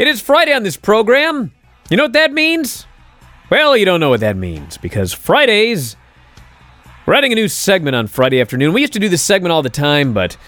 It 0.00 0.08
is 0.08 0.22
Friday 0.22 0.54
on 0.54 0.62
this 0.62 0.78
program. 0.78 1.52
You 1.90 1.98
know 1.98 2.04
what 2.04 2.14
that 2.14 2.32
means? 2.32 2.86
Well, 3.50 3.76
you 3.76 3.84
don't 3.84 4.00
know 4.00 4.08
what 4.08 4.20
that 4.20 4.34
means 4.34 4.78
because 4.78 5.12
Fridays, 5.12 5.94
we're 7.04 7.12
adding 7.12 7.32
a 7.32 7.34
new 7.34 7.48
segment 7.48 7.94
on 7.94 8.06
Friday 8.06 8.40
afternoon. 8.40 8.72
We 8.72 8.80
used 8.80 8.94
to 8.94 8.98
do 8.98 9.10
this 9.10 9.20
segment 9.20 9.52
all 9.52 9.62
the 9.62 9.68
time, 9.68 10.14
but 10.14 10.38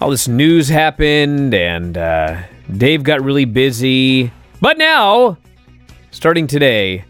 all 0.00 0.10
this 0.10 0.26
news 0.26 0.68
happened 0.68 1.54
and 1.54 1.96
uh, 1.96 2.42
Dave 2.76 3.04
got 3.04 3.22
really 3.22 3.44
busy. 3.44 4.32
But 4.60 4.78
now, 4.78 5.38
starting 6.10 6.48
today, 6.48 7.04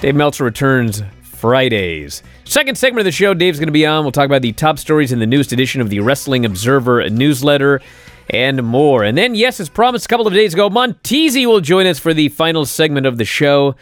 Dave 0.00 0.14
Meltzer 0.14 0.44
returns 0.44 1.02
Fridays. 1.20 2.22
Second 2.44 2.78
segment 2.78 3.00
of 3.00 3.04
the 3.04 3.12
show, 3.12 3.34
Dave's 3.34 3.58
going 3.58 3.68
to 3.68 3.70
be 3.70 3.84
on. 3.84 4.02
We'll 4.02 4.12
talk 4.12 4.24
about 4.24 4.40
the 4.40 4.52
top 4.52 4.78
stories 4.78 5.12
in 5.12 5.18
the 5.18 5.26
newest 5.26 5.52
edition 5.52 5.82
of 5.82 5.90
the 5.90 6.00
Wrestling 6.00 6.46
Observer 6.46 7.10
newsletter 7.10 7.82
and 8.30 8.62
more. 8.62 9.04
And 9.04 9.16
then, 9.16 9.34
yes, 9.34 9.60
as 9.60 9.68
promised 9.68 10.06
a 10.06 10.08
couple 10.08 10.26
of 10.26 10.34
days 10.34 10.54
ago, 10.54 10.68
Monteasy 10.68 11.46
will 11.46 11.60
join 11.60 11.86
us 11.86 11.98
for 11.98 12.12
the 12.12 12.28
final 12.28 12.66
segment 12.66 13.06
of 13.06 13.18
the 13.18 13.24
show. 13.24 13.74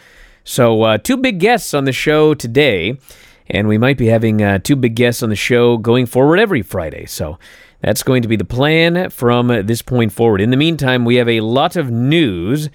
So, 0.43 0.83
uh, 0.83 0.97
two 0.97 1.17
big 1.17 1.39
guests 1.39 1.73
on 1.73 1.85
the 1.85 1.91
show 1.91 2.33
today, 2.33 2.99
and 3.47 3.67
we 3.67 3.77
might 3.77 3.97
be 3.97 4.07
having 4.07 4.41
uh, 4.41 4.59
two 4.59 4.75
big 4.75 4.95
guests 4.95 5.23
on 5.23 5.29
the 5.29 5.35
show 5.35 5.77
going 5.77 6.05
forward 6.05 6.39
every 6.39 6.61
Friday. 6.61 7.05
So, 7.07 7.39
that's 7.81 8.03
going 8.03 8.21
to 8.23 8.27
be 8.27 8.35
the 8.35 8.45
plan 8.45 9.09
from 9.09 9.47
this 9.65 9.81
point 9.81 10.11
forward. 10.11 10.41
In 10.41 10.49
the 10.49 10.57
meantime, 10.57 11.05
we 11.05 11.15
have 11.15 11.29
a 11.29 11.41
lot 11.41 11.75
of 11.75 11.91
news, 11.91 12.69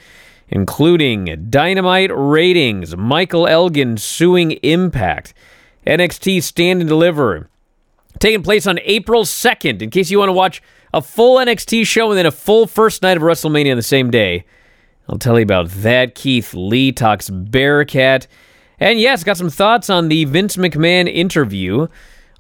including 0.49 1.49
dynamite 1.51 2.11
ratings, 2.15 2.97
Michael 2.97 3.47
Elgin 3.47 3.97
suing 3.97 4.53
Impact, 4.63 5.35
NXT 5.87 6.43
Stand 6.43 6.81
and 6.81 6.89
Deliver, 6.89 7.49
taking 8.19 8.43
place 8.43 8.67
on 8.67 8.79
April 8.85 9.25
2nd. 9.25 9.83
In 9.83 9.91
case 9.91 10.11
you 10.11 10.19
want 10.19 10.29
to 10.29 10.35
watch 10.35 10.63
a 10.93 11.03
full 11.03 11.39
NXT 11.39 11.87
show 11.87 12.11
and 12.11 12.19
then 12.19 12.27
a 12.27 12.31
full 12.31 12.67
first 12.67 13.03
night 13.03 13.17
of 13.17 13.23
WrestleMania 13.23 13.71
on 13.71 13.77
the 13.77 13.83
same 13.83 14.11
day. 14.11 14.45
I'll 15.09 15.19
tell 15.19 15.39
you 15.39 15.43
about 15.43 15.69
that. 15.71 16.15
Keith 16.15 16.55
Lee 16.55 16.93
talks 16.93 17.29
Bearcat. 17.31 18.27
And 18.79 18.99
yes, 18.99 19.25
got 19.25 19.37
some 19.37 19.51
thoughts 19.51 19.91
on 19.91 20.09
the 20.09 20.25
Vince 20.25 20.57
McMahon 20.57 21.13
interview 21.13 21.89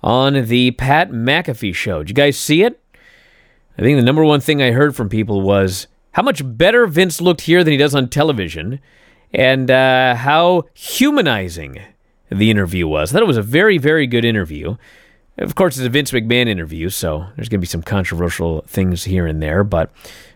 on 0.02 0.46
the 0.46 0.70
Pat 0.72 1.10
McAfee 1.10 1.74
show. 1.74 1.98
Did 1.98 2.10
you 2.10 2.14
guys 2.14 2.38
see 2.38 2.62
it? 2.62 2.80
I 3.76 3.82
think 3.82 3.98
the 3.98 4.04
number 4.04 4.24
one 4.24 4.40
thing 4.40 4.62
I 4.62 4.72
heard 4.72 4.96
from 4.96 5.08
people 5.08 5.42
was 5.42 5.86
how 6.12 6.22
much 6.22 6.42
better 6.44 6.86
Vince 6.86 7.20
looked 7.20 7.42
here 7.42 7.62
than 7.62 7.72
he 7.72 7.76
does 7.76 7.94
on 7.94 8.08
television 8.08 8.80
and 9.32 9.70
uh, 9.70 10.14
how 10.14 10.64
humanizing 10.74 11.80
the 12.30 12.50
interview 12.50 12.86
was. 12.86 13.10
I 13.10 13.14
thought 13.14 13.22
it 13.22 13.26
was 13.26 13.36
a 13.36 13.42
very, 13.42 13.78
very 13.78 14.06
good 14.06 14.24
interview. 14.24 14.76
Of 15.40 15.54
course, 15.54 15.78
it's 15.78 15.86
a 15.86 15.90
Vince 15.90 16.10
McMahon 16.10 16.48
interview, 16.48 16.90
so 16.90 17.26
there's 17.34 17.48
going 17.48 17.60
to 17.60 17.62
be 17.62 17.66
some 17.66 17.82
controversial 17.82 18.62
things 18.66 19.04
here 19.04 19.26
and 19.26 19.42
there, 19.42 19.64
but 19.64 19.90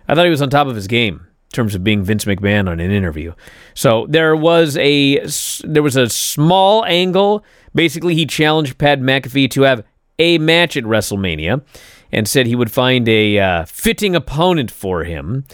I 0.08 0.14
thought 0.14 0.24
he 0.24 0.30
was 0.30 0.41
on 0.41 0.48
top 0.48 0.66
of 0.66 0.74
his 0.74 0.86
game 0.86 1.27
in 1.50 1.50
terms 1.52 1.74
of 1.74 1.84
being 1.84 2.02
Vince 2.02 2.24
McMahon 2.24 2.70
on 2.70 2.80
an 2.80 2.91
interview. 2.91 3.34
So 3.75 4.06
there 4.08 4.34
was 4.34 4.78
a 4.78 5.27
there 5.62 5.82
was 5.82 5.97
a 5.97 6.08
small 6.08 6.86
angle. 6.86 7.44
Basically, 7.75 8.14
he 8.14 8.25
challenged 8.25 8.78
Pat 8.78 8.98
McAfee 8.98 9.50
to 9.50 9.62
have 9.62 9.84
a 10.19 10.38
match 10.38 10.75
at 10.75 10.84
WrestleMania, 10.84 11.62
and 12.10 12.27
said 12.27 12.47
he 12.47 12.56
would 12.56 12.70
find 12.70 13.06
a 13.06 13.38
uh, 13.38 13.64
fitting 13.66 14.16
opponent 14.16 14.70
for 14.70 15.05
him. 15.05 15.44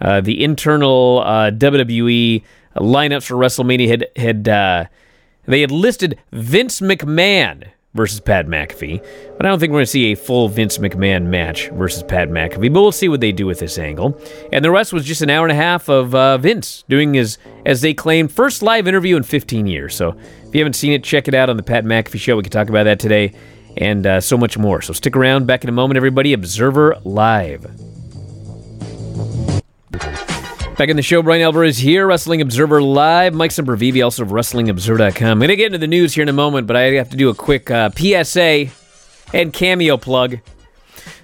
Uh, 0.00 0.20
the 0.20 0.44
internal 0.44 1.22
uh, 1.26 1.50
WWE 1.50 2.44
lineups 2.76 3.26
for 3.26 3.34
WrestleMania 3.34 3.88
had 3.88 4.06
had 4.14 4.48
uh, 4.48 4.84
they 5.46 5.62
had 5.62 5.72
listed 5.72 6.16
Vince 6.30 6.80
McMahon 6.80 7.64
versus 7.94 8.20
Pat 8.20 8.46
McAfee. 8.46 9.04
But 9.36 9.46
I 9.46 9.48
don't 9.48 9.58
think 9.58 9.70
we're 9.70 9.78
going 9.78 9.86
to 9.86 9.90
see 9.90 10.12
a 10.12 10.16
full 10.16 10.48
Vince 10.48 10.78
McMahon 10.78 11.26
match 11.26 11.68
versus 11.70 12.02
Pat 12.02 12.28
McAfee. 12.28 12.72
But 12.72 12.80
we'll 12.80 12.92
see 12.92 13.08
what 13.08 13.20
they 13.20 13.32
do 13.32 13.46
with 13.46 13.58
this 13.58 13.78
angle. 13.78 14.20
And 14.52 14.64
the 14.64 14.70
rest 14.70 14.92
was 14.92 15.04
just 15.04 15.22
an 15.22 15.30
hour 15.30 15.44
and 15.44 15.52
a 15.52 15.60
half 15.60 15.88
of 15.88 16.14
uh, 16.14 16.38
Vince 16.38 16.84
doing 16.88 17.14
his, 17.14 17.38
as 17.66 17.80
they 17.80 17.94
claim, 17.94 18.28
first 18.28 18.62
live 18.62 18.86
interview 18.86 19.16
in 19.16 19.22
15 19.22 19.66
years. 19.66 19.94
So 19.94 20.10
if 20.46 20.54
you 20.54 20.60
haven't 20.60 20.74
seen 20.74 20.92
it, 20.92 21.02
check 21.02 21.28
it 21.28 21.34
out 21.34 21.50
on 21.50 21.56
the 21.56 21.62
Pat 21.62 21.84
McAfee 21.84 22.20
Show. 22.20 22.36
We 22.36 22.42
can 22.42 22.52
talk 22.52 22.68
about 22.68 22.84
that 22.84 23.00
today 23.00 23.32
and 23.76 24.06
uh, 24.06 24.20
so 24.20 24.36
much 24.36 24.58
more. 24.58 24.82
So 24.82 24.92
stick 24.92 25.16
around. 25.16 25.46
Back 25.46 25.64
in 25.64 25.68
a 25.68 25.72
moment, 25.72 25.96
everybody. 25.96 26.32
Observer 26.32 26.96
Live. 27.04 27.66
Back 30.80 30.88
in 30.88 30.96
the 30.96 31.02
show, 31.02 31.20
Bryan 31.22 31.42
Alvarez 31.42 31.76
here, 31.76 32.06
Wrestling 32.06 32.40
Observer 32.40 32.82
Live. 32.82 33.34
Mike 33.34 33.50
Sempervive, 33.50 34.02
also 34.02 34.22
of 34.22 34.30
WrestlingObserver.com. 34.30 35.28
I'm 35.28 35.38
going 35.38 35.50
to 35.50 35.56
get 35.56 35.66
into 35.66 35.76
the 35.76 35.86
news 35.86 36.14
here 36.14 36.22
in 36.22 36.30
a 36.30 36.32
moment, 36.32 36.66
but 36.66 36.74
I 36.74 36.84
have 36.92 37.10
to 37.10 37.18
do 37.18 37.28
a 37.28 37.34
quick 37.34 37.70
uh, 37.70 37.90
PSA 37.90 38.68
and 39.34 39.52
cameo 39.52 39.98
plug. 39.98 40.38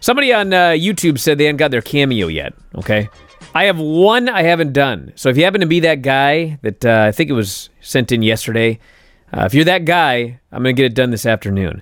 Somebody 0.01 0.31
on 0.31 0.53
uh, 0.53 0.73
YouTube 0.73 1.19
said 1.19 1.39
they 1.39 1.47
hadn't 1.47 1.57
got 1.57 1.71
their 1.71 1.81
cameo 1.81 2.27
yet, 2.27 2.53
okay? 2.75 3.09
I 3.55 3.65
have 3.65 3.79
one 3.79 4.29
I 4.29 4.43
haven't 4.43 4.75
done. 4.75 5.15
So 5.17 5.31
if 5.31 5.39
you 5.39 5.45
happen 5.45 5.63
to 5.63 5.67
be 5.67 5.81
that 5.81 6.03
guy 6.03 6.59
that 6.61 6.85
uh, 6.85 7.07
I 7.09 7.13
think 7.13 7.31
it 7.31 7.33
was 7.33 7.71
sent 7.81 8.13
in 8.13 8.21
yesterday, 8.21 8.79
uh, 9.33 9.45
if 9.47 9.55
you're 9.55 9.65
that 9.65 9.87
guy, 9.87 10.39
I'm 10.53 10.65
going 10.65 10.77
to 10.77 10.83
get 10.83 10.93
it 10.93 10.95
done 10.95 11.13
this 11.13 11.25
afternoon. 11.25 11.81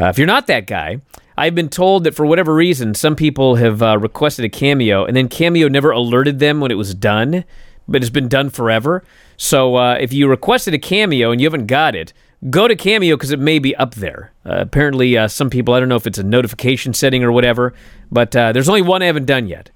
Uh, 0.00 0.06
if 0.06 0.16
you're 0.16 0.26
not 0.26 0.46
that 0.46 0.66
guy, 0.66 1.02
I've 1.42 1.56
been 1.56 1.70
told 1.70 2.04
that 2.04 2.14
for 2.14 2.24
whatever 2.24 2.54
reason, 2.54 2.94
some 2.94 3.16
people 3.16 3.56
have 3.56 3.82
uh, 3.82 3.98
requested 3.98 4.44
a 4.44 4.48
cameo, 4.48 5.04
and 5.04 5.16
then 5.16 5.26
Cameo 5.26 5.66
never 5.66 5.90
alerted 5.90 6.38
them 6.38 6.60
when 6.60 6.70
it 6.70 6.76
was 6.76 6.94
done, 6.94 7.42
but 7.88 8.00
it's 8.00 8.10
been 8.10 8.28
done 8.28 8.48
forever. 8.48 9.02
So 9.36 9.74
uh, 9.74 9.94
if 9.94 10.12
you 10.12 10.28
requested 10.28 10.72
a 10.72 10.78
cameo 10.78 11.32
and 11.32 11.40
you 11.40 11.46
haven't 11.48 11.66
got 11.66 11.96
it, 11.96 12.12
go 12.48 12.68
to 12.68 12.76
Cameo 12.76 13.16
because 13.16 13.32
it 13.32 13.40
may 13.40 13.58
be 13.58 13.74
up 13.74 13.96
there. 13.96 14.32
Uh, 14.46 14.58
apparently, 14.58 15.18
uh, 15.18 15.26
some 15.26 15.50
people, 15.50 15.74
I 15.74 15.80
don't 15.80 15.88
know 15.88 15.96
if 15.96 16.06
it's 16.06 16.18
a 16.18 16.22
notification 16.22 16.94
setting 16.94 17.24
or 17.24 17.32
whatever, 17.32 17.74
but 18.08 18.36
uh, 18.36 18.52
there's 18.52 18.68
only 18.68 18.82
one 18.82 19.02
I 19.02 19.06
haven't 19.06 19.26
done 19.26 19.48
yet. 19.48 19.72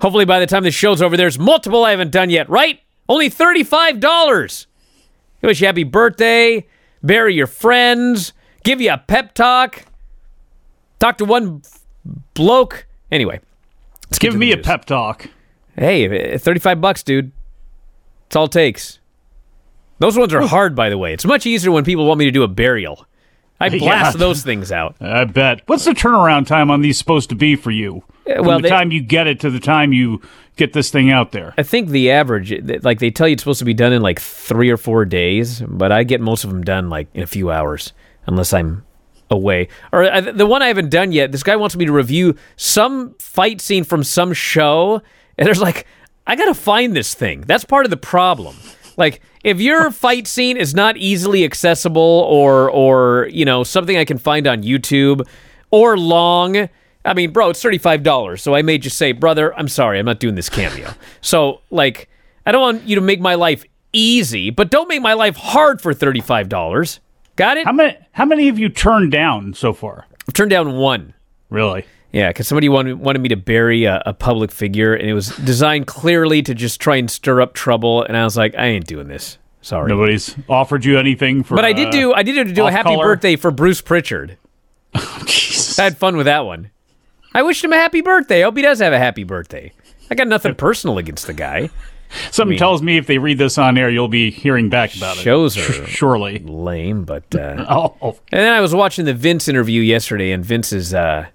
Hopefully, 0.00 0.24
by 0.24 0.38
the 0.38 0.46
time 0.46 0.62
the 0.62 0.70
show's 0.70 1.02
over, 1.02 1.16
there's 1.16 1.36
multiple 1.36 1.84
I 1.84 1.90
haven't 1.90 2.12
done 2.12 2.30
yet, 2.30 2.48
right? 2.48 2.80
Only 3.08 3.28
$35. 3.28 4.66
Wish 5.42 5.60
you 5.60 5.66
happy 5.66 5.82
birthday, 5.82 6.64
bury 7.02 7.34
your 7.34 7.48
friends, 7.48 8.34
give 8.62 8.80
you 8.80 8.92
a 8.92 8.98
pep 8.98 9.34
talk. 9.34 9.84
Talk 10.98 11.18
to 11.18 11.24
one 11.24 11.62
bloke. 12.34 12.86
Anyway, 13.10 13.40
let's 14.06 14.18
give 14.18 14.36
me 14.36 14.52
a 14.52 14.58
pep 14.58 14.84
talk. 14.84 15.28
Hey, 15.76 16.34
uh, 16.34 16.38
35 16.38 16.80
bucks, 16.80 17.02
dude. 17.02 17.32
It's 18.26 18.36
all 18.36 18.46
it 18.46 18.52
takes. 18.52 18.98
Those 20.00 20.18
ones 20.18 20.32
are 20.34 20.46
hard, 20.46 20.74
by 20.74 20.90
the 20.90 20.98
way. 20.98 21.12
It's 21.12 21.24
much 21.24 21.46
easier 21.46 21.72
when 21.72 21.84
people 21.84 22.06
want 22.06 22.18
me 22.18 22.24
to 22.24 22.30
do 22.30 22.42
a 22.42 22.48
burial. 22.48 23.06
I 23.60 23.68
blast 23.78 24.14
yeah. 24.14 24.18
those 24.18 24.42
things 24.42 24.70
out. 24.70 24.96
I 25.00 25.24
bet. 25.24 25.62
What's 25.66 25.84
the 25.84 25.92
turnaround 25.92 26.46
time 26.46 26.70
on 26.70 26.82
these 26.82 26.98
supposed 26.98 27.30
to 27.30 27.34
be 27.34 27.56
for 27.56 27.70
you? 27.70 28.04
Uh, 28.28 28.36
From 28.36 28.46
well, 28.46 28.58
the 28.58 28.64
they, 28.64 28.68
time 28.68 28.92
you 28.92 29.02
get 29.02 29.26
it 29.26 29.40
to 29.40 29.50
the 29.50 29.60
time 29.60 29.92
you 29.92 30.20
get 30.56 30.72
this 30.72 30.90
thing 30.90 31.10
out 31.10 31.32
there. 31.32 31.54
I 31.56 31.62
think 31.62 31.88
the 31.88 32.10
average, 32.10 32.52
like 32.82 32.98
they 32.98 33.10
tell 33.10 33.26
you, 33.26 33.32
it's 33.32 33.42
supposed 33.42 33.60
to 33.60 33.64
be 33.64 33.74
done 33.74 33.92
in 33.92 34.02
like 34.02 34.20
three 34.20 34.70
or 34.70 34.76
four 34.76 35.04
days, 35.04 35.60
but 35.60 35.90
I 35.90 36.04
get 36.04 36.20
most 36.20 36.44
of 36.44 36.50
them 36.50 36.62
done 36.62 36.90
like 36.90 37.08
in 37.14 37.22
a 37.22 37.26
few 37.26 37.50
hours, 37.50 37.92
unless 38.26 38.52
I'm 38.52 38.84
away. 39.30 39.68
Or 39.92 40.04
uh, 40.04 40.20
the 40.20 40.46
one 40.46 40.62
I 40.62 40.68
haven't 40.68 40.90
done 40.90 41.12
yet. 41.12 41.32
This 41.32 41.42
guy 41.42 41.56
wants 41.56 41.76
me 41.76 41.84
to 41.86 41.92
review 41.92 42.34
some 42.56 43.14
fight 43.18 43.60
scene 43.60 43.84
from 43.84 44.04
some 44.04 44.32
show, 44.32 45.02
and 45.36 45.46
there's 45.46 45.60
like, 45.60 45.86
I 46.26 46.36
gotta 46.36 46.54
find 46.54 46.94
this 46.94 47.14
thing. 47.14 47.42
That's 47.42 47.64
part 47.64 47.86
of 47.86 47.90
the 47.90 47.96
problem. 47.96 48.56
Like, 48.96 49.22
if 49.44 49.60
your 49.60 49.90
fight 49.90 50.26
scene 50.26 50.56
is 50.56 50.74
not 50.74 50.96
easily 50.96 51.44
accessible, 51.44 52.02
or 52.28 52.70
or 52.70 53.28
you 53.30 53.44
know 53.44 53.64
something 53.64 53.96
I 53.96 54.04
can 54.04 54.18
find 54.18 54.46
on 54.46 54.62
YouTube, 54.62 55.26
or 55.70 55.96
long. 55.96 56.68
I 57.04 57.14
mean, 57.14 57.30
bro, 57.30 57.50
it's 57.50 57.62
thirty 57.62 57.78
five 57.78 58.02
dollars. 58.02 58.42
So 58.42 58.54
I 58.54 58.62
may 58.62 58.76
just 58.76 58.98
say, 58.98 59.12
brother, 59.12 59.56
I'm 59.56 59.68
sorry, 59.68 59.98
I'm 59.98 60.06
not 60.06 60.20
doing 60.20 60.34
this 60.34 60.48
cameo. 60.48 60.92
so 61.20 61.60
like, 61.70 62.08
I 62.44 62.52
don't 62.52 62.60
want 62.60 62.82
you 62.82 62.96
to 62.96 63.00
make 63.00 63.20
my 63.20 63.36
life 63.36 63.64
easy, 63.92 64.50
but 64.50 64.70
don't 64.70 64.88
make 64.88 65.00
my 65.00 65.14
life 65.14 65.36
hard 65.36 65.80
for 65.80 65.94
thirty 65.94 66.20
five 66.20 66.48
dollars. 66.48 67.00
Got 67.38 67.56
it? 67.56 67.66
How 67.66 67.72
many? 67.72 67.96
How 68.10 68.24
many 68.24 68.46
have 68.46 68.58
you 68.58 68.68
turned 68.68 69.12
down 69.12 69.54
so 69.54 69.72
far? 69.72 70.06
I've 70.28 70.34
turned 70.34 70.50
down 70.50 70.76
one. 70.76 71.14
Really? 71.50 71.86
Yeah, 72.10 72.30
because 72.30 72.48
somebody 72.48 72.68
wanted 72.68 72.98
wanted 72.98 73.20
me 73.20 73.28
to 73.28 73.36
bury 73.36 73.84
a, 73.84 74.02
a, 74.04 74.12
public 74.12 74.50
figure, 74.50 74.92
and 74.92 75.08
it 75.08 75.14
was 75.14 75.28
designed 75.28 75.86
clearly 75.86 76.42
to 76.42 76.52
just 76.52 76.80
try 76.80 76.96
and 76.96 77.08
stir 77.08 77.40
up 77.40 77.54
trouble. 77.54 78.02
And 78.02 78.16
I 78.16 78.24
was 78.24 78.36
like, 78.36 78.56
I 78.56 78.66
ain't 78.66 78.88
doing 78.88 79.06
this. 79.06 79.38
Sorry. 79.62 79.88
Nobody's 79.88 80.34
offered 80.48 80.84
you 80.84 80.98
anything 80.98 81.44
for. 81.44 81.54
But 81.54 81.64
I 81.64 81.72
did 81.72 81.88
uh, 81.88 81.90
do. 81.92 82.12
I 82.12 82.24
did 82.24 82.54
do 82.54 82.66
a 82.66 82.72
happy 82.72 82.90
color. 82.90 83.04
birthday 83.04 83.36
for 83.36 83.52
Bruce 83.52 83.80
Pritchard. 83.80 84.36
Oh, 84.94 85.22
Jesus. 85.26 85.78
I 85.78 85.84
had 85.84 85.98
fun 85.98 86.16
with 86.16 86.26
that 86.26 86.46
one. 86.46 86.70
I 87.34 87.42
wished 87.42 87.62
him 87.62 87.72
a 87.72 87.76
happy 87.76 88.00
birthday. 88.00 88.40
I 88.40 88.44
hope 88.44 88.56
he 88.56 88.62
does 88.62 88.80
have 88.80 88.92
a 88.92 88.98
happy 88.98 89.22
birthday. 89.22 89.70
I 90.10 90.14
got 90.14 90.26
nothing 90.26 90.54
personal 90.54 90.96
against 90.96 91.26
the 91.26 91.34
guy. 91.34 91.68
Something 92.30 92.42
I 92.42 92.50
mean, 92.50 92.58
tells 92.58 92.82
me 92.82 92.96
if 92.96 93.06
they 93.06 93.18
read 93.18 93.38
this 93.38 93.58
on 93.58 93.76
air, 93.76 93.90
you'll 93.90 94.08
be 94.08 94.30
hearing 94.30 94.68
back 94.68 94.96
about 94.96 95.16
shows 95.16 95.56
it. 95.56 95.60
Shows 95.60 95.78
are 95.80 95.86
surely 95.88 96.38
lame, 96.38 97.04
but 97.04 97.34
uh, 97.34 97.64
oh. 98.02 98.18
And 98.32 98.40
then 98.40 98.52
I 98.52 98.60
was 98.60 98.74
watching 98.74 99.04
the 99.04 99.14
Vince 99.14 99.48
interview 99.48 99.82
yesterday, 99.82 100.32
and 100.32 100.44
Vince 100.44 100.72
is, 100.72 100.94
uh, 100.94 101.26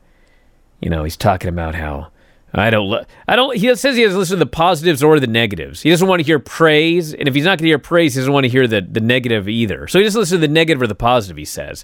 you 0.80 0.90
know, 0.90 1.04
he's 1.04 1.18
talking 1.18 1.50
about 1.50 1.76
how 1.76 2.12
I 2.54 2.70
don't, 2.70 3.06
I 3.28 3.36
don't. 3.36 3.58
He 3.58 3.74
says 3.76 3.96
he 3.96 4.04
has 4.04 4.14
to 4.14 4.18
listen 4.18 4.38
to 4.38 4.46
the 4.46 4.50
positives 4.50 5.02
or 5.02 5.20
the 5.20 5.28
negatives. 5.28 5.82
He 5.82 5.90
doesn't 5.90 6.08
want 6.08 6.20
to 6.20 6.26
hear 6.26 6.40
praise, 6.40 7.14
and 7.14 7.28
if 7.28 7.34
he's 7.34 7.46
not 7.46 7.58
going 7.58 7.66
to 7.66 7.70
hear 7.70 7.80
praise, 7.80 8.14
he 8.14 8.20
doesn't 8.20 8.34
want 8.34 8.44
to 8.44 8.50
hear 8.50 8.68
the 8.68 8.82
the 8.82 9.02
negative 9.02 9.50
either. 9.50 9.88
So 9.88 10.00
he 10.00 10.06
just 10.06 10.16
listens 10.16 10.40
to 10.40 10.48
the 10.48 10.52
negative 10.52 10.82
or 10.82 10.88
the 10.88 10.96
positive. 10.96 11.38
He 11.38 11.46
says. 11.46 11.84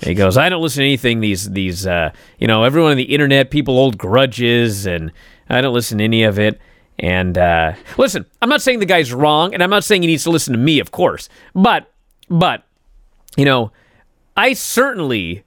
And 0.00 0.08
he 0.08 0.14
goes, 0.14 0.36
I 0.36 0.48
don't 0.48 0.60
listen 0.60 0.80
to 0.80 0.86
anything. 0.86 1.20
These, 1.20 1.50
these, 1.50 1.86
uh, 1.86 2.10
you 2.38 2.48
know, 2.48 2.64
everyone 2.64 2.90
on 2.90 2.96
the 2.96 3.04
internet, 3.04 3.52
people 3.52 3.74
hold 3.74 3.96
grudges, 3.96 4.86
and 4.86 5.12
I 5.48 5.60
don't 5.60 5.72
listen 5.72 5.98
to 5.98 6.04
any 6.04 6.24
of 6.24 6.36
it. 6.36 6.60
And 6.98 7.36
uh, 7.36 7.72
listen, 7.98 8.24
I'm 8.40 8.48
not 8.48 8.62
saying 8.62 8.78
the 8.78 8.86
guy's 8.86 9.12
wrong, 9.12 9.52
and 9.52 9.62
I'm 9.62 9.70
not 9.70 9.84
saying 9.84 10.02
he 10.02 10.08
needs 10.08 10.24
to 10.24 10.30
listen 10.30 10.52
to 10.52 10.58
me, 10.58 10.78
of 10.78 10.90
course. 10.90 11.28
But, 11.54 11.90
but, 12.28 12.64
you 13.36 13.44
know, 13.44 13.72
I 14.36 14.52
certainly, 14.52 15.44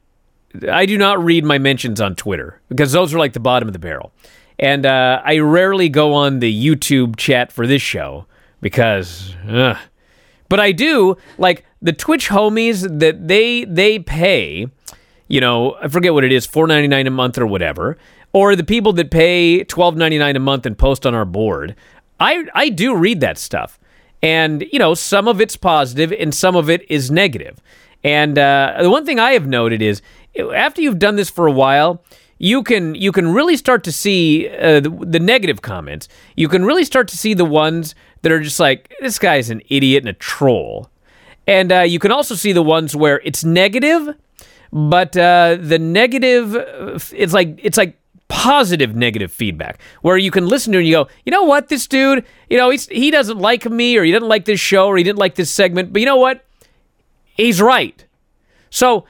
I 0.69 0.85
do 0.85 0.97
not 0.97 1.23
read 1.23 1.45
my 1.45 1.57
mentions 1.57 2.01
on 2.01 2.15
Twitter 2.15 2.61
because 2.67 2.91
those 2.91 3.13
are 3.13 3.19
like 3.19 3.33
the 3.33 3.39
bottom 3.39 3.69
of 3.69 3.73
the 3.73 3.79
barrel. 3.79 4.11
And 4.59 4.85
uh, 4.85 5.21
I 5.23 5.39
rarely 5.39 5.88
go 5.88 6.13
on 6.13 6.39
the 6.39 6.65
YouTube 6.65 7.15
chat 7.15 7.51
for 7.51 7.67
this 7.67 7.81
show 7.81 8.25
because, 8.59 9.35
ugh. 9.47 9.77
but 10.49 10.59
I 10.59 10.71
do 10.71 11.15
like 11.38 11.63
the 11.81 11.94
Twitch 11.94 12.29
homies 12.29 12.99
that 12.99 13.27
they 13.27 13.65
they 13.65 13.99
pay. 13.99 14.67
You 15.27 15.41
know, 15.41 15.75
I 15.75 15.89
forget 15.89 16.13
what 16.13 16.23
it 16.23 16.31
is, 16.31 16.47
four 16.47 16.65
ninety 16.65 16.88
nine 16.88 17.05
a 17.05 17.11
month 17.11 17.38
or 17.38 17.45
whatever 17.45 17.97
or 18.38 18.56
the 18.56 18.63
people 18.63 18.94
that 18.94 19.10
pay 19.10 19.63
twelve 19.63 19.98
ninety 19.98 20.19
nine 20.19 20.36
a 20.36 20.39
month 20.39 20.68
and 20.68 20.78
post 20.78 21.07
on 21.07 21.16
our 21.16 21.25
board. 21.25 21.75
I 22.19 22.45
I 22.54 22.69
do 22.69 22.95
read 22.95 23.19
that 23.22 23.39
stuff, 23.39 23.80
and 24.22 24.63
you 24.72 24.78
know 24.78 24.94
some 24.94 25.28
of 25.28 25.42
it's 25.42 25.57
positive 25.57 26.12
and 26.12 26.34
some 26.36 26.56
of 26.56 26.69
it 26.69 26.86
is 26.88 27.10
negative. 27.10 27.60
And 28.04 28.38
uh, 28.38 28.78
the 28.80 28.92
one 28.92 29.07
thing 29.07 29.19
I 29.19 29.31
have 29.31 29.48
noted 29.48 29.81
is 29.81 30.04
after 30.54 30.81
you've 30.81 31.00
done 31.00 31.16
this 31.16 31.31
for 31.31 31.48
a 31.48 31.51
while, 31.51 32.04
you 32.38 32.62
can 32.62 32.94
you 32.94 33.12
can 33.12 33.34
really 33.34 33.57
start 33.57 33.84
to 33.86 33.92
see 33.92 34.48
uh, 34.50 34.81
the, 34.81 34.90
the, 34.90 35.19
negative 35.19 35.63
comments. 35.63 36.07
You 36.36 36.48
can 36.48 36.63
really 36.63 36.86
start 36.86 37.07
to 37.07 37.18
see 37.18 37.33
the 37.33 37.44
ones 37.44 37.95
that 38.22 38.31
are 38.31 38.40
just 38.40 38.60
like 38.60 38.94
this 39.01 39.18
guy's 39.18 39.50
an 39.50 39.63
idiot 39.68 40.04
and 40.04 40.10
a 40.10 40.13
troll, 40.13 40.92
and 41.48 41.72
uh, 41.72 41.80
you 41.80 41.98
can 41.98 42.12
also 42.12 42.36
see 42.36 42.54
the 42.54 42.62
ones 42.62 42.95
where 42.95 43.19
it's 43.25 43.44
negative, 43.44 44.16
but 44.72 45.18
uh, 45.18 45.57
the 45.60 45.80
negative 45.80 46.56
it's 47.16 47.33
like 47.33 47.60
it's 47.63 47.78
like 47.78 47.96
positive 48.27 48.95
negative 48.95 49.31
feedback 49.31 49.79
where 50.01 50.18
you 50.18 50.31
can 50.31 50.47
listen 50.47 50.74
to 50.74 50.79
and 50.79 50.88
you 50.88 50.94
go, 50.94 51.07
you 51.25 51.31
know 51.31 51.44
what, 51.44 51.69
this 51.69 51.88
dude, 51.88 52.25
you 52.50 52.57
know, 52.57 52.69
he 52.69 53.12
doesn't 53.12 53.39
like 53.39 53.69
me 53.69 53.97
or 53.97 54.03
he 54.03 54.12
didn't 54.12 54.27
like 54.27 54.45
this 54.45 54.59
show 54.59 54.88
or 54.88 54.97
he 54.97 55.03
didn't 55.03 55.19
like 55.19 55.35
this 55.35 55.50
segment, 55.50 55.94
but 55.94 56.00
you 56.00 56.06
know 56.06 56.18
what? 56.18 56.45
He's 57.35 57.62
right. 57.62 58.03
So 58.69 59.06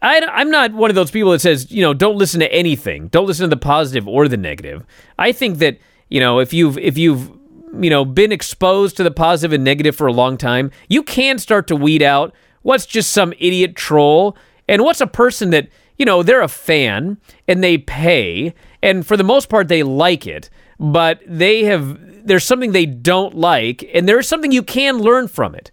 I, 0.00 0.20
I'm 0.20 0.50
not 0.50 0.72
one 0.72 0.90
of 0.90 0.96
those 0.96 1.10
people 1.10 1.32
that 1.32 1.40
says, 1.40 1.70
you 1.70 1.82
know, 1.82 1.94
don't 1.94 2.16
listen 2.16 2.40
to 2.40 2.52
anything. 2.52 3.08
Don't 3.08 3.26
listen 3.26 3.44
to 3.44 3.54
the 3.54 3.60
positive 3.60 4.08
or 4.08 4.26
the 4.26 4.36
negative. 4.36 4.84
I 5.18 5.32
think 5.32 5.58
that, 5.58 5.78
you 6.08 6.20
know, 6.20 6.38
if 6.40 6.52
you've, 6.52 6.78
if 6.78 6.96
you've, 6.96 7.30
you 7.78 7.90
know, 7.90 8.04
been 8.04 8.32
exposed 8.32 8.96
to 8.96 9.02
the 9.02 9.10
positive 9.10 9.52
and 9.52 9.64
negative 9.64 9.96
for 9.96 10.06
a 10.06 10.12
long 10.12 10.36
time, 10.36 10.70
you 10.88 11.02
can 11.02 11.38
start 11.38 11.66
to 11.68 11.76
weed 11.76 12.02
out 12.02 12.34
what's 12.62 12.86
just 12.86 13.10
some 13.12 13.32
idiot 13.38 13.76
troll 13.76 14.36
and 14.68 14.82
what's 14.82 15.00
a 15.00 15.06
person 15.06 15.50
that 15.50 15.68
you 15.98 16.04
know, 16.04 16.22
they're 16.22 16.42
a 16.42 16.48
fan 16.48 17.18
and 17.46 17.62
they 17.62 17.78
pay, 17.78 18.54
and 18.82 19.06
for 19.06 19.16
the 19.16 19.24
most 19.24 19.48
part, 19.48 19.68
they 19.68 19.82
like 19.82 20.26
it, 20.26 20.50
but 20.78 21.20
they 21.26 21.64
have, 21.64 22.26
there's 22.26 22.44
something 22.44 22.72
they 22.72 22.86
don't 22.86 23.34
like, 23.34 23.88
and 23.94 24.08
there's 24.08 24.28
something 24.28 24.52
you 24.52 24.62
can 24.62 24.98
learn 24.98 25.28
from 25.28 25.54
it. 25.54 25.70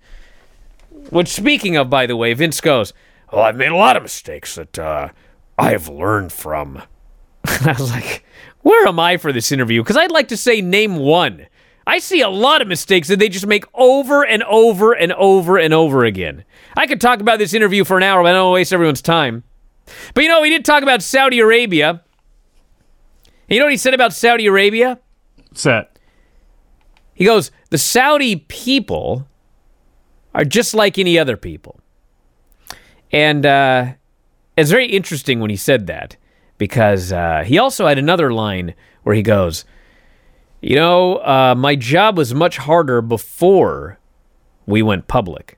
Which, 1.10 1.30
speaking 1.30 1.76
of, 1.76 1.90
by 1.90 2.06
the 2.06 2.16
way, 2.16 2.34
Vince 2.34 2.62
goes, 2.62 2.94
Well, 3.32 3.42
I've 3.42 3.56
made 3.56 3.72
a 3.72 3.76
lot 3.76 3.98
of 3.98 4.04
mistakes 4.04 4.56
that 4.56 4.78
uh, 4.78 5.10
I've 5.58 5.88
learned 5.88 6.32
from. 6.32 6.84
I 7.46 7.76
was 7.78 7.90
like, 7.92 8.24
Where 8.62 8.88
am 8.88 9.00
I 9.00 9.18
for 9.18 9.32
this 9.32 9.52
interview? 9.52 9.82
Because 9.82 9.98
I'd 9.98 10.12
like 10.12 10.28
to 10.28 10.38
say, 10.38 10.62
Name 10.62 10.98
one. 10.98 11.48
I 11.88 11.98
see 11.98 12.22
a 12.22 12.30
lot 12.30 12.62
of 12.62 12.68
mistakes 12.68 13.08
that 13.08 13.18
they 13.18 13.30
just 13.30 13.48
make 13.48 13.66
over 13.74 14.24
and 14.24 14.44
over 14.44 14.94
and 14.94 15.12
over 15.14 15.58
and 15.58 15.74
over 15.74 16.06
again. 16.06 16.44
I 16.78 16.86
could 16.86 17.02
talk 17.02 17.20
about 17.20 17.40
this 17.40 17.56
interview 17.56 17.84
for 17.84 17.98
an 17.98 18.04
hour, 18.04 18.22
but 18.22 18.30
I 18.30 18.34
don't 18.34 18.44
want 18.44 18.52
to 18.52 18.60
waste 18.60 18.74
everyone's 18.74 19.02
time. 19.02 19.44
But 20.14 20.24
you 20.24 20.30
know, 20.30 20.42
we 20.42 20.50
did 20.50 20.66
talk 20.66 20.84
about 20.84 21.02
Saudi 21.02 21.40
Arabia. 21.40 22.04
You 23.48 23.60
know 23.60 23.66
what 23.66 23.72
he 23.72 23.78
said 23.78 23.94
about 23.94 24.14
Saudi 24.14 24.46
Arabia? 24.46 25.00
Set. 25.54 25.98
He 27.14 27.26
goes, 27.26 27.52
the 27.70 27.78
Saudi 27.78 28.36
people 28.38 29.28
are 30.34 30.46
just 30.46 30.74
like 30.74 30.98
any 30.98 31.18
other 31.18 31.36
people. 31.36 31.80
And 33.12 33.46
uh, 33.46 33.94
it's 34.56 34.72
very 34.72 34.86
interesting 34.86 35.40
when 35.40 35.50
he 35.50 35.56
said 35.56 35.88
that 35.88 36.16
because 36.58 37.12
uh, 37.12 37.44
he 37.46 37.58
also 37.58 37.88
had 37.88 37.98
another 37.98 38.32
line 38.32 38.76
where 39.04 39.16
he 39.16 39.24
goes, 39.24 39.66
You 40.62 40.76
know, 40.76 41.18
uh, 41.18 41.56
my 41.58 41.76
job 41.76 42.18
was 42.18 42.34
much 42.34 42.58
harder 42.58 43.02
before 43.02 44.00
we 44.66 44.82
went 44.82 45.08
public. 45.08 45.58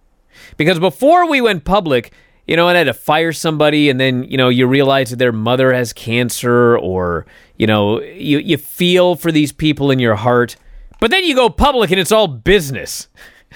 Because 0.58 0.80
before 0.80 1.30
we 1.30 1.42
went 1.42 1.66
public, 1.66 2.14
you 2.52 2.58
know, 2.58 2.68
and 2.68 2.76
I 2.76 2.80
had 2.80 2.88
to 2.88 2.94
fire 2.94 3.32
somebody, 3.32 3.90
and 3.90 3.98
then 3.98 4.26
you 4.26 4.36
know 4.36 4.50
you 4.50 4.68
realize 4.68 5.12
that 5.12 5.16
their 5.16 5.32
mother 5.32 5.72
has 5.72 5.94
cancer, 5.94 6.78
or 6.78 7.26
you 7.56 7.66
know 7.66 8.02
you 8.02 8.40
you 8.40 8.58
feel 8.58 9.16
for 9.16 9.32
these 9.32 9.54
people 9.54 9.90
in 9.90 10.00
your 10.00 10.16
heart, 10.16 10.58
but 11.00 11.12
then 11.12 11.24
you 11.24 11.34
go 11.34 11.50
public 11.50 11.92
and 11.92 12.00
it's 12.02 12.12
all 12.12 12.28
business. 12.28 13.08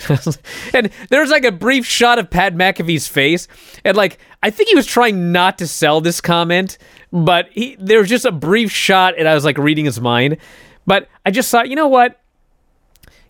and 0.74 0.90
there's 1.10 1.30
like 1.30 1.44
a 1.44 1.52
brief 1.52 1.86
shot 1.86 2.20
of 2.20 2.30
Pat 2.30 2.56
McAfee's 2.56 3.06
face, 3.06 3.50
and 3.84 3.98
like 3.98 4.18
I 4.42 4.50
think 4.50 4.70
he 4.70 4.76
was 4.76 4.86
trying 4.86 5.34
not 5.34 5.58
to 5.58 5.68
sell 5.68 6.00
this 6.00 6.22
comment, 6.22 6.78
but 7.12 7.50
he 7.52 7.76
there 7.78 8.00
was 8.00 8.08
just 8.08 8.24
a 8.24 8.32
brief 8.32 8.72
shot, 8.72 9.16
and 9.18 9.28
I 9.28 9.36
was 9.36 9.44
like 9.44 9.58
reading 9.58 9.84
his 9.84 10.00
mind. 10.00 10.38
But 10.86 11.10
I 11.26 11.32
just 11.32 11.52
thought, 11.52 11.68
you 11.68 11.76
know 11.76 11.90
what? 11.90 12.22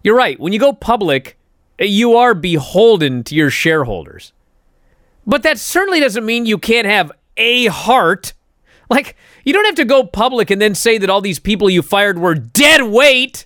You're 0.04 0.16
right. 0.16 0.40
When 0.40 0.54
you 0.54 0.60
go 0.60 0.74
public, 0.74 1.40
you 1.80 2.18
are 2.18 2.36
beholden 2.36 3.24
to 3.24 3.34
your 3.34 3.50
shareholders. 3.50 4.32
But 5.26 5.44
that 5.44 5.60
certainly 5.60 6.00
doesn't 6.00 6.26
mean 6.26 6.46
you 6.46 6.58
can't 6.58 6.88
have 6.88 7.12
a 7.38 7.68
heart. 7.68 8.34
Like, 8.90 9.16
you 9.44 9.54
don't 9.54 9.66
have 9.66 9.76
to 9.76 9.86
go 9.86 10.04
public 10.04 10.52
and 10.52 10.62
then 10.62 10.76
say 10.76 10.98
that 10.98 11.10
all 11.10 11.22
these 11.22 11.40
people 11.40 11.70
you 11.70 11.82
fired 11.82 12.20
were 12.20 12.36
dead 12.36 12.84
weight. 12.84 13.46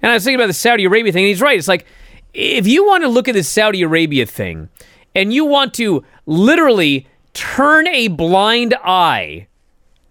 And 0.00 0.10
I 0.10 0.14
was 0.14 0.24
thinking 0.24 0.40
about 0.40 0.46
the 0.46 0.54
Saudi 0.54 0.84
Arabia 0.84 1.12
thing, 1.12 1.24
and 1.24 1.28
he's 1.28 1.40
right. 1.40 1.58
It's 1.58 1.68
like, 1.68 1.86
if 2.34 2.66
you 2.66 2.86
want 2.86 3.04
to 3.04 3.08
look 3.08 3.28
at 3.28 3.34
the 3.34 3.44
Saudi 3.44 3.82
Arabia 3.82 4.26
thing 4.26 4.68
and 5.14 5.32
you 5.32 5.44
want 5.44 5.74
to 5.74 6.04
literally 6.26 7.06
turn 7.34 7.86
a 7.86 8.08
blind 8.08 8.74
eye 8.82 9.46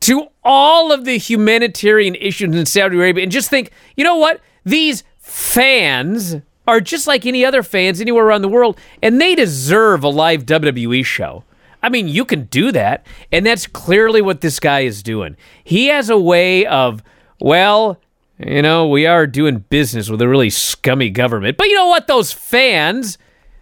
to 0.02 0.28
all 0.44 0.92
of 0.92 1.06
the 1.06 1.18
humanitarian 1.18 2.16
issues 2.16 2.56
in 2.56 2.66
Saudi 2.66 2.98
Arabia 2.98 3.24
and 3.24 3.32
just 3.32 3.50
think, 3.50 3.72
you 3.96 4.04
know 4.04 4.16
what? 4.16 4.40
These 4.64 5.04
fans 5.20 6.38
are 6.72 6.80
just 6.80 7.06
like 7.06 7.26
any 7.26 7.44
other 7.44 7.64
fans 7.64 8.00
anywhere 8.00 8.26
around 8.26 8.44
the 8.44 8.48
world, 8.48 8.80
and 9.04 9.20
they 9.20 9.36
deserve 9.36 10.06
a 10.06 10.08
live 10.08 10.46
WWE 10.46 11.04
show. 11.04 11.44
I 11.84 11.90
mean, 11.90 12.08
you 12.08 12.24
can 12.24 12.46
do 12.46 12.72
that, 12.72 13.06
and 13.30 13.46
that's 13.46 13.68
clearly 13.68 14.22
what 14.22 14.40
this 14.40 14.58
guy 14.58 14.82
is 14.82 15.04
doing. 15.04 15.36
He 15.66 15.88
has 15.88 16.10
a 16.10 16.18
way 16.18 16.66
of, 16.66 17.04
well, 17.42 18.00
you 18.38 18.62
know, 18.62 18.88
we 18.88 19.06
are 19.06 19.28
doing 19.28 19.66
business 19.70 20.10
with 20.10 20.22
a 20.22 20.30
really 20.30 20.50
scummy 20.50 21.10
government, 21.10 21.58
but 21.58 21.68
you 21.68 21.76
know 21.76 21.88
what? 21.88 22.08
Those 22.08 22.32
fans, 22.32 23.18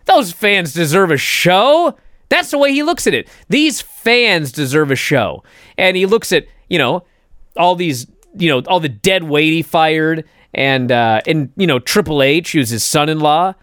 those 0.05 0.31
fans 0.31 0.71
deserve 0.71 1.09
a 1.09 1.17
show. 1.17 1.97
That's 2.29 2.51
the 2.51 2.59
way 2.59 2.73
he 2.73 2.83
looks 2.83 3.07
at 3.07 3.15
it. 3.15 3.27
These 3.49 3.81
fans 3.81 4.51
deserve 4.51 4.91
a 4.91 4.95
show. 4.95 5.43
And 5.79 5.97
he 5.97 6.05
looks 6.05 6.31
at, 6.31 6.45
you 6.69 6.77
know, 6.77 7.05
all 7.57 7.73
these, 7.73 8.05
you 8.37 8.49
know, 8.49 8.61
all 8.67 8.79
the 8.79 8.87
dead 8.87 9.23
weight 9.23 9.51
he 9.51 9.63
fired 9.63 10.25
and 10.53 10.91
uh, 10.91 11.21
and 11.25 11.51
you 11.55 11.67
know 11.67 11.79
Triple 11.79 12.21
H, 12.21 12.51
who's 12.53 12.69
his 12.69 12.83
son-in-law. 12.83 13.53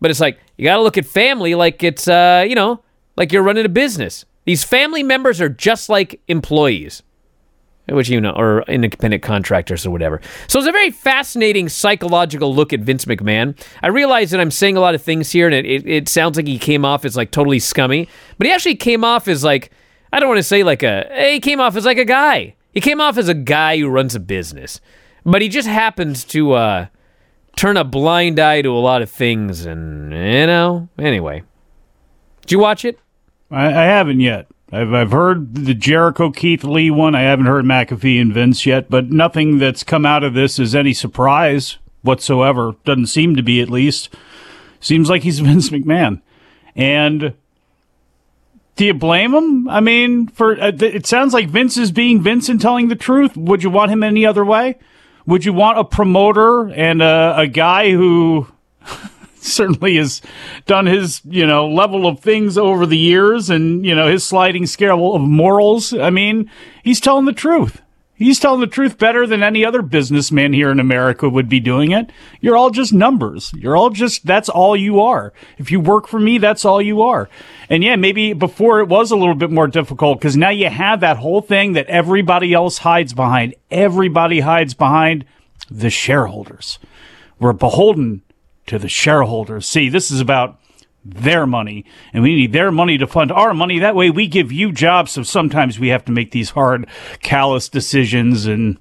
But 0.00 0.10
it's 0.10 0.20
like 0.20 0.38
you 0.56 0.64
got 0.64 0.76
to 0.76 0.82
look 0.82 0.98
at 0.98 1.06
family 1.06 1.54
like 1.54 1.82
it's 1.82 2.08
uh, 2.08 2.44
you 2.46 2.54
know 2.54 2.82
like 3.16 3.32
you're 3.32 3.42
running 3.42 3.64
a 3.64 3.70
business. 3.70 4.24
These 4.44 4.64
family 4.64 5.02
members 5.02 5.40
are 5.40 5.48
just 5.48 5.88
like 5.88 6.20
employees, 6.26 7.02
which 7.88 8.08
you 8.08 8.20
know, 8.20 8.32
or 8.32 8.62
independent 8.62 9.22
contractors 9.22 9.86
or 9.86 9.90
whatever. 9.90 10.20
So 10.48 10.58
it's 10.58 10.68
a 10.68 10.72
very 10.72 10.90
fascinating 10.90 11.68
psychological 11.68 12.52
look 12.52 12.72
at 12.72 12.80
Vince 12.80 13.04
McMahon. 13.04 13.56
I 13.82 13.88
realize 13.88 14.32
that 14.32 14.40
I'm 14.40 14.50
saying 14.50 14.76
a 14.76 14.80
lot 14.80 14.96
of 14.96 15.02
things 15.02 15.30
here, 15.30 15.46
and 15.46 15.54
it, 15.54 15.64
it, 15.64 15.86
it 15.86 16.08
sounds 16.08 16.36
like 16.36 16.48
he 16.48 16.58
came 16.58 16.84
off 16.84 17.04
as 17.04 17.16
like 17.16 17.30
totally 17.30 17.60
scummy, 17.60 18.08
but 18.38 18.46
he 18.46 18.52
actually 18.52 18.76
came 18.76 19.04
off 19.04 19.28
as 19.28 19.44
like 19.44 19.70
I 20.12 20.18
don't 20.18 20.28
want 20.28 20.38
to 20.40 20.44
say 20.44 20.64
like 20.64 20.82
a 20.82 21.08
he 21.32 21.40
came 21.40 21.60
off 21.60 21.76
as 21.76 21.84
like 21.84 21.98
a 21.98 22.04
guy. 22.04 22.56
He 22.72 22.80
came 22.80 23.00
off 23.00 23.18
as 23.18 23.28
a 23.28 23.34
guy 23.34 23.78
who 23.78 23.88
runs 23.88 24.14
a 24.14 24.20
business. 24.20 24.80
But 25.24 25.42
he 25.42 25.48
just 25.48 25.68
happens 25.68 26.24
to 26.24 26.52
uh, 26.52 26.86
turn 27.56 27.76
a 27.76 27.84
blind 27.84 28.38
eye 28.38 28.62
to 28.62 28.70
a 28.70 28.78
lot 28.78 29.02
of 29.02 29.10
things, 29.10 29.64
and 29.64 30.12
you 30.12 30.46
know. 30.46 30.88
Anyway, 30.98 31.42
did 32.42 32.52
you 32.52 32.58
watch 32.58 32.84
it? 32.84 32.98
I, 33.50 33.66
I 33.66 33.84
haven't 33.84 34.20
yet. 34.20 34.48
I've 34.72 34.92
I've 34.92 35.12
heard 35.12 35.54
the 35.54 35.74
Jericho 35.74 36.30
Keith 36.30 36.64
Lee 36.64 36.90
one. 36.90 37.14
I 37.14 37.22
haven't 37.22 37.46
heard 37.46 37.64
McAfee 37.64 38.20
and 38.20 38.32
Vince 38.32 38.64
yet, 38.66 38.88
but 38.88 39.10
nothing 39.10 39.58
that's 39.58 39.84
come 39.84 40.06
out 40.06 40.24
of 40.24 40.34
this 40.34 40.58
is 40.58 40.74
any 40.74 40.94
surprise 40.94 41.78
whatsoever. 42.00 42.74
Doesn't 42.84 43.06
seem 43.06 43.36
to 43.36 43.42
be, 43.42 43.60
at 43.60 43.70
least. 43.70 44.14
Seems 44.80 45.08
like 45.08 45.22
he's 45.22 45.38
Vince 45.40 45.68
McMahon, 45.68 46.22
and 46.74 47.34
do 48.76 48.86
you 48.86 48.94
blame 48.94 49.34
him? 49.34 49.68
I 49.68 49.80
mean, 49.80 50.28
for 50.28 50.58
uh, 50.60 50.72
it 50.80 51.06
sounds 51.06 51.34
like 51.34 51.48
Vince 51.48 51.76
is 51.76 51.92
being 51.92 52.22
Vince 52.22 52.48
and 52.48 52.60
telling 52.60 52.88
the 52.88 52.96
truth. 52.96 53.36
Would 53.36 53.62
you 53.62 53.70
want 53.70 53.92
him 53.92 54.02
any 54.02 54.24
other 54.24 54.44
way? 54.44 54.78
Would 55.26 55.44
you 55.44 55.52
want 55.52 55.78
a 55.78 55.84
promoter 55.84 56.68
and 56.68 57.00
a, 57.02 57.34
a 57.38 57.46
guy 57.46 57.92
who 57.92 58.46
certainly 59.36 59.96
has 59.96 60.22
done 60.66 60.86
his, 60.86 61.20
you 61.24 61.46
know, 61.46 61.68
level 61.68 62.06
of 62.06 62.20
things 62.20 62.58
over 62.58 62.86
the 62.86 62.98
years 62.98 63.50
and, 63.50 63.84
you 63.84 63.94
know, 63.94 64.08
his 64.08 64.24
sliding 64.24 64.66
scale 64.66 65.14
of 65.14 65.22
morals? 65.22 65.92
I 65.92 66.10
mean, 66.10 66.50
he's 66.82 67.00
telling 67.00 67.24
the 67.24 67.32
truth. 67.32 67.80
He's 68.22 68.38
telling 68.38 68.60
the 68.60 68.66
truth 68.68 68.98
better 68.98 69.26
than 69.26 69.42
any 69.42 69.64
other 69.64 69.82
businessman 69.82 70.52
here 70.52 70.70
in 70.70 70.78
America 70.78 71.28
would 71.28 71.48
be 71.48 71.58
doing 71.58 71.90
it. 71.90 72.10
You're 72.40 72.56
all 72.56 72.70
just 72.70 72.92
numbers. 72.92 73.52
You're 73.56 73.76
all 73.76 73.90
just, 73.90 74.24
that's 74.24 74.48
all 74.48 74.76
you 74.76 75.00
are. 75.00 75.32
If 75.58 75.72
you 75.72 75.80
work 75.80 76.06
for 76.06 76.20
me, 76.20 76.38
that's 76.38 76.64
all 76.64 76.80
you 76.80 77.02
are. 77.02 77.28
And 77.68 77.82
yeah, 77.82 77.96
maybe 77.96 78.32
before 78.32 78.80
it 78.80 78.88
was 78.88 79.10
a 79.10 79.16
little 79.16 79.34
bit 79.34 79.50
more 79.50 79.66
difficult 79.66 80.20
because 80.20 80.36
now 80.36 80.50
you 80.50 80.68
have 80.68 81.00
that 81.00 81.16
whole 81.16 81.40
thing 81.40 81.72
that 81.72 81.86
everybody 81.86 82.54
else 82.54 82.78
hides 82.78 83.12
behind. 83.12 83.56
Everybody 83.70 84.40
hides 84.40 84.74
behind 84.74 85.24
the 85.68 85.90
shareholders. 85.90 86.78
We're 87.40 87.52
beholden 87.52 88.22
to 88.66 88.78
the 88.78 88.88
shareholders. 88.88 89.66
See, 89.66 89.88
this 89.88 90.12
is 90.12 90.20
about 90.20 90.60
their 91.04 91.46
money 91.46 91.84
and 92.12 92.22
we 92.22 92.34
need 92.34 92.52
their 92.52 92.70
money 92.70 92.98
to 92.98 93.06
fund 93.06 93.32
our 93.32 93.54
money. 93.54 93.78
That 93.78 93.96
way 93.96 94.10
we 94.10 94.26
give 94.26 94.52
you 94.52 94.72
jobs 94.72 95.12
so 95.12 95.22
sometimes 95.22 95.78
we 95.78 95.88
have 95.88 96.04
to 96.06 96.12
make 96.12 96.30
these 96.30 96.50
hard 96.50 96.86
callous 97.20 97.68
decisions 97.68 98.46
and 98.46 98.78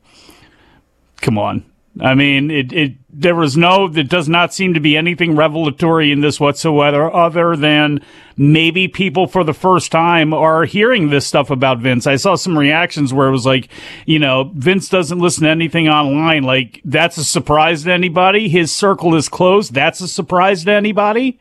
come 1.18 1.38
on. 1.38 1.66
I 2.00 2.14
mean 2.16 2.52
it, 2.52 2.72
it 2.72 2.94
there 3.10 3.36
was 3.36 3.58
no 3.58 3.88
there 3.88 4.04
does 4.04 4.30
not 4.30 4.54
seem 4.54 4.76
to 4.76 4.80
be 4.80 4.96
anything 4.96 5.36
revelatory 5.36 6.12
in 6.12 6.22
this 6.22 6.40
whatsoever 6.40 7.14
other 7.14 7.58
than 7.58 8.02
maybe 8.38 8.88
people 8.88 9.28
for 9.28 9.44
the 9.44 9.54
first 9.54 9.92
time 9.92 10.34
are 10.34 10.64
hearing 10.64 11.10
this 11.10 11.28
stuff 11.28 11.50
about 11.50 11.80
vince. 11.80 12.08
I 12.08 12.16
saw 12.16 12.36
some 12.36 12.58
reactions 12.58 13.14
where 13.14 13.28
it 13.28 13.32
was 13.32 13.46
like 13.48 13.68
you 14.06 14.20
know 14.20 14.52
vince 14.56 14.88
doesn't 14.90 15.20
listen 15.20 15.44
to 15.44 15.50
anything 15.50 15.90
online. 15.90 16.44
Like 16.44 16.82
that's 16.86 17.18
a 17.18 17.26
surprise 17.26 17.84
to 17.84 17.92
anybody? 17.92 18.48
His 18.48 18.72
circle 18.72 19.16
is 19.16 19.28
closed. 19.28 19.74
That's 19.74 20.02
a 20.02 20.08
surprise 20.08 20.64
to 20.66 20.72
anybody 20.72 21.40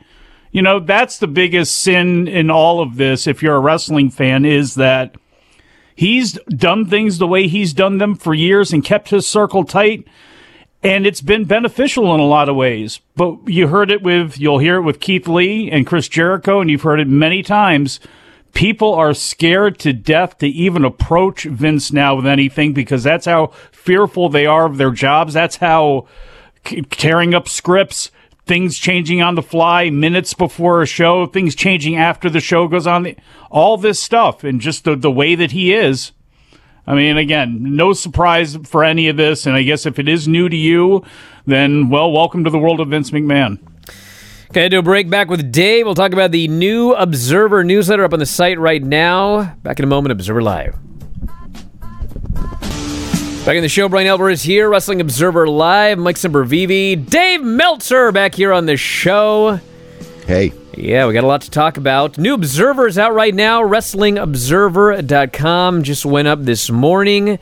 you 0.52 0.62
know, 0.62 0.80
that's 0.80 1.18
the 1.18 1.28
biggest 1.28 1.78
sin 1.78 2.26
in 2.26 2.50
all 2.50 2.80
of 2.80 2.96
this, 2.96 3.26
if 3.26 3.42
you're 3.42 3.56
a 3.56 3.60
wrestling 3.60 4.10
fan, 4.10 4.44
is 4.44 4.74
that 4.74 5.14
he's 5.94 6.38
done 6.48 6.86
things 6.86 7.18
the 7.18 7.26
way 7.26 7.46
he's 7.46 7.72
done 7.72 7.98
them 7.98 8.14
for 8.16 8.34
years 8.34 8.72
and 8.72 8.84
kept 8.84 9.10
his 9.10 9.26
circle 9.26 9.64
tight. 9.64 10.06
And 10.82 11.06
it's 11.06 11.20
been 11.20 11.44
beneficial 11.44 12.14
in 12.14 12.20
a 12.20 12.26
lot 12.26 12.48
of 12.48 12.56
ways. 12.56 13.00
But 13.14 13.36
you 13.46 13.68
heard 13.68 13.90
it 13.90 14.02
with, 14.02 14.40
you'll 14.40 14.58
hear 14.58 14.76
it 14.76 14.82
with 14.82 14.98
Keith 14.98 15.28
Lee 15.28 15.70
and 15.70 15.86
Chris 15.86 16.08
Jericho, 16.08 16.60
and 16.60 16.70
you've 16.70 16.82
heard 16.82 17.00
it 17.00 17.08
many 17.08 17.42
times. 17.42 18.00
People 18.54 18.94
are 18.94 19.14
scared 19.14 19.78
to 19.80 19.92
death 19.92 20.38
to 20.38 20.48
even 20.48 20.84
approach 20.84 21.44
Vince 21.44 21.92
now 21.92 22.16
with 22.16 22.26
anything 22.26 22.72
because 22.72 23.04
that's 23.04 23.26
how 23.26 23.48
fearful 23.70 24.28
they 24.30 24.46
are 24.46 24.64
of 24.64 24.78
their 24.78 24.90
jobs. 24.90 25.34
That's 25.34 25.56
how 25.56 26.08
tearing 26.64 27.34
up 27.34 27.46
scripts 27.46 28.10
things 28.50 28.78
changing 28.78 29.22
on 29.22 29.36
the 29.36 29.42
fly 29.42 29.90
minutes 29.90 30.34
before 30.34 30.82
a 30.82 30.86
show, 30.86 31.24
things 31.24 31.54
changing 31.54 31.94
after 31.94 32.28
the 32.28 32.40
show 32.40 32.66
goes 32.66 32.84
on, 32.84 33.14
all 33.48 33.76
this 33.76 34.02
stuff, 34.02 34.42
and 34.42 34.60
just 34.60 34.82
the, 34.82 34.96
the 34.96 35.08
way 35.08 35.36
that 35.36 35.52
he 35.52 35.72
is. 35.72 36.10
I 36.84 36.96
mean, 36.96 37.16
again, 37.16 37.58
no 37.76 37.92
surprise 37.92 38.56
for 38.64 38.82
any 38.82 39.06
of 39.06 39.16
this. 39.16 39.46
And 39.46 39.54
I 39.54 39.62
guess 39.62 39.86
if 39.86 40.00
it 40.00 40.08
is 40.08 40.26
new 40.26 40.48
to 40.48 40.56
you, 40.56 41.04
then, 41.46 41.90
well, 41.90 42.10
welcome 42.10 42.42
to 42.42 42.50
the 42.50 42.58
world 42.58 42.80
of 42.80 42.88
Vince 42.88 43.12
McMahon. 43.12 43.60
Okay, 44.50 44.68
do 44.68 44.80
a 44.80 44.82
break 44.82 45.08
back 45.08 45.28
with 45.28 45.52
Dave. 45.52 45.86
We'll 45.86 45.94
talk 45.94 46.12
about 46.12 46.32
the 46.32 46.48
new 46.48 46.92
Observer 46.94 47.62
newsletter 47.62 48.02
up 48.02 48.12
on 48.12 48.18
the 48.18 48.26
site 48.26 48.58
right 48.58 48.82
now. 48.82 49.54
Back 49.62 49.78
in 49.78 49.84
a 49.84 49.88
moment, 49.88 50.10
Observer 50.10 50.42
Live. 50.42 50.76
Back 53.44 53.56
in 53.56 53.62
the 53.62 53.68
show, 53.70 53.88
Bryan 53.88 54.06
Alvarez 54.06 54.42
here, 54.42 54.68
Wrestling 54.68 55.00
Observer 55.00 55.48
Live, 55.48 55.98
Mike 55.98 56.16
Sempervive, 56.16 57.08
Dave 57.08 57.42
Meltzer 57.42 58.12
back 58.12 58.34
here 58.34 58.52
on 58.52 58.66
the 58.66 58.76
show. 58.76 59.58
Hey. 60.26 60.52
Yeah, 60.76 61.06
we 61.06 61.14
got 61.14 61.24
a 61.24 61.26
lot 61.26 61.40
to 61.42 61.50
talk 61.50 61.78
about. 61.78 62.18
New 62.18 62.34
Observers 62.34 62.98
out 62.98 63.14
right 63.14 63.34
now, 63.34 63.62
WrestlingObserver.com 63.62 65.82
just 65.82 66.04
went 66.04 66.28
up 66.28 66.44
this 66.44 66.70
morning. 66.70 67.38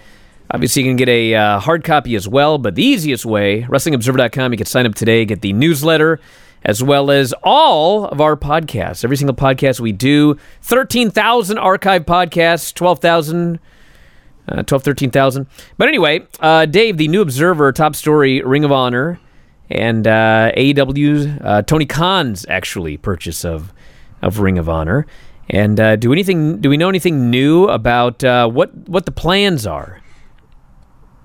Obviously, 0.50 0.82
you 0.82 0.88
can 0.88 0.96
get 0.96 1.08
a 1.08 1.34
uh, 1.34 1.58
hard 1.58 1.82
copy 1.84 2.14
as 2.14 2.28
well, 2.28 2.58
but 2.58 2.76
the 2.76 2.84
easiest 2.84 3.26
way, 3.26 3.62
WrestlingObserver.com, 3.62 4.52
you 4.52 4.56
can 4.56 4.66
sign 4.66 4.86
up 4.86 4.94
today, 4.94 5.24
get 5.24 5.40
the 5.42 5.52
newsletter, 5.52 6.20
as 6.64 6.80
well 6.82 7.10
as 7.10 7.34
all 7.42 8.04
of 8.06 8.20
our 8.20 8.36
podcasts. 8.36 9.02
Every 9.04 9.16
single 9.16 9.36
podcast 9.36 9.80
we 9.80 9.90
do, 9.92 10.38
13,000 10.62 11.58
archive 11.58 12.06
podcasts, 12.06 12.72
12,000 12.72 13.58
uh, 14.48 14.62
12, 14.62 14.82
13,000. 14.82 15.46
But 15.76 15.88
anyway, 15.88 16.26
uh, 16.40 16.66
Dave, 16.66 16.96
the 16.96 17.08
new 17.08 17.20
Observer, 17.22 17.72
top 17.72 17.94
story, 17.94 18.42
Ring 18.42 18.64
of 18.64 18.72
Honor, 18.72 19.20
and 19.70 20.06
uh, 20.06 20.52
AEW's 20.56 21.40
uh, 21.42 21.62
Tony 21.62 21.86
Khan's 21.86 22.46
actually 22.48 22.96
purchase 22.96 23.44
of 23.44 23.72
of 24.22 24.40
Ring 24.40 24.58
of 24.58 24.68
Honor. 24.68 25.06
And 25.50 25.80
uh, 25.80 25.96
do 25.96 26.12
anything? 26.12 26.60
Do 26.60 26.68
we 26.68 26.76
know 26.76 26.88
anything 26.88 27.30
new 27.30 27.66
about 27.68 28.22
uh, 28.24 28.48
what 28.48 28.74
what 28.88 29.06
the 29.06 29.12
plans 29.12 29.66
are? 29.66 30.00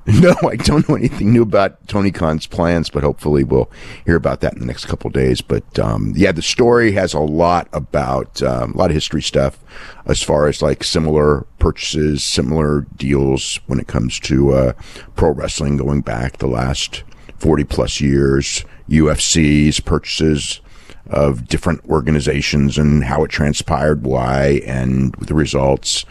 No, 0.21 0.35
I 0.49 0.57
don't 0.57 0.87
know 0.89 0.95
anything 0.95 1.31
new 1.31 1.43
about 1.43 1.87
Tony 1.87 2.11
Khan's 2.11 2.45
plans, 2.45 2.89
but 2.89 3.03
hopefully 3.03 3.45
we'll 3.45 3.71
hear 4.05 4.17
about 4.17 4.41
that 4.41 4.53
in 4.53 4.59
the 4.59 4.65
next 4.65 4.85
couple 4.85 5.09
days. 5.09 5.41
But 5.41 5.79
um, 5.79 6.11
yeah, 6.15 6.33
the 6.33 6.41
story 6.41 6.91
has 6.91 7.13
a 7.13 7.19
lot 7.19 7.69
about 7.71 8.41
um, 8.43 8.73
a 8.73 8.77
lot 8.77 8.89
of 8.89 8.95
history 8.95 9.21
stuff 9.21 9.59
as 10.05 10.21
far 10.21 10.47
as 10.47 10.61
like 10.61 10.83
similar 10.83 11.45
purchases, 11.57 12.21
similar 12.21 12.81
deals 12.97 13.61
when 13.67 13.79
it 13.79 13.87
comes 13.87 14.19
to 14.21 14.53
uh, 14.53 14.73
pro 15.15 15.31
wrestling 15.31 15.77
going 15.77 16.01
back 16.01 16.37
the 16.37 16.47
last 16.47 17.03
40 17.37 17.63
plus 17.63 18.01
years, 18.01 18.65
UFC's 18.89 19.79
purchases 19.79 20.59
of 21.07 21.47
different 21.47 21.83
organizations 21.85 22.77
and 22.77 23.03
how 23.05 23.23
it 23.23 23.31
transpired, 23.31 24.03
why, 24.03 24.61
and 24.65 25.13
the 25.15 25.33
results 25.33 26.05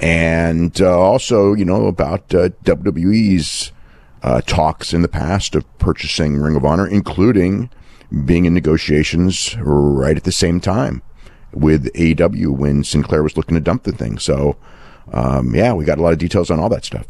and 0.00 0.80
uh, 0.80 0.98
also, 0.98 1.52
you 1.52 1.64
know, 1.64 1.86
about 1.86 2.34
uh, 2.34 2.48
WWE's 2.64 3.70
uh, 4.22 4.40
talks 4.42 4.94
in 4.94 5.02
the 5.02 5.08
past 5.08 5.54
of 5.54 5.78
purchasing 5.78 6.38
Ring 6.38 6.56
of 6.56 6.64
Honor, 6.64 6.86
including 6.86 7.70
being 8.24 8.46
in 8.46 8.54
negotiations 8.54 9.56
right 9.60 10.16
at 10.16 10.24
the 10.24 10.32
same 10.32 10.60
time 10.60 11.02
with 11.52 11.92
AEW 11.92 12.48
when 12.56 12.82
Sinclair 12.82 13.22
was 13.22 13.36
looking 13.36 13.54
to 13.54 13.60
dump 13.60 13.82
the 13.82 13.92
thing. 13.92 14.18
So, 14.18 14.56
um, 15.12 15.54
yeah, 15.54 15.74
we 15.74 15.84
got 15.84 15.98
a 15.98 16.02
lot 16.02 16.12
of 16.12 16.18
details 16.18 16.50
on 16.50 16.58
all 16.58 16.68
that 16.70 16.84
stuff. 16.84 17.06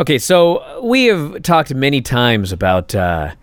Okay, 0.00 0.18
so 0.18 0.82
we 0.82 1.06
have 1.06 1.42
talked 1.42 1.72
many 1.74 2.00
times 2.00 2.52
about. 2.52 2.94
Uh, 2.94 3.34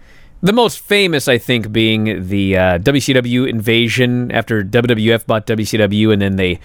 the 0.44 0.54
most 0.54 0.80
famous, 0.80 1.28
I 1.28 1.38
think, 1.38 1.72
being 1.72 2.28
the 2.28 2.58
uh, 2.58 2.80
WCW 2.80 3.48
invasion 3.48 4.32
after 4.32 4.64
WWF 4.64 5.28
bought 5.28 5.46
WCW, 5.46 6.12
and 6.12 6.20
then 6.20 6.36
they 6.36 6.60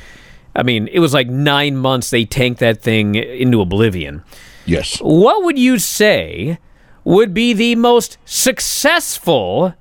I 0.57 0.63
mean, 0.63 0.89
it 0.89 1.01
was 1.01 1.13
like 1.13 1.29
nine 1.29 1.77
months 1.77 2.11
they 2.11 2.25
tanked 2.25 2.61
that 2.61 2.83
thing 2.83 3.15
into 3.15 3.61
oblivion. 3.61 4.25
Yes. 4.65 4.99
What 4.99 5.45
would 5.45 5.59
you 5.59 5.79
say 5.79 6.59
would 7.05 7.33
be 7.35 7.53
the 7.53 7.77
most 7.77 8.19
successful 8.25 9.75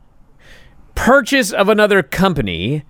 purchase 0.94 1.52
of 1.52 1.70
another 1.70 2.04
company 2.04 2.84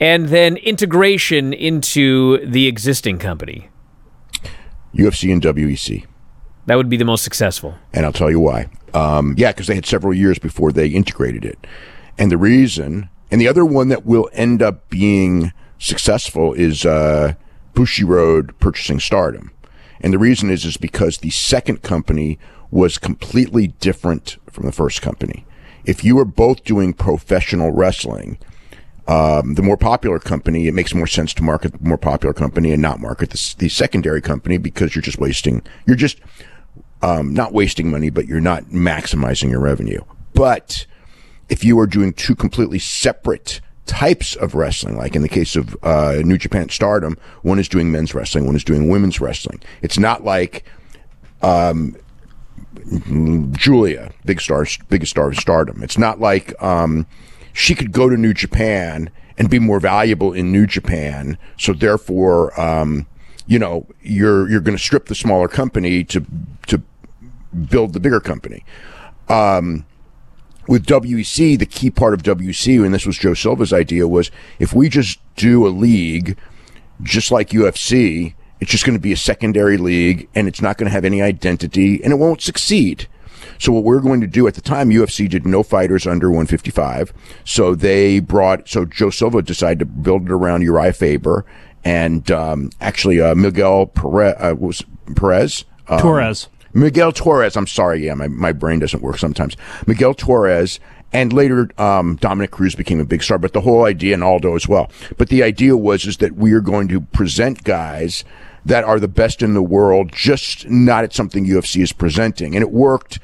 and 0.00 0.28
then 0.28 0.56
integration 0.58 1.52
into 1.52 2.44
the 2.44 2.66
existing 2.66 3.18
company? 3.18 3.70
UFC 4.94 5.32
and 5.32 5.40
WEC. 5.40 6.06
That 6.66 6.76
would 6.76 6.88
be 6.88 6.96
the 6.96 7.04
most 7.04 7.24
successful. 7.24 7.74
And 7.94 8.04
I'll 8.04 8.12
tell 8.12 8.30
you 8.30 8.40
why. 8.40 8.68
Um, 8.94 9.34
yeah, 9.38 9.52
because 9.52 9.68
they 9.68 9.74
had 9.74 9.86
several 9.86 10.12
years 10.12 10.38
before 10.38 10.72
they 10.72 10.88
integrated 10.88 11.44
it. 11.44 11.66
And 12.18 12.30
the 12.30 12.36
reason, 12.36 13.08
and 13.30 13.40
the 13.40 13.48
other 13.48 13.64
one 13.64 13.88
that 13.88 14.04
will 14.04 14.28
end 14.32 14.62
up 14.62 14.88
being 14.90 15.52
successful 15.78 16.52
is 16.52 16.84
uh, 16.84 17.34
Bushiroad 17.74 18.58
purchasing 18.58 19.00
Stardom. 19.00 19.52
And 20.00 20.12
the 20.12 20.18
reason 20.18 20.50
is 20.50 20.64
is 20.64 20.76
because 20.76 21.18
the 21.18 21.30
second 21.30 21.82
company 21.82 22.38
was 22.70 22.98
completely 22.98 23.68
different 23.68 24.36
from 24.50 24.66
the 24.66 24.72
first 24.72 25.02
company. 25.02 25.46
If 25.84 26.04
you 26.04 26.16
were 26.16 26.24
both 26.24 26.64
doing 26.64 26.92
professional 26.92 27.70
wrestling, 27.70 28.38
um, 29.06 29.54
the 29.54 29.62
more 29.62 29.78
popular 29.78 30.18
company, 30.18 30.68
it 30.68 30.74
makes 30.74 30.94
more 30.94 31.06
sense 31.06 31.32
to 31.34 31.42
market 31.42 31.72
the 31.72 31.88
more 31.88 31.96
popular 31.96 32.34
company 32.34 32.72
and 32.72 32.82
not 32.82 33.00
market 33.00 33.30
the, 33.30 33.54
the 33.58 33.68
secondary 33.70 34.20
company 34.20 34.58
because 34.58 34.94
you're 34.94 35.02
just 35.02 35.18
wasting, 35.18 35.62
you're 35.86 35.96
just 35.96 36.20
um, 37.00 37.32
not 37.32 37.54
wasting 37.54 37.90
money, 37.90 38.10
but 38.10 38.26
you're 38.26 38.40
not 38.40 38.64
maximizing 38.64 39.50
your 39.50 39.60
revenue. 39.60 40.02
But 40.34 40.86
if 41.48 41.64
you 41.64 41.78
are 41.78 41.86
doing 41.86 42.12
two 42.12 42.34
completely 42.34 42.78
separate 42.78 43.62
types 43.88 44.36
of 44.36 44.54
wrestling. 44.54 44.96
Like 44.96 45.16
in 45.16 45.22
the 45.22 45.28
case 45.28 45.56
of 45.56 45.76
uh, 45.82 46.16
New 46.24 46.38
Japan 46.38 46.68
Stardom, 46.68 47.16
one 47.42 47.58
is 47.58 47.68
doing 47.68 47.90
men's 47.90 48.14
wrestling, 48.14 48.46
one 48.46 48.54
is 48.54 48.62
doing 48.62 48.88
women's 48.88 49.20
wrestling. 49.20 49.60
It's 49.82 49.98
not 49.98 50.22
like 50.22 50.64
um, 51.42 51.96
Giulia, 53.52 54.12
big 54.24 54.40
star, 54.40 54.66
biggest 54.88 55.10
star 55.10 55.28
of 55.28 55.36
Stardom. 55.36 55.82
It's 55.82 55.98
not 55.98 56.20
like 56.20 56.60
um, 56.62 57.06
she 57.52 57.74
could 57.74 57.90
go 57.90 58.08
to 58.08 58.16
New 58.16 58.34
Japan 58.34 59.10
and 59.36 59.50
be 59.50 59.58
more 59.58 59.80
valuable 59.80 60.32
in 60.32 60.52
New 60.52 60.66
Japan. 60.66 61.38
So 61.58 61.72
therefore, 61.72 62.58
um, 62.60 63.06
you 63.46 63.58
know, 63.58 63.86
you're 64.02 64.48
you're 64.48 64.60
going 64.60 64.76
to 64.76 64.82
strip 64.82 65.06
the 65.06 65.14
smaller 65.14 65.48
company 65.48 66.04
to 66.04 66.24
to 66.66 66.82
build 67.70 67.94
the 67.94 68.00
bigger 68.00 68.20
company. 68.20 68.64
Um, 69.28 69.86
with 70.68 70.86
WEC, 70.86 71.58
the 71.58 71.66
key 71.66 71.90
part 71.90 72.14
of 72.14 72.22
WEC, 72.22 72.84
and 72.84 72.94
this 72.94 73.06
was 73.06 73.18
Joe 73.18 73.34
Silva's 73.34 73.72
idea, 73.72 74.06
was 74.06 74.30
if 74.58 74.72
we 74.72 74.88
just 74.88 75.18
do 75.34 75.66
a 75.66 75.70
league 75.70 76.36
just 77.02 77.30
like 77.30 77.50
UFC 77.50 78.34
It's 78.60 78.70
just 78.70 78.84
going 78.84 78.98
to 78.98 79.02
be 79.02 79.12
a 79.12 79.16
secondary 79.16 79.76
league 79.76 80.28
and 80.34 80.48
it's 80.48 80.60
not 80.60 80.78
going 80.78 80.86
to 80.86 80.92
have 80.92 81.04
any 81.04 81.22
identity 81.22 82.02
and 82.02 82.12
it 82.12 82.16
won't 82.16 82.42
succeed. 82.42 83.06
So 83.58 83.72
what 83.72 83.84
we're 83.84 84.00
going 84.00 84.20
to 84.20 84.26
do 84.26 84.46
at 84.46 84.54
the 84.54 84.60
time, 84.60 84.90
UFC 84.90 85.28
did 85.28 85.46
no 85.46 85.62
fighters 85.62 86.06
under 86.06 86.28
155. 86.28 87.12
So 87.44 87.74
they 87.74 88.20
brought, 88.20 88.68
so 88.68 88.84
Joe 88.84 89.10
Silva 89.10 89.42
decided 89.42 89.78
to 89.80 89.84
build 89.86 90.26
it 90.26 90.32
around 90.32 90.64
Urijah 90.64 90.94
Faber 90.94 91.44
and, 91.84 92.28
um, 92.30 92.70
actually, 92.80 93.20
uh, 93.20 93.34
Miguel 93.36 93.86
Perez, 93.86 94.34
uh, 94.38 94.54
was 94.58 94.84
Perez? 95.14 95.64
Um, 95.88 96.00
Torres. 96.00 96.48
Miguel 96.72 97.12
Torres. 97.12 97.56
I'm 97.56 97.66
sorry. 97.66 98.04
Yeah, 98.04 98.14
my, 98.14 98.28
my 98.28 98.52
brain 98.52 98.78
doesn't 98.78 99.02
work 99.02 99.18
sometimes. 99.18 99.56
Miguel 99.86 100.14
Torres. 100.14 100.80
And 101.10 101.32
later, 101.32 101.70
um, 101.78 102.16
Dominick 102.16 102.50
Cruz 102.50 102.74
became 102.74 103.00
a 103.00 103.04
big 103.04 103.22
star, 103.22 103.38
but 103.38 103.54
the 103.54 103.62
whole 103.62 103.86
idea, 103.86 104.12
and 104.12 104.22
Aldo 104.22 104.54
as 104.54 104.68
well. 104.68 104.90
But 105.16 105.30
the 105.30 105.42
idea 105.42 105.74
was, 105.74 106.04
is 106.04 106.18
that 106.18 106.34
we 106.34 106.52
are 106.52 106.60
going 106.60 106.86
to 106.88 107.00
present 107.00 107.64
guys 107.64 108.24
that 108.66 108.84
are 108.84 109.00
the 109.00 109.08
best 109.08 109.42
in 109.42 109.54
the 109.54 109.62
world, 109.62 110.12
just 110.12 110.68
not 110.68 111.04
at 111.04 111.14
something 111.14 111.46
UFC 111.46 111.82
is 111.82 111.92
presenting. 111.92 112.54
And 112.54 112.62
it 112.62 112.70
worked 112.70 113.18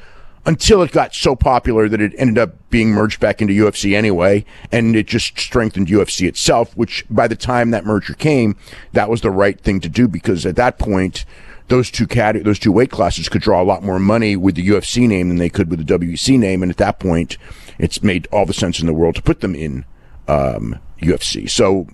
until 0.47 0.83
it 0.83 0.93
got 0.93 1.15
so 1.15 1.35
popular 1.35 1.89
that 1.89 2.01
it 2.01 2.13
ended 2.17 2.39
up 2.39 2.55
being 2.71 2.91
merged 2.91 3.21
back 3.21 3.41
into 3.41 3.55
UFC 3.55 3.95
anyway, 3.95 4.45
and 4.71 4.95
it 4.95 5.07
just 5.07 5.39
strengthened 5.39 5.89
UFC 5.89 6.27
itself, 6.27 6.77
which 6.77 7.05
by 7.09 7.27
the 7.29 7.37
time 7.37 7.71
that 7.71 7.85
merger 7.85 8.15
came, 8.15 8.57
that 8.93 9.09
was 9.09 9.23
the 9.23 9.31
right 9.31 9.61
thing 9.61 9.81
to 9.81 9.89
do 9.89 10.07
because 10.09 10.45
at 10.45 10.57
that 10.57 10.79
point, 10.79 11.25
those 11.68 11.90
two 11.90 12.06
cat 12.06 12.42
those 12.44 12.59
two 12.59 12.73
weight 12.73 12.90
classes 12.90 13.28
could 13.28 13.42
draw 13.42 13.62
a 13.62 13.64
lot 13.64 13.83
more 13.83 13.99
money 13.99 14.37
with 14.37 14.54
the 14.54 14.68
UFC 14.68 15.09
name 15.09 15.28
than 15.28 15.38
they 15.38 15.49
could 15.49 15.71
with 15.71 15.85
the 15.85 15.99
WEC 15.99 16.38
name, 16.38 16.62
and 16.62 16.71
at 16.71 16.78
that 16.78 16.99
point, 16.99 17.38
it's 17.78 18.02
made 18.02 18.28
all 18.30 18.47
the 18.47 18.54
sense 18.54 18.80
in 18.80 18.87
the 18.87 18.92
world 18.92 19.14
to 19.16 19.23
put 19.23 19.40
them 19.40 19.54
in 19.54 19.85
um, 20.28 20.78
UFC. 21.00 21.49
So 21.49 21.87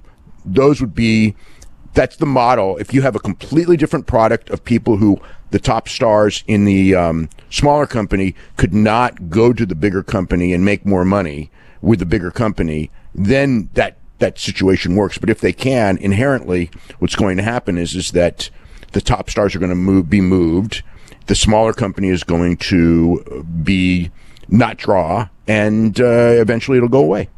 those 0.44 0.80
would 0.80 0.94
be 0.94 1.36
that's 1.94 2.16
the 2.16 2.26
model. 2.26 2.76
If 2.78 2.94
you 2.94 3.02
have 3.02 3.16
a 3.16 3.20
completely 3.20 3.76
different 3.76 4.06
product 4.06 4.50
of 4.50 4.64
people 4.64 4.96
who 4.98 5.20
the 5.50 5.58
top 5.58 5.88
stars 5.88 6.44
in 6.46 6.64
the 6.64 6.94
um, 6.94 7.28
smaller 7.50 7.86
company 7.86 8.34
could 8.56 8.72
not 8.72 9.28
go 9.30 9.52
to 9.52 9.66
the 9.66 9.74
bigger 9.74 10.02
company 10.02 10.52
and 10.52 10.64
make 10.64 10.86
more 10.86 11.04
money 11.04 11.50
with 11.82 11.98
the 11.98 12.06
bigger 12.06 12.30
company, 12.30 12.90
then 13.14 13.68
that 13.74 13.96
that 14.18 14.38
situation 14.38 14.94
works. 14.94 15.18
But 15.18 15.30
if 15.30 15.40
they 15.40 15.52
can, 15.52 15.96
inherently, 15.96 16.70
what's 16.98 17.16
going 17.16 17.36
to 17.38 17.42
happen 17.42 17.78
is 17.78 17.94
is 17.94 18.12
that 18.12 18.50
the 18.92 19.00
top 19.00 19.30
stars 19.30 19.54
are 19.54 19.58
going 19.58 19.70
to 19.70 19.76
move, 19.76 20.10
be 20.10 20.20
moved. 20.20 20.82
The 21.26 21.34
smaller 21.34 21.72
company 21.72 22.08
is 22.08 22.24
going 22.24 22.56
to 22.56 23.44
be 23.62 24.10
not 24.48 24.78
draw, 24.78 25.28
and 25.46 26.00
uh, 26.00 26.04
eventually 26.04 26.78
it'll 26.78 26.88
go 26.88 27.00
away 27.00 27.28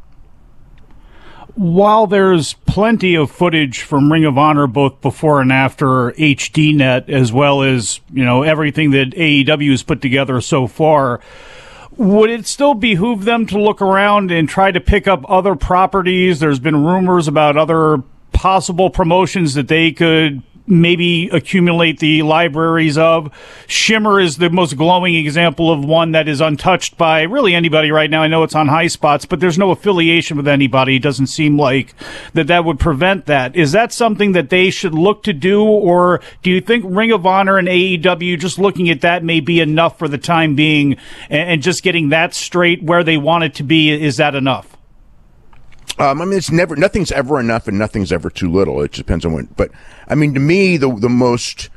while 1.54 2.06
there's 2.06 2.54
plenty 2.54 3.14
of 3.14 3.30
footage 3.30 3.82
from 3.82 4.11
Ring 4.11 4.25
of 4.25 4.38
Honor 4.38 4.66
both 4.66 5.00
before 5.00 5.40
and 5.40 5.52
after 5.52 6.12
HDNet, 6.12 7.11
as 7.11 7.32
well 7.32 7.62
as 7.62 8.00
you 8.12 8.25
know 8.25 8.42
everything 8.42 8.90
that 8.92 9.11
AEW 9.11 9.71
has 9.71 9.82
put 9.82 10.00
together 10.00 10.40
so 10.40 10.66
far, 10.66 11.21
would 11.97 12.30
it 12.30 12.47
still 12.47 12.75
behoove 12.75 13.25
them 13.25 13.47
to 13.47 13.61
look 13.61 13.82
around 13.82 14.30
and 14.30 14.49
try 14.49 14.71
to 14.71 14.80
pick 14.80 15.06
up 15.06 15.25
other 15.28 15.54
properties? 15.54 16.40
There's 16.40 16.61
been 16.61 16.85
rumors 16.85 17.28
about 17.28 17.56
other 17.56 18.02
possible 18.32 18.88
promotions 18.88 19.54
that 19.54 19.68
they 19.68 19.92
could 19.92 20.42
maybe 20.81 21.29
accumulate 21.31 21.99
the 21.99 22.23
libraries 22.23 22.99
of. 22.99 23.31
Shimmer 23.67 24.21
is 24.21 24.38
the 24.38 24.50
most 24.50 24.76
glowing 24.76 25.14
example 25.14 25.71
of 25.71 25.85
one 25.85 26.12
that 26.12 26.29
is 26.29 26.41
untouched 26.41 26.97
by 26.97 27.23
really 27.23 27.55
anybody 27.55 27.91
right 27.91 28.11
now. 28.11 28.23
I 28.23 28.29
know 28.29 28.43
it's 28.43 28.55
on 28.55 28.69
Highspots, 28.69 29.29
but 29.29 29.41
there's 29.41 29.59
no 29.59 29.71
affiliation 29.71 30.37
with 30.37 30.49
anybody. 30.49 30.97
It 30.97 31.02
doesn't 31.02 31.26
seem 31.26 31.59
like 31.59 31.95
that 32.33 32.47
that 32.47 32.64
would 32.64 32.81
prevent 32.81 33.26
that. 33.26 33.55
Is 33.55 33.73
that 33.73 33.93
something 33.93 34.33
that 34.33 34.50
they 34.50 34.71
should 34.71 34.95
look 34.95 35.23
to 35.25 35.33
do, 35.33 35.62
or 35.62 36.21
do 36.43 36.50
you 36.50 36.61
think 36.61 36.85
Ring 36.87 37.12
of 37.12 37.26
Honor 37.26 37.59
and 37.59 37.69
AEW 37.69 38.38
just 38.38 38.59
looking 38.59 38.88
at 38.88 39.02
that 39.02 39.23
may 39.25 39.41
be 39.41 39.61
enough 39.61 39.99
for 39.99 40.09
the 40.09 40.19
time 40.19 40.55
being, 40.55 40.97
and, 41.29 41.50
and 41.50 41.62
just 41.62 41.83
getting 41.83 42.09
that 42.09 42.35
straight 42.35 42.83
where 42.83 43.05
they 43.05 43.17
want 43.17 43.45
it 43.45 43.55
to 43.57 43.62
be? 43.62 43.91
Is 43.91 44.17
that 44.17 44.35
enough? 44.35 44.72
Um, 45.99 46.23
I 46.23 46.25
mean, 46.25 46.38
it's 46.38 46.50
never 46.50 46.76
nothing's 46.76 47.12
ever 47.12 47.38
enough, 47.38 47.69
and 47.69 47.78
nothing's 47.78 48.12
ever 48.12 48.30
too 48.30 48.50
little. 48.50 48.82
It 48.82 48.93
depends 48.93 49.25
on 49.25 49.32
what. 49.32 49.56
But 49.56 49.71
I 50.08 50.14
mean, 50.14 50.34
to 50.34 50.40
me, 50.40 50.76
the 50.76 50.95
the 50.95 51.08
most 51.08 51.69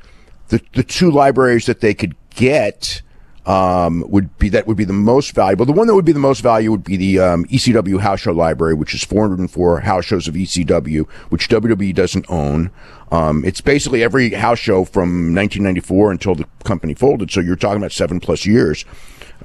the 0.49 0.61
the 0.73 0.83
two 0.83 1.11
libraries 1.11 1.65
that 1.65 1.81
they 1.81 1.93
could 1.93 2.15
get 2.29 3.01
um, 3.45 4.03
would 4.07 4.37
be 4.37 4.49
that 4.49 4.67
would 4.67 4.77
be 4.77 4.85
the 4.85 4.93
most 4.93 5.35
valuable. 5.35 5.65
The 5.65 5.71
one 5.71 5.87
that 5.87 5.95
would 5.95 6.05
be 6.05 6.11
the 6.11 6.19
most 6.19 6.41
value 6.41 6.71
would 6.71 6.83
be 6.83 6.97
the 6.97 7.19
um, 7.19 7.45
ECW 7.45 7.99
House 7.99 8.21
Show 8.21 8.31
Library, 8.31 8.73
which 8.73 8.93
is 8.93 9.03
404 9.03 9.81
house 9.81 10.05
shows 10.05 10.27
of 10.27 10.33
ECW, 10.33 11.07
which 11.29 11.47
WWE 11.49 11.93
doesn't 11.93 12.25
own. 12.29 12.71
Um, 13.11 13.45
it's 13.45 13.61
basically 13.61 14.03
every 14.03 14.31
house 14.31 14.59
show 14.59 14.83
from 14.83 15.35
1994 15.35 16.11
until 16.11 16.35
the 16.35 16.45
company 16.63 16.93
folded. 16.95 17.31
So 17.31 17.39
you're 17.39 17.55
talking 17.55 17.77
about 17.77 17.91
seven 17.91 18.19
plus 18.19 18.45
years. 18.45 18.83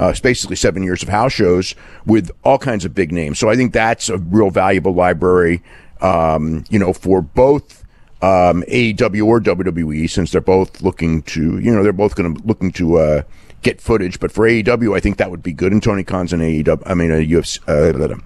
Uh, 0.00 0.14
basically 0.22 0.56
seven 0.56 0.82
years 0.82 1.02
of 1.02 1.10
house 1.10 1.30
shows 1.30 1.74
with 2.06 2.30
all 2.42 2.56
kinds 2.56 2.86
of 2.86 2.94
big 2.94 3.12
names. 3.12 3.38
So 3.38 3.50
I 3.50 3.54
think 3.54 3.74
that's 3.74 4.08
a 4.08 4.16
real 4.16 4.48
valuable 4.48 4.94
library, 4.94 5.62
um, 6.00 6.64
you 6.70 6.78
know, 6.78 6.94
for 6.94 7.20
both 7.20 7.84
um, 8.22 8.64
AEW 8.66 9.26
or 9.26 9.40
WWE, 9.40 10.08
since 10.08 10.32
they're 10.32 10.40
both 10.40 10.80
looking 10.80 11.20
to, 11.24 11.58
you 11.58 11.70
know, 11.70 11.82
they're 11.82 11.92
both 11.92 12.14
going 12.14 12.34
to 12.34 12.42
looking 12.46 12.72
to 12.72 12.96
uh, 12.96 13.22
get 13.60 13.78
footage. 13.82 14.18
But 14.18 14.32
for 14.32 14.48
AEW, 14.48 14.96
I 14.96 15.00
think 15.00 15.18
that 15.18 15.30
would 15.30 15.42
be 15.42 15.52
good. 15.52 15.70
And 15.70 15.82
Tony 15.82 16.02
Khan's 16.02 16.32
an 16.32 16.40
AEW, 16.40 16.82
I 16.86 16.94
mean, 16.94 17.10
a 17.10 17.16
UFC, 17.16 17.60
uh, 17.68 18.16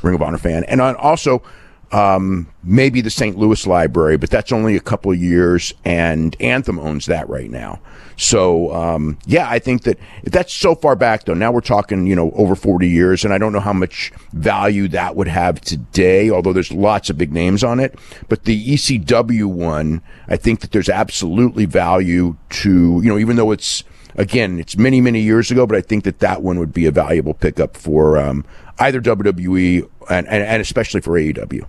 Ring 0.00 0.14
of 0.14 0.22
Honor 0.22 0.38
fan, 0.38 0.64
and 0.64 0.80
also 0.80 1.42
um, 1.92 2.48
maybe 2.62 3.00
the 3.00 3.10
St. 3.10 3.38
Louis 3.38 3.66
Library, 3.66 4.16
but 4.18 4.30
that's 4.30 4.52
only 4.52 4.76
a 4.76 4.80
couple 4.80 5.12
years, 5.14 5.72
and 5.84 6.36
Anthem 6.40 6.78
owns 6.78 7.06
that 7.06 7.28
right 7.28 7.50
now. 7.50 7.80
So, 8.18 8.74
um, 8.74 9.16
yeah, 9.26 9.48
I 9.48 9.60
think 9.60 9.84
that 9.84 9.98
that's 10.24 10.52
so 10.52 10.74
far 10.74 10.96
back 10.96 11.24
though. 11.24 11.34
Now 11.34 11.52
we're 11.52 11.60
talking, 11.60 12.06
you 12.06 12.16
know, 12.16 12.32
over 12.32 12.56
40 12.56 12.88
years, 12.88 13.24
and 13.24 13.32
I 13.32 13.38
don't 13.38 13.52
know 13.52 13.60
how 13.60 13.72
much 13.72 14.12
value 14.32 14.88
that 14.88 15.14
would 15.14 15.28
have 15.28 15.60
today, 15.60 16.28
although 16.28 16.52
there's 16.52 16.72
lots 16.72 17.10
of 17.10 17.16
big 17.16 17.32
names 17.32 17.62
on 17.62 17.78
it. 17.78 17.96
But 18.28 18.44
the 18.44 18.74
ECW 18.74 19.46
one, 19.46 20.02
I 20.26 20.36
think 20.36 20.60
that 20.60 20.72
there's 20.72 20.88
absolutely 20.88 21.64
value 21.64 22.36
to, 22.50 23.00
you 23.02 23.08
know, 23.08 23.18
even 23.18 23.36
though 23.36 23.52
it's, 23.52 23.84
again, 24.16 24.58
it's 24.58 24.76
many, 24.76 25.00
many 25.00 25.20
years 25.20 25.52
ago, 25.52 25.64
but 25.64 25.76
I 25.76 25.80
think 25.80 26.02
that 26.02 26.18
that 26.18 26.42
one 26.42 26.58
would 26.58 26.72
be 26.72 26.86
a 26.86 26.90
valuable 26.90 27.34
pickup 27.34 27.76
for 27.76 28.18
um, 28.18 28.44
either 28.80 29.00
WWE 29.00 29.88
and, 30.10 30.26
and, 30.26 30.42
and 30.42 30.60
especially 30.60 31.00
for 31.00 31.12
AEW. 31.12 31.66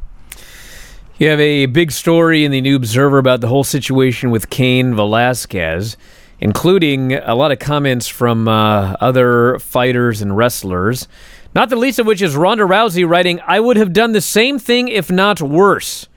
You 1.19 1.29
have 1.29 1.39
a 1.39 1.67
big 1.67 1.91
story 1.91 2.43
in 2.43 2.51
the 2.51 2.62
New 2.62 2.75
Observer 2.75 3.17
about 3.17 3.41
the 3.41 3.47
whole 3.47 3.63
situation 3.63 4.32
with 4.32 4.49
Cain 4.49 4.95
Velasquez 4.95 5.97
including 6.41 7.13
a 7.13 7.36
lot 7.36 7.51
of 7.51 7.60
comments 7.60 8.08
from 8.08 8.47
uh, 8.47 8.95
other 8.99 9.60
fighters 9.60 10.21
and 10.21 10.36
wrestlers. 10.36 11.08
Not 11.53 11.69
the 11.69 11.75
least 11.75 11.99
of 11.99 12.05
which 12.05 12.21
is 12.21 12.36
Ronda 12.36 12.63
Rousey 12.63 13.08
writing, 13.08 13.39
I 13.45 13.60
would 13.60 13.77
have 13.77 13.93
done 13.93 14.12
the 14.12 14.21
same 14.21 14.60
thing 14.60 14.88
if 14.88 15.12
not 15.12 15.41
worse. 15.41 16.08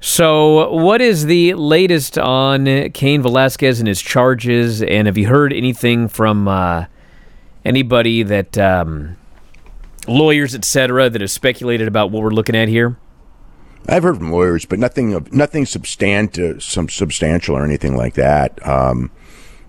So, 0.00 0.70
what 0.72 1.00
is 1.00 1.26
the 1.26 1.54
latest 1.54 2.18
on 2.18 2.90
Cain 2.90 3.20
Velasquez 3.20 3.80
and 3.80 3.88
his 3.88 4.00
charges? 4.00 4.80
And 4.80 5.06
have 5.06 5.18
you 5.18 5.26
heard 5.26 5.52
anything 5.52 6.06
from 6.06 6.46
uh, 6.46 6.84
anybody 7.64 8.22
that, 8.22 8.56
um, 8.56 9.16
lawyers, 10.06 10.54
etc., 10.54 11.10
that 11.10 11.20
have 11.20 11.32
speculated 11.32 11.88
about 11.88 12.12
what 12.12 12.22
we're 12.22 12.30
looking 12.30 12.54
at 12.54 12.68
here? 12.68 12.96
I've 13.86 14.02
heard 14.02 14.18
from 14.18 14.32
lawyers, 14.32 14.64
but 14.64 14.78
nothing 14.78 15.14
of 15.14 15.32
nothing 15.32 15.66
substantive, 15.66 16.62
some 16.62 16.88
substantial 16.88 17.56
or 17.56 17.64
anything 17.64 17.96
like 17.96 18.14
that. 18.14 18.66
Um, 18.66 19.10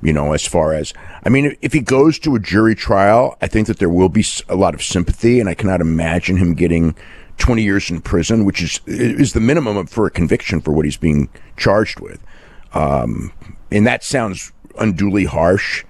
you 0.01 0.13
know, 0.13 0.31
as 0.31 0.45
far 0.45 0.73
as, 0.73 0.93
I 1.25 1.29
mean, 1.29 1.57
if 1.61 1.73
he 1.73 1.81
goes 1.81 2.19
to 2.19 2.35
a 2.35 2.39
jury 2.39 2.73
trial, 2.73 3.37
I 3.41 3.47
think 3.47 3.67
that 3.67 3.79
there 3.79 3.89
will 3.89 4.07
be 4.07 4.23
a 4.47 4.55
lot 4.55 4.73
of 4.73 4.81
sympathy, 4.81 5.41
and 5.41 5.49
I 5.49 5.53
cannot 5.53 5.81
imagine 5.81 6.37
him 6.37 6.53
getting 6.53 6.95
20 7.37 7.63
years 7.63 7.89
in 7.89 8.01
prison, 8.01 8.45
which 8.45 8.61
is 8.61 8.79
is 8.85 9.33
the 9.33 9.39
minimum 9.39 9.87
for 9.87 10.05
a 10.05 10.11
conviction 10.11 10.61
for 10.61 10.71
what 10.71 10.85
he's 10.85 10.97
being 10.97 11.29
charged 11.57 11.99
with. 11.99 12.23
Um, 12.73 13.31
and 13.71 13.85
that 13.87 14.03
sounds 14.03 14.51
unduly 14.77 15.25
harsh. 15.25 15.83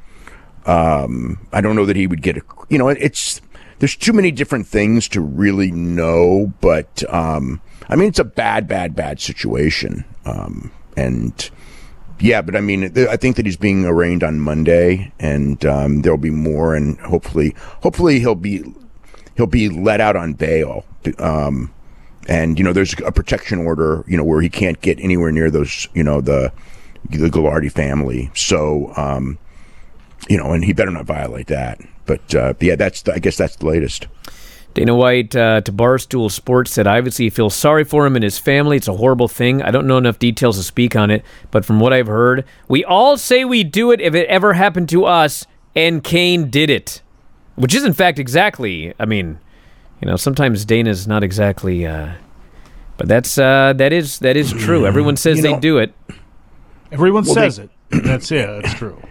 Um, 0.65 1.47
I 1.51 1.61
don't 1.61 1.75
know 1.75 1.85
that 1.85 1.95
he 1.95 2.07
would 2.07 2.21
get 2.21 2.37
a, 2.37 2.41
you 2.69 2.77
know, 2.77 2.89
it's, 2.89 3.41
there's 3.79 3.95
too 3.95 4.13
many 4.13 4.31
different 4.31 4.67
things 4.67 5.07
to 5.09 5.21
really 5.21 5.71
know, 5.71 6.53
but, 6.61 7.03
um, 7.11 7.61
I 7.89 7.95
mean, 7.95 8.09
it's 8.09 8.19
a 8.19 8.23
bad, 8.23 8.67
bad, 8.67 8.95
bad 8.95 9.19
situation. 9.19 10.05
Um, 10.25 10.71
and, 10.95 11.49
yeah, 12.19 12.41
but 12.41 12.55
I 12.55 12.61
mean, 12.61 12.97
I 12.97 13.17
think 13.17 13.35
that 13.37 13.45
he's 13.45 13.57
being 13.57 13.85
arraigned 13.85 14.23
on 14.23 14.39
Monday, 14.39 15.11
and 15.19 15.63
um, 15.65 16.01
there'll 16.01 16.17
be 16.17 16.29
more, 16.29 16.75
and 16.75 16.99
hopefully, 16.99 17.55
hopefully 17.81 18.19
he'll 18.19 18.35
be 18.35 18.63
he'll 19.35 19.47
be 19.47 19.69
let 19.69 20.01
out 20.01 20.17
on 20.17 20.33
bail. 20.33 20.85
Um, 21.17 21.73
and 22.27 22.59
you 22.59 22.65
know, 22.65 22.73
there's 22.73 22.93
a 23.05 23.11
protection 23.11 23.65
order, 23.65 24.03
you 24.05 24.17
know, 24.17 24.23
where 24.23 24.41
he 24.41 24.49
can't 24.49 24.81
get 24.81 24.99
anywhere 24.99 25.31
near 25.31 25.49
those, 25.49 25.87
you 25.93 26.03
know, 26.03 26.19
the 26.19 26.51
the 27.09 27.29
Goularte 27.29 27.71
family. 27.71 28.29
So, 28.35 28.93
um, 28.97 29.39
you 30.27 30.37
know, 30.37 30.51
and 30.51 30.63
he 30.65 30.73
better 30.73 30.91
not 30.91 31.05
violate 31.05 31.47
that. 31.47 31.79
But 32.05 32.35
uh, 32.35 32.53
yeah, 32.59 32.75
that's 32.75 33.03
the, 33.03 33.13
I 33.13 33.19
guess 33.19 33.37
that's 33.37 33.55
the 33.55 33.65
latest. 33.65 34.07
Dana 34.75 34.95
White 34.95 35.35
uh, 35.35 35.61
to 35.61 35.71
Barstool 35.73 36.29
Sports 36.31 36.71
said, 36.71 36.85
I 36.87 36.97
obviously, 36.99 37.25
he 37.25 37.29
feels 37.29 37.55
sorry 37.55 37.83
for 37.83 38.05
him 38.05 38.15
and 38.15 38.23
his 38.23 38.37
family. 38.37 38.77
It's 38.77 38.87
a 38.87 38.95
horrible 38.95 39.27
thing. 39.27 39.61
I 39.61 39.71
don't 39.71 39.87
know 39.87 39.97
enough 39.97 40.19
details 40.19 40.57
to 40.57 40.63
speak 40.63 40.95
on 40.95 41.09
it, 41.11 41.23
but 41.51 41.65
from 41.65 41.79
what 41.79 41.91
I've 41.91 42.07
heard, 42.07 42.45
we 42.67 42.85
all 42.85 43.17
say 43.17 43.43
we 43.43 43.63
do 43.63 43.91
it 43.91 43.99
if 43.99 44.13
it 44.15 44.27
ever 44.27 44.53
happened 44.53 44.87
to 44.89 45.05
us, 45.05 45.45
and 45.75 46.03
Cain 46.03 46.49
did 46.49 46.69
it. 46.69 47.01
Which 47.55 47.73
is, 47.73 47.83
in 47.83 47.93
fact, 47.93 48.19
exactly, 48.19 48.93
I 48.99 49.05
mean, 49.05 49.39
you 50.01 50.07
know, 50.07 50.15
sometimes 50.15 50.63
Dana's 50.63 51.07
not 51.07 51.23
exactly. 51.23 51.85
Uh, 51.85 52.13
but 52.95 53.07
that's 53.07 53.37
uh, 53.37 53.73
that 53.75 53.91
is 53.91 54.19
that 54.19 54.37
is 54.37 54.53
true. 54.53 54.85
Everyone 54.85 55.17
says 55.17 55.37
You 55.37 55.43
they 55.43 55.53
know- 55.53 55.59
do 55.59 55.77
it. 55.79 55.93
Everyone 56.91 57.23
Well, 57.25 57.33
says 57.33 57.59
it. 57.59 57.69
That's 57.89 58.31
yeah, 58.31 58.59
that's 58.61 58.73
true. 58.75 59.01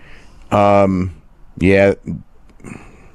Um, 0.50 1.14
yeah, 1.58 1.94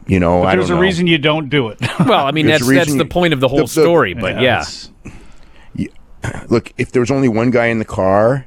you 0.08 0.20
know, 0.20 0.42
But 0.42 0.48
I 0.50 0.56
there's 0.56 0.68
don't 0.70 0.78
a 0.78 0.80
know. 0.80 0.82
reason 0.82 1.08
you 1.08 1.18
don't 1.18 1.50
do 1.50 1.70
it. 1.70 1.80
Well, 2.00 2.26
I 2.26 2.32
mean 2.32 2.46
There's 2.48 2.62
that's 2.62 2.72
a 2.72 2.76
that's 2.76 2.96
the 2.96 3.06
point 3.06 3.34
of 3.34 3.40
the 3.40 3.48
whole 3.48 3.60
the- 3.60 3.64
the- 3.64 3.82
story. 3.82 4.14
But 4.14 4.42
yeah, 4.42 4.62
it's- 4.62 4.90
Look, 6.50 6.72
if 6.78 6.92
there 6.92 7.02
was 7.02 7.12
only 7.12 7.28
one 7.28 7.52
guy 7.52 7.66
in 7.66 7.80
the 7.80 7.86
car, 7.86 8.46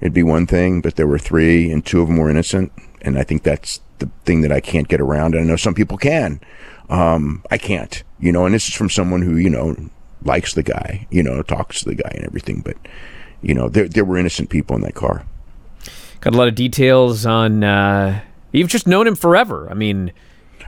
it'd 0.00 0.14
be 0.14 0.22
one 0.22 0.46
thing. 0.46 0.80
But 0.80 0.96
there 0.96 1.06
were 1.06 1.18
three, 1.18 1.70
and 1.70 1.84
two 1.84 2.00
of 2.00 2.08
them 2.08 2.16
were 2.16 2.30
innocent, 2.30 2.72
and 3.02 3.18
I 3.18 3.22
think 3.22 3.42
that's 3.42 3.80
the 3.98 4.08
thing 4.24 4.40
that 4.42 4.50
I 4.52 4.60
can't 4.60 4.88
get 4.88 5.00
around. 5.00 5.34
And 5.34 5.44
I 5.44 5.46
know 5.46 5.56
some 5.56 5.74
people 5.74 5.98
can. 5.98 6.40
Um, 6.88 7.42
I 7.50 7.58
can't, 7.58 8.02
you 8.18 8.32
know. 8.32 8.46
And 8.46 8.54
this 8.54 8.66
is 8.66 8.74
from 8.74 8.88
someone 8.88 9.20
who 9.22 9.36
you 9.36 9.50
know 9.50 9.76
likes 10.22 10.54
the 10.54 10.62
guy, 10.62 11.06
you 11.10 11.22
know, 11.22 11.42
talks 11.42 11.80
to 11.80 11.90
the 11.90 11.94
guy 11.96 12.10
and 12.14 12.24
everything. 12.24 12.62
But 12.62 12.76
you 13.42 13.52
know, 13.54 13.68
there 13.68 13.88
there 13.88 14.04
were 14.06 14.16
innocent 14.16 14.48
people 14.48 14.74
in 14.76 14.82
that 14.82 14.94
car. 14.94 15.26
got 16.20 16.32
a 16.32 16.36
lot 16.38 16.48
of 16.48 16.54
details 16.54 17.26
on. 17.26 17.62
Uh, 17.62 18.22
you've 18.52 18.68
just 18.70 18.86
known 18.86 19.06
him 19.06 19.16
forever. 19.16 19.68
I 19.70 19.74
mean, 19.74 20.12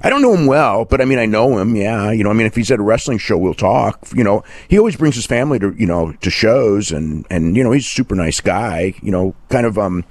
I 0.02 0.10
don't 0.10 0.22
know 0.22 0.34
him 0.34 0.46
well, 0.46 0.84
but 0.84 1.00
I 1.00 1.04
mean, 1.04 1.18
I 1.18 1.26
know 1.26 1.58
him. 1.58 1.76
Yeah, 1.76 2.10
you 2.10 2.24
know, 2.24 2.30
I 2.30 2.32
mean, 2.32 2.46
if 2.46 2.54
he's 2.54 2.70
at 2.70 2.78
a 2.78 2.82
wrestling 2.82 3.18
show, 3.18 3.38
we'll 3.38 3.54
talk. 3.54 4.00
You 4.14 4.24
know, 4.24 4.44
he 4.68 4.78
always 4.78 4.96
brings 4.96 5.14
his 5.14 5.26
family 5.26 5.58
to 5.58 5.74
you 5.76 5.86
know 5.86 6.12
to 6.12 6.30
shows, 6.30 6.90
and 6.90 7.26
and 7.30 7.56
you 7.56 7.64
know, 7.64 7.72
he's 7.72 7.86
a 7.86 7.90
super 7.90 8.14
nice 8.14 8.40
guy. 8.40 8.94
You 9.02 9.10
know, 9.10 9.34
kind 9.48 9.66
of 9.66 9.78
um, 9.78 10.04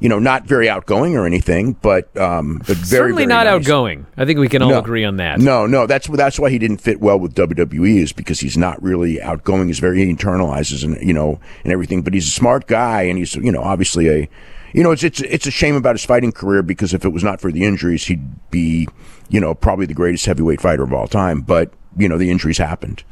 you 0.00 0.08
know, 0.08 0.18
not 0.18 0.44
very 0.44 0.68
outgoing 0.68 1.16
or 1.16 1.26
anything, 1.26 1.72
but 1.72 2.16
um, 2.16 2.58
but 2.58 2.76
very 2.76 2.84
certainly 2.84 3.22
very 3.24 3.26
not 3.26 3.44
nice. 3.44 3.54
outgoing. 3.54 4.06
I 4.16 4.24
think 4.24 4.38
we 4.38 4.48
can 4.48 4.62
all 4.62 4.74
agree 4.74 5.04
on 5.04 5.16
that. 5.16 5.40
No, 5.40 5.66
no, 5.66 5.86
that's 5.86 6.06
that's 6.08 6.38
why 6.38 6.50
he 6.50 6.58
didn't 6.58 6.78
fit 6.78 7.00
well 7.00 7.18
with 7.18 7.34
WWE 7.34 8.00
is 8.00 8.12
because 8.12 8.40
he's 8.40 8.56
not 8.56 8.80
really 8.82 9.20
outgoing. 9.20 9.66
He's 9.66 9.80
very 9.80 9.98
internalizes 9.98 10.84
and 10.84 11.00
you 11.06 11.12
know 11.12 11.40
and 11.64 11.72
everything. 11.72 12.02
But 12.02 12.14
he's 12.14 12.28
a 12.28 12.32
smart 12.32 12.66
guy, 12.68 13.02
and 13.02 13.18
he's 13.18 13.34
you 13.34 13.50
know 13.50 13.62
obviously 13.62 14.08
a 14.08 14.28
you 14.72 14.82
know 14.82 14.90
it's 14.90 15.02
it's 15.02 15.20
it's 15.20 15.46
a 15.46 15.50
shame 15.50 15.74
about 15.74 15.94
his 15.94 16.04
fighting 16.04 16.32
career 16.32 16.62
because 16.62 16.94
if 16.94 17.04
it 17.04 17.10
was 17.10 17.24
not 17.24 17.40
for 17.40 17.50
the 17.52 17.64
injuries, 17.64 18.06
he'd 18.06 18.50
be 18.50 18.88
you 19.28 19.40
know 19.40 19.54
probably 19.54 19.86
the 19.86 19.94
greatest 19.94 20.26
heavyweight 20.26 20.60
fighter 20.60 20.82
of 20.82 20.92
all 20.92 21.06
time. 21.06 21.40
But 21.40 21.72
you 21.96 22.08
know 22.08 22.18
the 22.18 22.30
injuries 22.30 22.58
happened. 22.58 23.02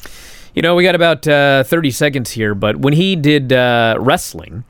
You 0.54 0.62
know, 0.62 0.74
we 0.74 0.84
got 0.84 0.94
about 0.94 1.28
uh, 1.28 1.64
30 1.64 1.90
seconds 1.90 2.30
here, 2.30 2.54
but 2.54 2.76
when 2.76 2.94
he 2.94 3.14
did 3.14 3.52
uh, 3.52 3.96
wrestling, 4.00 4.64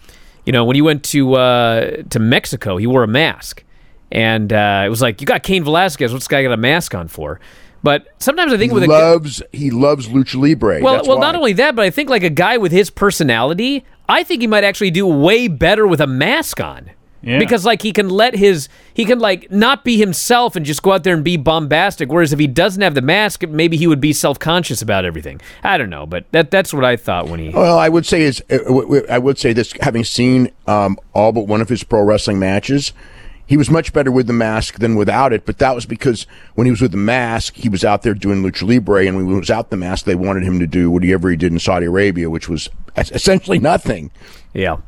you 0.44 0.52
know, 0.52 0.64
when 0.64 0.74
he 0.74 0.82
went 0.82 1.04
to 1.04 1.34
uh, 1.34 2.02
to 2.10 2.18
Mexico, 2.18 2.76
he 2.76 2.88
wore 2.88 3.04
a 3.04 3.08
mask, 3.08 3.62
and 4.10 4.52
uh, 4.52 4.82
it 4.84 4.88
was 4.88 5.00
like, 5.00 5.20
you 5.20 5.26
got 5.26 5.44
Cain 5.44 5.62
Velasquez. 5.62 6.12
What's 6.12 6.24
this 6.24 6.28
guy 6.28 6.42
got 6.42 6.52
a 6.52 6.56
mask 6.56 6.94
on 6.94 7.06
for? 7.06 7.40
But 7.86 8.08
sometimes 8.18 8.52
I 8.52 8.56
think 8.56 8.72
He 8.72 8.74
with 8.74 8.82
a 8.82 8.88
loves 8.88 9.40
he 9.52 9.70
loves 9.70 10.08
lucha 10.08 10.34
libre. 10.42 10.82
well, 10.82 10.94
That's 10.96 11.06
well, 11.06 11.18
why. 11.18 11.22
not 11.26 11.36
only 11.36 11.52
that, 11.52 11.76
but 11.76 11.84
I 11.84 11.90
think 11.90 12.10
like 12.10 12.24
a 12.24 12.30
guy 12.30 12.56
with 12.58 12.72
his 12.72 12.90
personality, 12.90 13.84
I 14.08 14.24
think 14.24 14.40
he 14.40 14.48
might 14.48 14.64
actually 14.64 14.90
do 14.90 15.06
way 15.06 15.46
better 15.46 15.86
with 15.86 16.00
a 16.00 16.06
mask 16.08 16.58
on. 16.60 16.90
Yeah. 17.22 17.38
Because 17.38 17.64
like 17.64 17.82
he 17.82 17.92
can 17.92 18.08
let 18.10 18.34
his 18.34 18.68
he 18.92 19.04
can 19.04 19.20
like 19.20 19.52
not 19.52 19.84
be 19.84 19.98
himself 19.98 20.56
and 20.56 20.66
just 20.66 20.82
go 20.82 20.94
out 20.94 21.04
there 21.04 21.14
and 21.14 21.22
be 21.22 21.36
bombastic. 21.36 22.10
Whereas 22.10 22.32
if 22.32 22.40
he 22.40 22.48
doesn't 22.48 22.82
have 22.82 22.96
the 22.96 23.02
mask, 23.02 23.42
maybe 23.46 23.76
he 23.76 23.86
would 23.86 24.00
be 24.00 24.12
self 24.12 24.36
conscious 24.40 24.82
about 24.82 25.04
everything. 25.04 25.40
I 25.62 25.78
don't 25.78 25.90
know, 25.90 26.06
but 26.06 26.24
that 26.32 26.50
that's 26.50 26.74
what 26.74 26.84
I 26.84 26.96
thought 26.96 27.28
when 27.28 27.38
he. 27.38 27.50
Well, 27.50 27.78
I 27.78 27.88
would 27.88 28.04
say 28.04 28.22
is 28.22 28.42
uh, 28.50 28.58
w- 28.58 28.82
w- 28.82 29.06
I 29.08 29.18
would 29.18 29.38
say 29.38 29.52
this 29.52 29.72
having 29.80 30.02
seen 30.02 30.50
um, 30.66 30.98
all 31.14 31.30
but 31.30 31.46
one 31.46 31.60
of 31.60 31.68
his 31.68 31.84
pro 31.84 32.02
wrestling 32.02 32.40
matches, 32.40 32.92
he 33.46 33.56
was 33.56 33.70
much 33.70 33.92
better 33.92 34.10
with 34.10 34.26
the 34.26 34.32
mask 34.32 34.78
than 34.78 34.96
without 34.96 35.32
it. 35.32 35.46
But 35.46 35.58
that 35.58 35.74
was 35.74 35.86
because 35.86 36.26
when 36.54 36.66
he 36.66 36.70
was 36.70 36.80
with 36.80 36.90
the 36.90 36.96
mask, 36.96 37.54
he 37.54 37.68
was 37.68 37.84
out 37.84 38.02
there 38.02 38.14
doing 38.14 38.42
lucha 38.42 38.68
libre, 38.68 39.06
and 39.06 39.16
when 39.16 39.26
he 39.26 39.34
was 39.34 39.50
out 39.50 39.70
the 39.70 39.76
mask, 39.76 40.04
they 40.04 40.14
wanted 40.14 40.42
him 40.42 40.58
to 40.58 40.66
do 40.66 40.90
whatever 40.90 41.30
he 41.30 41.36
did 41.36 41.52
in 41.52 41.58
Saudi 41.58 41.86
Arabia, 41.86 42.28
which 42.28 42.48
was 42.48 42.68
essentially 42.96 43.58
nothing. 43.58 44.10
Yeah. 44.52 44.78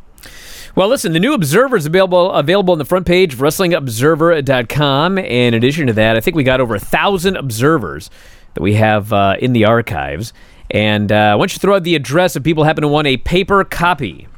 Well, 0.75 0.89
listen, 0.89 1.13
the 1.13 1.21
new 1.21 1.35
Observer 1.35 1.77
is 1.77 1.87
available 1.87 2.31
available 2.33 2.73
on 2.73 2.79
the 2.79 2.85
front 2.85 3.07
page 3.07 3.35
of 3.35 3.41
WrestlingObserver.com. 3.41 5.19
In 5.19 5.55
addition 5.55 5.87
to 5.89 5.93
that, 5.95 6.17
I 6.17 6.21
think 6.21 6.37
we 6.37 6.45
got 6.45 6.61
over 6.61 6.75
a 6.75 6.81
thousand 6.81 7.37
observers 7.37 8.11
that 8.55 8.63
we 8.63 8.75
have 8.75 9.13
uh, 9.13 9.37
in 9.41 9.53
the 9.53 9.65
archives. 9.65 10.33
And 10.71 11.11
uh, 11.11 11.35
why 11.35 11.43
don't 11.43 11.53
you 11.53 11.59
throw 11.59 11.77
out 11.77 11.83
the 11.83 11.95
address 11.95 12.37
if 12.37 12.43
people 12.43 12.65
happen 12.65 12.83
to 12.83 12.89
want 12.89 13.07
a 13.07 13.17
paper 13.17 13.65
copy? 13.65 14.29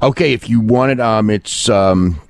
Okay, 0.00 0.32
if 0.32 0.48
you 0.48 0.60
want 0.60 0.92
it, 0.92 1.00
um, 1.00 1.28
it's 1.28 1.68
um, 1.68 2.20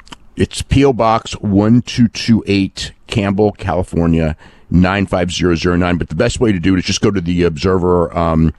it's 0.41 0.63
PO 0.63 0.95
Box 0.95 1.33
one 1.35 1.83
two 1.83 2.09
two 2.09 2.43
eight, 2.47 2.93
Campbell, 3.07 3.53
California 3.53 4.37
nine 4.71 5.07
five 5.07 5.31
zero 5.31 5.55
zero 5.55 5.77
nine. 5.77 5.99
But 5.99 6.09
the 6.09 6.15
best 6.15 6.41
way 6.41 6.51
to 6.51 6.59
do 6.59 6.75
it 6.75 6.79
is 6.79 6.85
just 6.87 7.03
go 7.03 7.11
to 7.11 7.21
the 7.21 7.43
Observer, 7.43 8.17
um, 8.17 8.55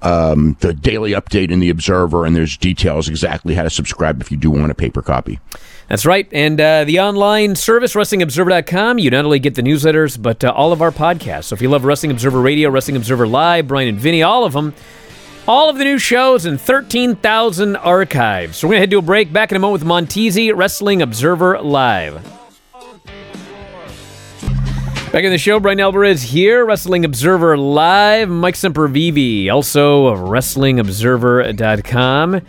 um, 0.00 0.56
the 0.60 0.72
daily 0.72 1.12
update 1.12 1.50
in 1.50 1.58
the 1.58 1.70
Observer, 1.70 2.24
and 2.24 2.36
there's 2.36 2.56
details 2.56 3.08
exactly 3.08 3.54
how 3.54 3.64
to 3.64 3.70
subscribe 3.70 4.20
if 4.20 4.30
you 4.30 4.36
do 4.36 4.50
want 4.50 4.70
a 4.70 4.74
paper 4.74 5.02
copy. 5.02 5.40
That's 5.88 6.06
right. 6.06 6.28
And 6.32 6.60
uh, 6.60 6.84
the 6.84 7.00
online 7.00 7.56
service, 7.56 7.94
WrestlingObserver.com, 7.94 8.98
you 8.98 9.10
not 9.10 9.24
only 9.24 9.38
get 9.38 9.54
the 9.54 9.62
newsletters, 9.62 10.20
but 10.20 10.44
uh, 10.44 10.52
all 10.54 10.70
of 10.72 10.82
our 10.82 10.92
podcasts. 10.92 11.44
So 11.44 11.54
if 11.54 11.62
you 11.62 11.70
love 11.70 11.84
Wrestling 11.84 12.12
Observer 12.12 12.40
Radio, 12.40 12.68
Wrestling 12.68 12.96
Observer 12.96 13.26
Live, 13.26 13.66
Bryan 13.66 13.88
and 13.88 13.98
Vinny, 13.98 14.22
all 14.22 14.44
of 14.44 14.52
them, 14.52 14.74
all 15.48 15.68
of 15.70 15.78
the 15.78 15.84
new 15.84 15.98
shows 15.98 16.44
and 16.44 16.60
13,000 16.60 17.76
archives. 17.76 18.58
So 18.58 18.68
we're 18.68 18.72
going 18.72 18.76
to 18.76 18.82
head 18.82 18.90
to 18.90 18.98
a 18.98 19.02
break. 19.02 19.32
Back 19.32 19.50
in 19.50 19.56
a 19.56 19.58
moment 19.58 19.80
with 19.80 19.88
Monteasy, 19.88 20.54
Wrestling 20.54 21.00
Observer 21.00 21.58
Live. 21.62 22.22
Back 25.10 25.24
in 25.24 25.30
the 25.30 25.38
show, 25.38 25.58
Bryan 25.58 25.80
Alvarez 25.80 26.22
here, 26.22 26.66
Wrestling 26.66 27.06
Observer 27.06 27.56
Live, 27.56 28.28
Mike 28.28 28.56
Sempervive, 28.56 29.50
also 29.50 30.08
of 30.08 30.18
WrestlingObserver.com. 30.18 32.42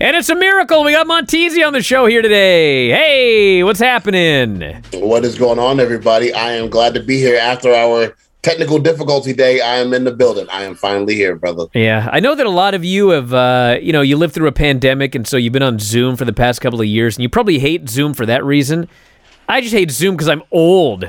And 0.00 0.16
it's 0.16 0.28
a 0.28 0.34
miracle. 0.34 0.82
We 0.82 0.90
got 0.90 1.06
Monteasy 1.06 1.64
on 1.64 1.72
the 1.72 1.80
show 1.80 2.06
here 2.06 2.22
today. 2.22 2.90
Hey, 2.90 3.62
what's 3.62 3.78
happening? 3.78 4.82
What 4.94 5.24
is 5.24 5.38
going 5.38 5.60
on, 5.60 5.78
everybody? 5.78 6.34
I 6.34 6.54
am 6.54 6.70
glad 6.70 6.94
to 6.94 7.00
be 7.00 7.18
here 7.18 7.38
after 7.38 7.72
our 7.72 8.16
technical 8.42 8.78
difficulty 8.78 9.32
day. 9.32 9.60
I 9.60 9.76
am 9.76 9.94
in 9.94 10.04
the 10.04 10.12
building. 10.12 10.46
I 10.50 10.62
am 10.64 10.74
finally 10.74 11.14
here, 11.14 11.36
brother. 11.36 11.66
Yeah, 11.74 12.08
I 12.12 12.20
know 12.20 12.34
that 12.34 12.46
a 12.46 12.50
lot 12.50 12.74
of 12.74 12.84
you 12.84 13.10
have, 13.10 13.32
uh, 13.32 13.78
you 13.80 13.92
know, 13.92 14.02
you 14.02 14.16
lived 14.16 14.34
through 14.34 14.48
a 14.48 14.52
pandemic, 14.52 15.14
and 15.14 15.26
so 15.26 15.36
you've 15.36 15.52
been 15.52 15.62
on 15.62 15.78
Zoom 15.78 16.16
for 16.16 16.24
the 16.24 16.32
past 16.32 16.60
couple 16.60 16.80
of 16.80 16.86
years, 16.86 17.16
and 17.16 17.22
you 17.22 17.28
probably 17.28 17.58
hate 17.58 17.88
Zoom 17.88 18.14
for 18.14 18.26
that 18.26 18.44
reason. 18.44 18.88
I 19.48 19.60
just 19.60 19.72
hate 19.74 19.90
Zoom 19.90 20.14
because 20.16 20.28
I'm 20.28 20.42
old. 20.50 21.04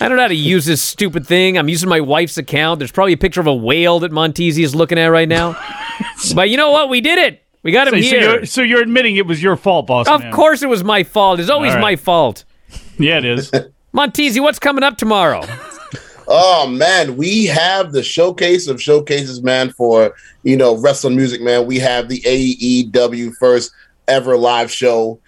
I 0.00 0.08
don't 0.08 0.16
know 0.16 0.22
how 0.22 0.28
to 0.28 0.34
use 0.34 0.64
this 0.64 0.80
stupid 0.80 1.26
thing. 1.26 1.58
I'm 1.58 1.68
using 1.68 1.88
my 1.88 2.00
wife's 2.00 2.38
account. 2.38 2.78
There's 2.78 2.90
probably 2.92 3.12
a 3.12 3.18
picture 3.18 3.40
of 3.40 3.46
a 3.46 3.54
whale 3.54 3.98
that 4.00 4.10
Monteasy 4.12 4.64
is 4.64 4.74
looking 4.74 4.98
at 4.98 5.06
right 5.08 5.28
now. 5.28 5.60
but 6.34 6.48
you 6.48 6.56
know 6.56 6.70
what? 6.70 6.88
We 6.88 7.00
did 7.02 7.18
it. 7.18 7.42
We 7.62 7.72
got 7.72 7.88
him 7.88 7.94
So, 7.94 8.00
so 8.00 8.08
here. 8.08 8.20
you're, 8.20 8.46
so 8.46 8.62
you're 8.62 8.80
admitting 8.82 9.16
it 9.16 9.26
was 9.26 9.42
your 9.42 9.56
fault, 9.56 9.86
boss 9.88 10.08
of 10.08 10.22
man. 10.22 10.32
course, 10.32 10.62
it 10.62 10.68
was 10.68 10.82
my 10.84 11.02
fault. 11.04 11.38
It's 11.40 11.50
always 11.50 11.70
All 11.70 11.76
right. 11.76 11.82
my 11.82 11.96
fault. 11.96 12.44
Yeah, 12.98 13.18
it 13.18 13.24
is. 13.24 13.50
Monteasy, 13.94 14.40
what's 14.40 14.58
coming 14.58 14.84
up 14.84 14.96
tomorrow? 14.96 15.42
Oh 16.30 16.66
man, 16.66 17.16
we 17.16 17.46
have 17.46 17.92
the 17.92 18.02
showcase 18.02 18.68
of 18.68 18.82
showcases, 18.82 19.42
man, 19.42 19.70
for 19.70 20.14
you 20.42 20.56
know 20.56 20.76
wrestling 20.76 21.16
music, 21.16 21.40
man. 21.40 21.66
We 21.66 21.78
have 21.78 22.08
the 22.08 22.20
AEW 22.20 23.34
first 23.36 23.72
ever 24.08 24.36
live 24.36 24.70
show 24.70 25.20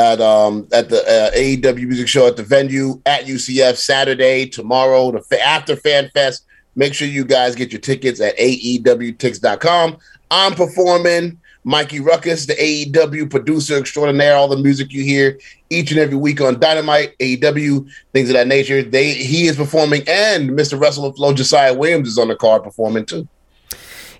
at 0.00 0.20
um 0.20 0.66
at 0.72 0.88
the 0.88 1.00
uh, 1.02 1.36
AEW 1.36 1.86
music 1.86 2.08
show 2.08 2.26
at 2.26 2.36
the 2.36 2.42
venue 2.42 3.00
at 3.06 3.26
UCF 3.26 3.76
Saturday 3.76 4.46
tomorrow. 4.46 5.12
The 5.12 5.22
fa- 5.22 5.44
after 5.44 5.76
Fan 5.76 6.10
Fest. 6.10 6.44
Make 6.74 6.94
sure 6.94 7.08
you 7.08 7.24
guys 7.24 7.56
get 7.56 7.72
your 7.72 7.80
tickets 7.80 8.20
at 8.20 8.38
AEWTix.com. 8.38 9.96
I'm 10.30 10.54
performing. 10.54 11.40
Mikey 11.68 12.00
Rukus, 12.00 12.46
the 12.46 12.54
AEW 12.54 13.30
producer 13.30 13.76
extraordinaire, 13.76 14.34
all 14.34 14.48
the 14.48 14.56
music 14.56 14.90
you 14.90 15.04
hear 15.04 15.38
each 15.68 15.90
and 15.90 16.00
every 16.00 16.16
week 16.16 16.40
on 16.40 16.58
Dynamite, 16.58 17.16
AEW, 17.18 17.86
things 18.14 18.30
of 18.30 18.34
that 18.34 18.46
nature. 18.46 18.82
They 18.82 19.12
he 19.12 19.46
is 19.46 19.56
performing, 19.56 20.02
and 20.08 20.50
Mr. 20.50 20.80
Wrestle 20.80 21.04
and 21.04 21.14
Flow 21.14 21.34
Josiah 21.34 21.74
Williams 21.74 22.08
is 22.08 22.16
on 22.16 22.28
the 22.28 22.36
card 22.36 22.62
performing 22.64 23.04
too. 23.04 23.28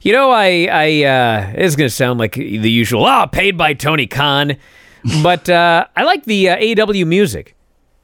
You 0.02 0.12
know, 0.12 0.30
I, 0.30 0.68
I, 0.70 1.04
uh, 1.04 1.52
it's 1.54 1.74
going 1.74 1.88
to 1.88 1.94
sound 1.94 2.18
like 2.18 2.34
the 2.34 2.70
usual, 2.70 3.06
ah, 3.06 3.24
paid 3.24 3.56
by 3.56 3.72
Tony 3.72 4.06
Khan, 4.06 4.58
but 5.22 5.48
uh, 5.48 5.86
I 5.96 6.04
like 6.04 6.24
the 6.24 6.50
uh, 6.50 6.58
AEW 6.58 7.06
music. 7.06 7.56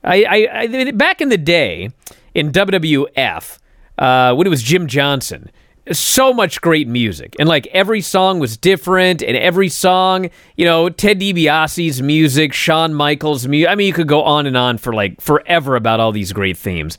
I, 0.03 0.25
I, 0.25 0.61
I, 0.63 0.91
back 0.93 1.21
in 1.21 1.29
the 1.29 1.39
day 1.39 1.91
in 2.35 2.51
WWF, 2.51 3.59
uh, 3.99 4.35
when 4.35 4.47
it 4.47 4.51
was 4.51 4.63
Jim 4.63 4.87
Johnson, 4.87 5.51
so 5.93 6.33
much 6.33 6.61
great 6.61 6.89
music, 6.89 7.37
and 7.39 7.49
like 7.49 7.67
every 7.69 8.01
song 8.01 8.39
was 8.39 8.57
different, 8.57 9.23
and 9.23 9.37
every 9.37 9.69
song, 9.69 10.31
you 10.57 10.65
know, 10.65 10.89
Ted 10.89 11.21
DiBiase's 11.21 12.01
music, 12.01 12.53
Shawn 12.53 12.95
Michaels' 12.95 13.47
music. 13.47 13.71
I 13.71 13.75
mean, 13.75 13.87
you 13.87 13.93
could 13.93 14.09
go 14.09 14.23
on 14.23 14.47
and 14.47 14.57
on 14.57 14.79
for 14.79 14.93
like 14.93 15.21
forever 15.21 15.77
about 15.77 16.01
all 16.01 16.13
these 16.13 16.33
great 16.33 16.57
themes. 16.57 16.97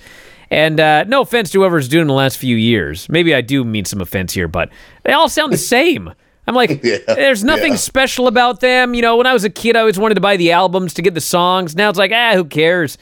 And 0.51 0.79
uh, 0.79 1.05
no 1.05 1.21
offense 1.21 1.49
to 1.51 1.59
whoever's 1.59 1.87
doing 1.87 2.07
the 2.07 2.13
last 2.13 2.37
few 2.37 2.55
years. 2.55 3.09
Maybe 3.09 3.33
I 3.33 3.41
do 3.41 3.63
mean 3.63 3.85
some 3.85 3.99
offense 3.99 4.33
here, 4.33 4.47
but 4.47 4.69
they 5.03 5.11
all 5.11 5.27
sound 5.27 5.51
the 5.51 5.57
same. 5.57 6.13
I'm 6.47 6.55
like, 6.55 6.79
Yeah, 6.83 6.97
there's 7.07 7.43
nothing 7.43 7.73
yeah. 7.73 7.77
special 7.77 8.27
about 8.27 8.59
them. 8.59 8.93
You 8.93 9.01
know, 9.01 9.17
when 9.17 9.27
I 9.27 9.33
was 9.33 9.43
a 9.43 9.49
kid, 9.49 9.75
I 9.75 9.79
always 9.81 9.99
wanted 9.99 10.15
to 10.15 10.21
buy 10.21 10.37
the 10.37 10.51
albums 10.51 10.93
to 10.95 11.01
get 11.01 11.13
the 11.13 11.21
songs. 11.21 11.75
Now 11.75 11.89
it's 11.89 11.99
like, 11.99 12.11
ah, 12.13 12.33
who 12.35 12.45
cares? 12.45 12.97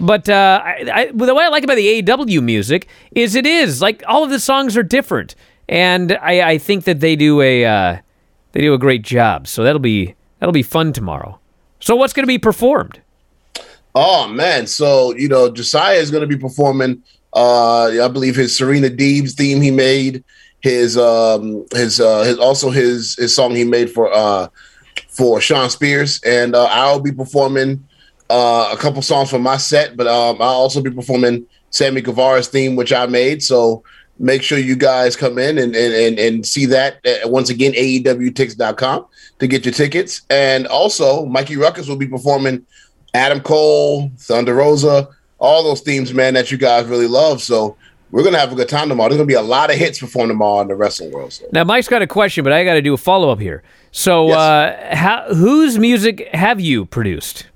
But 0.00 0.28
uh, 0.28 0.62
I, 0.64 0.90
I, 0.92 1.06
the 1.12 1.34
way 1.34 1.44
I 1.44 1.48
like 1.48 1.64
about 1.64 1.76
the 1.76 2.02
AEW 2.02 2.42
music 2.42 2.88
is 3.12 3.34
it 3.34 3.46
is 3.46 3.80
like 3.80 4.02
all 4.06 4.24
of 4.24 4.30
the 4.30 4.40
songs 4.40 4.76
are 4.76 4.82
different, 4.82 5.34
and 5.68 6.12
I, 6.20 6.50
I 6.50 6.58
think 6.58 6.84
that 6.84 7.00
they 7.00 7.14
do 7.16 7.40
a 7.40 7.64
uh, 7.64 7.98
they 8.52 8.62
do 8.62 8.74
a 8.74 8.78
great 8.78 9.02
job. 9.02 9.46
So 9.46 9.62
that'll 9.62 9.78
be 9.78 10.14
that'll 10.38 10.52
be 10.52 10.62
fun 10.62 10.92
tomorrow. 10.92 11.38
So 11.80 11.94
what's 11.94 12.12
going 12.12 12.24
to 12.24 12.28
be 12.28 12.38
performed? 12.38 13.00
Oh 13.94 14.28
man, 14.28 14.66
so 14.66 15.14
you 15.14 15.28
know 15.28 15.50
Josiah 15.50 15.96
is 15.96 16.10
going 16.10 16.22
to 16.22 16.26
be 16.26 16.36
performing. 16.36 17.02
Uh, 17.32 18.02
I 18.02 18.08
believe 18.08 18.36
his 18.36 18.56
Serena 18.56 18.88
Deeb's 18.88 19.34
theme 19.34 19.60
he 19.60 19.70
made, 19.70 20.24
his 20.60 20.96
um, 20.96 21.66
his 21.72 22.00
uh, 22.00 22.22
his 22.22 22.38
also 22.38 22.70
his 22.70 23.14
his 23.16 23.34
song 23.34 23.54
he 23.54 23.64
made 23.64 23.90
for 23.90 24.12
uh, 24.12 24.48
for 25.08 25.40
Shawn 25.40 25.70
Spears, 25.70 26.20
and 26.24 26.54
uh, 26.54 26.64
I'll 26.70 27.00
be 27.00 27.12
performing 27.12 27.86
uh, 28.30 28.70
a 28.72 28.76
couple 28.76 29.02
songs 29.02 29.30
from 29.30 29.42
my 29.42 29.56
set, 29.56 29.96
but 29.96 30.06
um, 30.06 30.36
I'll 30.40 30.48
also 30.48 30.80
be 30.80 30.90
performing 30.90 31.46
Sammy 31.70 32.00
Guevara's 32.00 32.48
theme, 32.48 32.76
which 32.76 32.92
I 32.92 33.06
made. 33.06 33.42
So 33.42 33.82
make 34.18 34.42
sure 34.42 34.58
you 34.58 34.76
guys 34.76 35.16
come 35.16 35.38
in 35.38 35.58
and 35.58 35.76
and 35.76 35.94
and, 35.94 36.18
and 36.18 36.46
see 36.46 36.66
that 36.66 37.00
uh, 37.06 37.28
once 37.28 37.50
again 37.50 37.72
aewtix.com 37.72 39.06
to 39.38 39.46
get 39.46 39.64
your 39.64 39.74
tickets, 39.74 40.22
and 40.30 40.66
also 40.66 41.26
Mikey 41.26 41.56
Rukus 41.56 41.88
will 41.88 41.96
be 41.96 42.08
performing. 42.08 42.66
Adam 43.14 43.40
Cole, 43.40 44.10
Thunder 44.18 44.52
Rosa, 44.52 45.08
all 45.38 45.62
those 45.62 45.80
themes, 45.80 46.12
man, 46.12 46.34
that 46.34 46.50
you 46.50 46.58
guys 46.58 46.84
really 46.86 47.06
love. 47.06 47.40
So 47.40 47.74
we're 48.10 48.22
gonna 48.22 48.38
have 48.38 48.52
a 48.52 48.54
good 48.54 48.68
time 48.68 48.88
tomorrow. 48.88 49.08
There's 49.08 49.18
gonna 49.18 49.26
be 49.26 49.34
a 49.34 49.42
lot 49.42 49.70
of 49.70 49.76
hits 49.76 49.98
performed 49.98 50.30
tomorrow 50.30 50.60
in 50.60 50.68
the 50.68 50.74
wrestling 50.76 51.10
world. 51.12 51.32
So. 51.32 51.44
Now, 51.52 51.64
Mike's 51.64 51.88
got 51.88 52.02
a 52.02 52.06
question, 52.06 52.44
but 52.44 52.52
I 52.52 52.64
got 52.64 52.74
to 52.74 52.82
do 52.82 52.94
a 52.94 52.96
follow 52.96 53.30
up 53.30 53.40
here. 53.40 53.62
So, 53.90 54.28
Yes. 54.28 54.36
uh, 54.38 54.94
how, 54.96 55.34
whose 55.34 55.78
music 55.78 56.28
have 56.32 56.60
you 56.60 56.84
produced? 56.86 57.46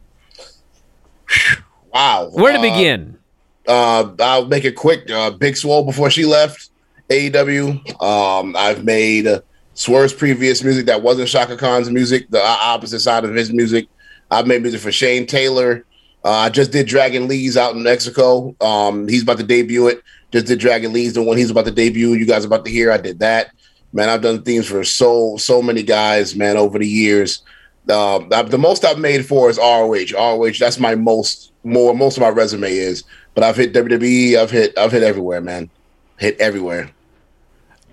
Wow, 1.92 2.30
Where 2.32 2.52
to 2.52 2.58
Uh, 2.58 2.62
begin? 2.62 3.18
Uh, 3.66 4.10
I'll 4.20 4.46
make 4.46 4.64
it 4.64 4.74
quick. 4.76 5.10
Uh, 5.10 5.30
Big 5.30 5.56
Swole 5.56 5.84
before 5.84 6.10
she 6.10 6.24
left 6.24 6.70
AEW. 7.08 7.80
Um, 8.02 8.56
I've 8.56 8.84
made 8.84 9.26
uh, 9.26 9.40
Swerve's 9.74 10.12
previous 10.12 10.62
music 10.64 10.86
that 10.86 11.02
wasn't 11.02 11.28
Shaka 11.28 11.56
Khan's 11.56 11.90
music, 11.90 12.28
the 12.30 12.42
opposite 12.44 13.00
side 13.00 13.24
of 13.24 13.34
his 13.34 13.52
music. 13.52 13.86
I've 14.30 14.46
made 14.46 14.62
music 14.62 14.80
for 14.80 14.92
Shane 14.92 15.26
Taylor. 15.26 15.84
Uh, 16.24 16.30
I 16.30 16.48
just 16.50 16.70
did 16.72 16.86
Dragon 16.86 17.28
Lee's 17.28 17.56
out 17.56 17.74
in 17.74 17.82
Mexico. 17.82 18.54
Um, 18.60 19.08
he's 19.08 19.22
about 19.22 19.38
to 19.38 19.44
debut 19.44 19.88
it. 19.88 20.02
Just 20.31 20.47
did 20.47 20.61
Dragon 20.61 20.93
Lee's, 20.93 21.14
the 21.14 21.23
one 21.23 21.37
he's 21.37 21.51
about 21.51 21.64
to 21.64 21.71
debut. 21.71 22.14
You 22.14 22.27
guys 22.27 22.45
about 22.45 22.64
to 22.64 22.71
hear. 22.71 22.93
I 22.93 22.99
did 22.99 23.19
that. 23.21 23.53
Man, 23.93 24.09
I've 24.09 24.23
done 24.23 24.43
themes 24.43 24.69
for 24.69 24.85
so 24.85 25.37
so 25.37 25.61
many 25.61 25.83
guys, 25.83 26.37
man, 26.37 26.57
over 26.57 26.79
the 26.79 26.87
years. 26.87 27.43
Uh, 27.88 28.21
the 28.43 28.59
most 28.59 28.85
I've 28.85 28.99
made 28.99 29.27
for 29.27 29.51
is 29.51 29.59
ROH. 29.59 30.12
ROH. 30.14 30.53
That's 30.61 30.79
my 30.79 30.95
most 30.95 31.53
more 31.64 31.95
most 31.95 32.16
of 32.16 32.23
my 32.23 32.29
resume 32.29 32.71
is. 32.71 33.03
But 33.35 33.45
I've 33.45 33.57
hit 33.57 33.75
WWE. 33.75 34.37
I've 34.37 34.51
hit 34.51 34.79
I've 34.79 34.93
hit 34.93 35.03
everywhere, 35.03 35.40
man. 35.40 35.71
Hit 36.19 36.38
everywhere. 36.40 36.90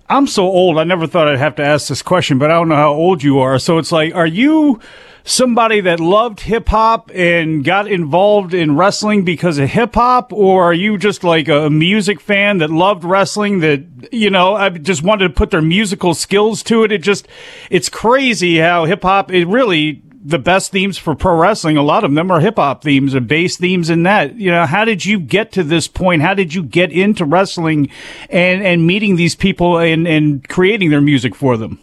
I'm 0.09 0.27
so 0.27 0.43
old. 0.43 0.77
I 0.77 0.83
never 0.83 1.07
thought 1.07 1.27
I'd 1.27 1.39
have 1.39 1.55
to 1.55 1.65
ask 1.65 1.89
this 1.89 2.01
question, 2.01 2.37
but 2.37 2.49
I 2.49 2.53
don't 2.53 2.69
know 2.69 2.75
how 2.75 2.93
old 2.93 3.23
you 3.23 3.39
are. 3.39 3.59
So 3.59 3.77
it's 3.77 3.91
like, 3.91 4.15
are 4.15 4.27
you 4.27 4.79
somebody 5.27 5.81
that 5.81 5.99
loved 5.99 6.39
hip 6.39 6.69
hop 6.69 7.11
and 7.13 7.63
got 7.63 7.91
involved 7.91 8.53
in 8.53 8.77
wrestling 8.77 9.25
because 9.25 9.57
of 9.57 9.69
hip 9.69 9.95
hop, 9.95 10.31
or 10.31 10.63
are 10.63 10.73
you 10.73 10.97
just 10.97 11.23
like 11.23 11.47
a 11.49 11.69
music 11.69 12.19
fan 12.21 12.59
that 12.59 12.69
loved 12.69 13.03
wrestling 13.03 13.59
that 13.59 13.83
you 14.11 14.29
know 14.29 14.55
I 14.55 14.69
just 14.69 15.03
wanted 15.03 15.27
to 15.27 15.33
put 15.33 15.51
their 15.51 15.61
musical 15.61 16.13
skills 16.13 16.63
to 16.63 16.83
it? 16.83 16.91
It 16.91 17.03
just 17.03 17.27
it's 17.69 17.89
crazy 17.89 18.57
how 18.57 18.85
hip 18.85 19.03
hop 19.03 19.31
it 19.31 19.45
really 19.45 20.01
the 20.23 20.39
best 20.39 20.71
themes 20.73 20.97
for 20.97 21.15
pro 21.15 21.37
wrestling, 21.37 21.77
a 21.77 21.81
lot 21.81 22.03
of 22.03 22.13
them 22.13 22.31
are 22.31 22.41
hip 22.41 22.57
hop 22.57 22.83
themes 22.83 23.13
and 23.13 23.27
bass 23.27 23.55
themes 23.55 23.89
and 23.89 24.05
that. 24.05 24.35
You 24.35 24.51
know, 24.51 24.65
how 24.65 24.83
did 24.83 25.05
you 25.05 25.19
get 25.19 25.53
to 25.53 25.63
this 25.63 25.87
point? 25.87 26.21
How 26.21 26.33
did 26.33 26.53
you 26.53 26.63
get 26.63 26.91
into 26.91 27.23
wrestling 27.23 27.89
and, 28.29 28.61
and 28.61 28.85
meeting 28.85 29.15
these 29.15 29.35
people 29.35 29.77
and, 29.77 30.05
and 30.05 30.45
creating 30.49 30.89
their 30.89 30.99
music 30.99 31.33
for 31.33 31.55
them? 31.55 31.79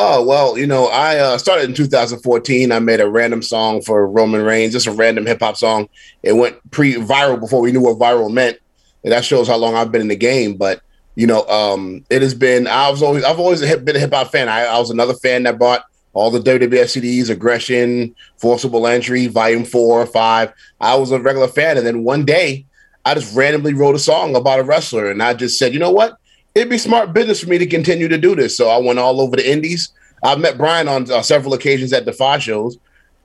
Oh 0.00 0.22
well, 0.22 0.56
you 0.56 0.68
know, 0.68 0.86
I 0.86 1.16
uh, 1.16 1.38
started 1.38 1.64
in 1.64 1.74
2014. 1.74 2.70
I 2.70 2.78
made 2.78 3.00
a 3.00 3.10
random 3.10 3.42
song 3.42 3.82
for 3.82 4.06
Roman 4.06 4.42
Reigns, 4.42 4.72
just 4.72 4.86
a 4.86 4.92
random 4.92 5.26
hip 5.26 5.40
hop 5.40 5.56
song. 5.56 5.88
It 6.22 6.34
went 6.34 6.56
pre 6.70 6.94
viral 6.94 7.40
before 7.40 7.60
we 7.60 7.72
knew 7.72 7.80
what 7.80 7.98
viral 7.98 8.32
meant, 8.32 8.58
and 9.02 9.12
that 9.12 9.24
shows 9.24 9.48
how 9.48 9.56
long 9.56 9.74
I've 9.74 9.90
been 9.90 10.00
in 10.00 10.06
the 10.06 10.14
game. 10.14 10.54
But 10.54 10.82
you 11.16 11.26
know, 11.26 11.42
um, 11.48 12.04
it 12.10 12.22
has 12.22 12.32
been. 12.32 12.68
I 12.68 12.90
was 12.90 13.02
always, 13.02 13.24
I've 13.24 13.40
always 13.40 13.60
been 13.60 13.96
a 13.96 13.98
hip 13.98 14.14
hop 14.14 14.30
fan. 14.30 14.48
I, 14.48 14.66
I 14.66 14.78
was 14.78 14.90
another 14.90 15.14
fan 15.14 15.42
that 15.42 15.58
bought 15.58 15.84
all 16.12 16.30
the 16.30 16.38
WWF 16.38 16.68
CDs, 16.68 17.28
Aggression, 17.28 18.14
Forcible 18.36 18.86
Entry, 18.86 19.26
Volume 19.26 19.64
Four, 19.64 20.06
Five. 20.06 20.52
I 20.80 20.94
was 20.94 21.10
a 21.10 21.18
regular 21.18 21.48
fan, 21.48 21.76
and 21.76 21.84
then 21.84 22.04
one 22.04 22.24
day, 22.24 22.66
I 23.04 23.14
just 23.14 23.34
randomly 23.34 23.74
wrote 23.74 23.96
a 23.96 23.98
song 23.98 24.36
about 24.36 24.60
a 24.60 24.62
wrestler, 24.62 25.10
and 25.10 25.20
I 25.20 25.34
just 25.34 25.58
said, 25.58 25.72
you 25.74 25.80
know 25.80 25.90
what? 25.90 26.16
It'd 26.58 26.68
be 26.70 26.78
smart 26.78 27.12
business 27.12 27.40
for 27.40 27.48
me 27.48 27.58
to 27.58 27.66
continue 27.66 28.08
to 28.08 28.18
do 28.18 28.34
this. 28.34 28.56
So 28.56 28.68
I 28.68 28.78
went 28.78 28.98
all 28.98 29.20
over 29.20 29.36
the 29.36 29.50
indies. 29.50 29.90
I've 30.22 30.40
met 30.40 30.58
Bryan 30.58 30.88
on 30.88 31.10
uh, 31.10 31.22
several 31.22 31.54
occasions 31.54 31.92
at 31.92 32.04
Defy 32.04 32.38
shows, 32.38 32.76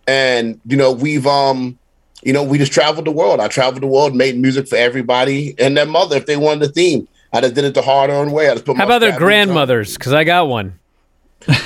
and 0.08 0.60
you 0.68 0.78
know 0.78 0.92
we've 0.92 1.26
um, 1.26 1.78
you 2.24 2.32
know 2.34 2.44
we 2.44 2.58
just 2.58 2.72
traveled 2.72 3.06
the 3.08 3.12
world. 3.12 3.40
I 3.40 3.48
traveled 3.48 3.82
the 3.82 3.88
world, 3.88 4.16
made 4.16 4.38
music 4.38 4.68
for 4.68 4.76
everybody 4.76 5.56
and 5.58 5.76
their 5.76 5.86
mother 5.88 6.16
if 6.18 6.26
they 6.28 6.38
wanted 6.38 6.70
a 6.70 6.72
theme. 6.72 7.08
I 7.34 7.42
just 7.42 7.56
did 7.56 7.64
it 7.64 7.74
the 7.74 7.82
hard 7.82 8.12
earned 8.12 8.32
way. 8.32 8.50
I 8.50 8.54
just 8.54 8.66
put. 8.66 8.78
How 8.78 8.84
my 8.84 8.86
about 8.86 9.00
their 9.00 9.10
fat 9.12 9.16
boots 9.16 9.24
on. 9.24 9.28
grandmothers? 9.28 9.98
Because 9.98 10.14
I 10.14 10.24
got 10.24 10.48
one. 10.48 10.80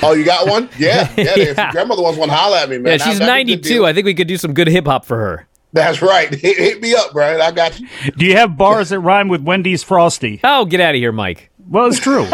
Oh, 0.02 0.12
you 0.12 0.24
got 0.24 0.48
one? 0.48 0.68
Yeah, 0.78 1.12
yeah. 1.16 1.24
If 1.36 1.56
Yeah. 1.56 1.64
your 1.64 1.72
grandmother 1.72 2.02
wants 2.02 2.18
one, 2.18 2.30
holler 2.30 2.56
at 2.56 2.68
me, 2.70 2.78
man. 2.78 2.98
Yeah, 2.98 3.04
she's 3.06 3.18
That'd 3.18 3.46
be 3.46 3.52
a 3.52 3.56
good 3.56 3.64
92. 3.64 3.86
I 3.86 3.92
think 3.92 4.06
we 4.06 4.14
could 4.14 4.26
do 4.26 4.36
some 4.36 4.54
good 4.54 4.66
hip 4.66 4.86
hop 4.86 5.04
for 5.04 5.16
her. 5.18 5.46
That's 5.74 6.00
right. 6.00 6.32
Hit, 6.34 6.56
hit 6.58 6.80
me 6.80 6.94
up, 6.94 7.12
Bryan. 7.12 7.40
I 7.42 7.50
got 7.52 7.78
you. 7.78 7.86
Do 8.16 8.24
you 8.24 8.36
have 8.36 8.56
bars 8.56 8.88
that 8.88 8.98
rhyme 9.00 9.28
with 9.28 9.42
Wendy's 9.42 9.82
Frosty? 9.84 10.40
Oh, 10.42 10.64
get 10.64 10.80
out 10.80 10.94
of 10.94 10.98
here, 10.98 11.12
Mike. 11.12 11.47
Well, 11.68 11.86
it's 11.86 12.00
true. 12.00 12.26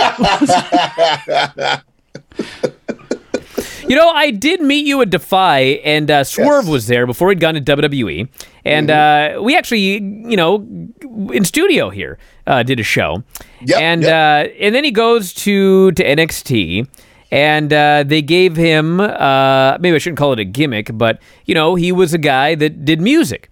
You 3.86 3.96
know, 3.96 4.08
I 4.08 4.30
did 4.30 4.62
meet 4.62 4.86
you 4.86 5.02
at 5.02 5.10
Defy, 5.10 5.58
and 5.84 6.10
uh, 6.10 6.24
Swerve 6.24 6.64
Yes. 6.64 6.72
was 6.72 6.86
there 6.86 7.06
before 7.06 7.28
he'd 7.28 7.38
gone 7.38 7.52
to 7.54 7.60
WWE, 7.60 8.28
and 8.64 8.90
uh, 8.90 9.38
we 9.42 9.54
actually, 9.56 10.00
you 10.00 10.36
know, 10.38 10.66
in 11.32 11.44
studio 11.44 11.90
here 11.90 12.18
uh, 12.46 12.62
did 12.62 12.80
a 12.80 12.82
show, 12.82 13.22
Yep, 13.60 13.80
and 13.80 14.02
yep. 14.02 14.10
Uh, 14.10 14.52
and 14.58 14.74
then 14.74 14.84
he 14.84 14.90
goes 14.90 15.34
to 15.34 15.92
to 15.92 16.02
NXT, 16.02 16.88
and 17.30 17.72
uh, 17.74 18.04
they 18.06 18.22
gave 18.22 18.56
him 18.56 19.00
uh, 19.00 19.76
maybe 19.78 19.94
I 19.94 19.98
shouldn't 19.98 20.18
call 20.18 20.32
it 20.32 20.38
a 20.40 20.44
gimmick, 20.46 20.96
but 20.96 21.20
you 21.44 21.54
know, 21.54 21.74
he 21.74 21.92
was 21.92 22.14
a 22.14 22.18
guy 22.18 22.54
that 22.54 22.86
did 22.86 23.02
music, 23.02 23.50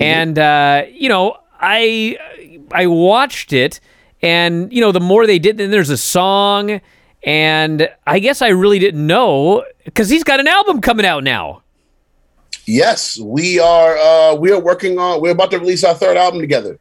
and 0.00 0.40
uh, 0.40 0.86
you 0.92 1.08
know, 1.08 1.36
I 1.60 2.18
I 2.72 2.88
watched 2.88 3.52
it, 3.52 3.78
and 4.22 4.72
you 4.72 4.80
know, 4.80 4.92
the 4.92 5.00
more 5.00 5.26
they 5.26 5.38
did, 5.38 5.58
then 5.58 5.70
there's 5.70 5.90
a 5.90 5.96
song. 5.98 6.80
And 7.24 7.88
I 8.06 8.20
guess 8.20 8.42
I 8.42 8.48
really 8.48 8.78
didn't 8.78 9.04
know 9.06 9.64
because 9.84 10.08
he's 10.08 10.22
got 10.24 10.38
an 10.40 10.46
album 10.46 10.80
coming 10.80 11.04
out 11.04 11.24
now. 11.24 11.62
Yes, 12.66 13.18
we 13.18 13.58
are. 13.58 13.96
Uh, 13.96 14.34
we 14.34 14.52
are 14.52 14.60
working 14.60 14.98
on. 14.98 15.20
We're 15.20 15.30
about 15.32 15.50
to 15.52 15.58
release 15.58 15.84
our 15.84 15.94
third 15.94 16.16
album 16.16 16.40
together. 16.40 16.78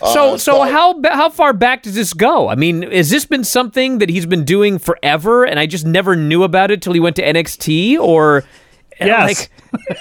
So, 0.00 0.06
Uh, 0.06 0.12
so 0.12 0.36
so- 0.36 0.62
how 0.62 1.00
how 1.10 1.28
far 1.30 1.52
back 1.52 1.82
does 1.84 1.94
this 1.94 2.12
go? 2.12 2.48
I 2.48 2.54
mean, 2.54 2.82
has 2.90 3.10
this 3.10 3.24
been 3.24 3.44
something 3.44 3.98
that 3.98 4.08
he's 4.10 4.26
been 4.26 4.44
doing 4.44 4.78
forever, 4.78 5.44
and 5.44 5.58
I 5.58 5.66
just 5.66 5.86
never 5.86 6.14
knew 6.16 6.42
about 6.42 6.70
it 6.70 6.82
till 6.82 6.92
he 6.92 7.00
went 7.00 7.16
to 7.16 7.22
NXT? 7.22 7.98
Or, 7.98 8.44
Yes. 9.00 9.48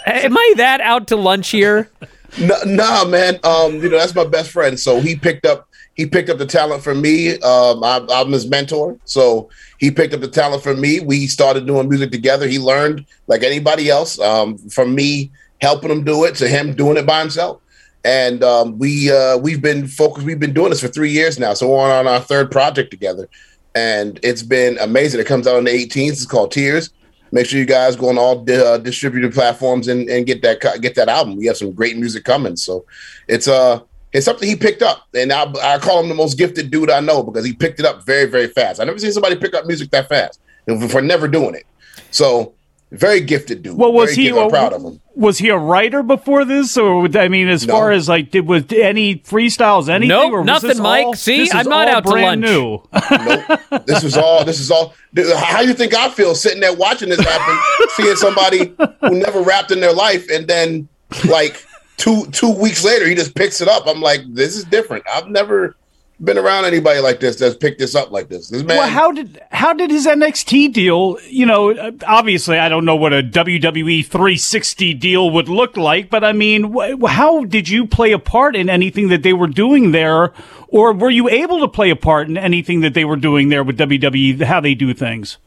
like, 0.05 0.23
am 0.23 0.37
I 0.37 0.53
that 0.57 0.81
out 0.81 1.07
to 1.07 1.15
lunch 1.15 1.49
here? 1.49 1.89
No, 2.37 2.55
nah, 2.65 3.05
man. 3.05 3.39
Um, 3.45 3.75
you 3.81 3.89
know 3.89 3.97
that's 3.97 4.13
my 4.13 4.25
best 4.25 4.51
friend. 4.51 4.77
So 4.77 4.99
he 4.99 5.15
picked 5.15 5.45
up 5.45 5.67
he 5.97 6.05
picked 6.05 6.29
up 6.29 6.37
the 6.37 6.45
talent 6.45 6.83
from 6.83 7.01
me. 7.01 7.39
Um, 7.39 7.83
I'm, 7.83 8.09
I'm 8.09 8.31
his 8.31 8.47
mentor. 8.47 8.97
So 9.03 9.49
he 9.79 9.89
picked 9.89 10.13
up 10.13 10.21
the 10.21 10.27
talent 10.27 10.63
from 10.63 10.79
me. 10.79 10.99
We 10.99 11.25
started 11.25 11.65
doing 11.65 11.89
music 11.89 12.11
together. 12.11 12.47
He 12.47 12.59
learned 12.59 13.05
like 13.25 13.43
anybody 13.43 13.89
else 13.89 14.19
um, 14.19 14.57
from 14.69 14.93
me 14.93 15.31
helping 15.59 15.89
him 15.89 16.03
do 16.03 16.23
it 16.25 16.35
to 16.35 16.47
him 16.47 16.75
doing 16.75 16.97
it 16.97 17.07
by 17.07 17.19
himself. 17.19 17.61
And 18.05 18.43
um, 18.43 18.77
we 18.77 19.11
uh, 19.11 19.37
we've 19.39 19.61
been 19.61 19.87
focused. 19.87 20.25
We've 20.25 20.39
been 20.39 20.53
doing 20.53 20.69
this 20.69 20.81
for 20.81 20.87
three 20.87 21.09
years 21.09 21.39
now. 21.39 21.55
So 21.55 21.67
we're 21.67 21.91
on 21.91 22.07
our 22.07 22.21
third 22.21 22.51
project 22.51 22.91
together, 22.91 23.27
and 23.75 24.17
it's 24.23 24.43
been 24.43 24.77
amazing. 24.77 25.19
It 25.19 25.25
comes 25.27 25.45
out 25.45 25.57
on 25.57 25.65
the 25.65 25.71
18th. 25.71 26.11
It's 26.11 26.25
called 26.25 26.51
Tears. 26.51 26.91
Make 27.33 27.47
sure 27.47 27.59
you 27.59 27.65
guys 27.65 27.97
go 27.97 28.07
on 28.07 28.17
all 28.17 28.45
di- 28.45 28.55
uh, 28.55 28.77
distributed 28.77 29.33
platforms 29.33 29.89
and, 29.89 30.07
and 30.09 30.25
get 30.25 30.41
that 30.43 30.61
get 30.79 30.95
that 30.95 31.09
album. 31.09 31.35
We 31.35 31.47
have 31.47 31.57
some 31.57 31.73
great 31.73 31.97
music 31.97 32.23
coming. 32.23 32.55
So 32.55 32.85
it's 33.27 33.47
uh 33.47 33.81
it's 34.17 34.25
something 34.25 34.47
he 34.49 34.55
picked 34.55 34.81
up, 34.81 35.07
and 35.13 35.31
I, 35.31 35.43
I 35.61 35.77
call 35.79 36.01
him 36.01 36.09
the 36.09 36.15
most 36.15 36.37
gifted 36.37 36.71
dude 36.71 36.89
I 36.91 36.99
know 36.99 37.23
because 37.23 37.45
he 37.45 37.53
picked 37.53 37.79
it 37.79 37.85
up 37.85 38.05
very 38.05 38.25
very 38.25 38.47
fast. 38.47 38.81
I 38.81 38.83
never 38.83 38.99
seen 38.99 39.11
somebody 39.11 39.35
pick 39.35 39.53
up 39.53 39.65
music 39.65 39.91
that 39.91 40.09
fast 40.09 40.39
for, 40.65 40.87
for 40.89 41.01
never 41.01 41.27
doing 41.27 41.55
it. 41.55 41.65
So 42.11 42.53
very 42.91 43.19
gifted 43.19 43.63
dude. 43.63 43.77
Well, 43.77 43.91
was 43.91 44.11
Very 44.11 44.15
he? 44.15 44.23
gifted. 44.29 44.37
Well, 44.39 44.49
proud 44.49 44.71
of 44.71 44.81
him. 44.81 45.01
was 45.13 45.37
he 45.37 45.49
a 45.49 45.57
writer 45.57 46.01
before 46.03 46.45
this, 46.45 46.77
or 46.77 47.05
I 47.17 47.27
mean, 47.27 47.49
as 47.49 47.67
No. 47.67 47.73
far 47.73 47.91
as 47.91 48.07
like, 48.07 48.31
did 48.31 48.47
with 48.47 48.71
any 48.71 49.17
freestyles, 49.17 49.89
anything? 49.89 50.07
Nope, 50.07 50.45
nothing, 50.45 50.69
this 50.69 50.79
Mike. 50.79 51.05
all- 51.05 51.13
See, 51.13 51.39
this 51.39 51.53
I'm 51.53 51.67
not 51.67 51.89
out 51.89 52.05
to 52.05 52.11
brand 52.11 52.41
lunch. 52.43 52.49
New. 52.49 52.81
Nope. 53.25 53.85
this 53.87 54.05
is 54.05 54.15
all. 54.15 54.45
This 54.45 54.61
is 54.61 54.71
all. 54.71 54.93
dude, 55.13 55.35
How 55.35 55.59
you 55.59 55.73
think 55.73 55.93
I 55.93 56.09
feel 56.11 56.33
sitting 56.33 56.61
there 56.61 56.73
watching 56.73 57.09
this 57.09 57.19
happen, 57.19 57.59
seeing 57.97 58.15
somebody 58.15 58.73
who 59.01 59.09
never 59.19 59.41
rapped 59.41 59.71
in 59.71 59.81
their 59.81 59.93
life, 59.93 60.25
and 60.29 60.47
then 60.47 60.87
like 61.29 61.61
two 61.97 62.25
two 62.27 62.51
weeks 62.51 62.83
later, 62.85 63.07
he 63.07 63.15
just 63.15 63.35
picks 63.35 63.61
it 63.61 63.67
up. 63.67 63.83
I'm 63.87 64.01
like, 64.01 64.21
this 64.29 64.55
is 64.55 64.63
different. 64.63 65.03
I've 65.11 65.27
never 65.27 65.75
been 66.19 66.37
around 66.37 66.65
anybody 66.65 66.99
like 66.99 67.19
this 67.19 67.35
that's 67.35 67.55
picked 67.55 67.77
this 67.79 67.93
up 67.93 68.09
like 68.11 68.27
this. 68.27 68.49
This 68.49 68.63
man. 68.63 68.77
Well, 68.77 68.89
how 68.89 69.11
did 69.11 69.39
how 69.51 69.73
did 69.73 69.91
his 69.91 70.07
NXT 70.07 70.73
deal? 70.73 71.17
You 71.27 71.45
know, 71.45 71.91
obviously, 72.07 72.57
I 72.57 72.69
don't 72.69 72.85
know 72.85 72.95
what 72.95 73.13
a 73.13 73.21
WWE 73.21 74.05
360 74.05 74.93
deal 74.95 75.29
would 75.31 75.49
look 75.49 75.77
like, 75.77 76.09
but 76.09 76.23
I 76.23 76.33
mean, 76.33 76.73
wh- 76.73 77.07
how 77.07 77.43
did 77.43 77.69
you 77.69 77.85
play 77.85 78.11
a 78.11 78.19
part 78.19 78.55
in 78.55 78.69
anything 78.69 79.09
that 79.09 79.23
they 79.23 79.33
were 79.33 79.47
doing 79.47 79.91
there, 79.91 80.33
or 80.69 80.93
were 80.93 81.11
you 81.11 81.29
able 81.29 81.59
to 81.59 81.67
play 81.67 81.89
a 81.89 81.95
part 81.95 82.27
in 82.27 82.37
anything 82.37 82.81
that 82.81 82.93
they 82.93 83.05
were 83.05 83.15
doing 83.15 83.49
there 83.49 83.63
with 83.63 83.77
WWE? 83.77 84.41
How 84.43 84.59
they 84.59 84.73
do 84.73 84.93
things? 84.93 85.37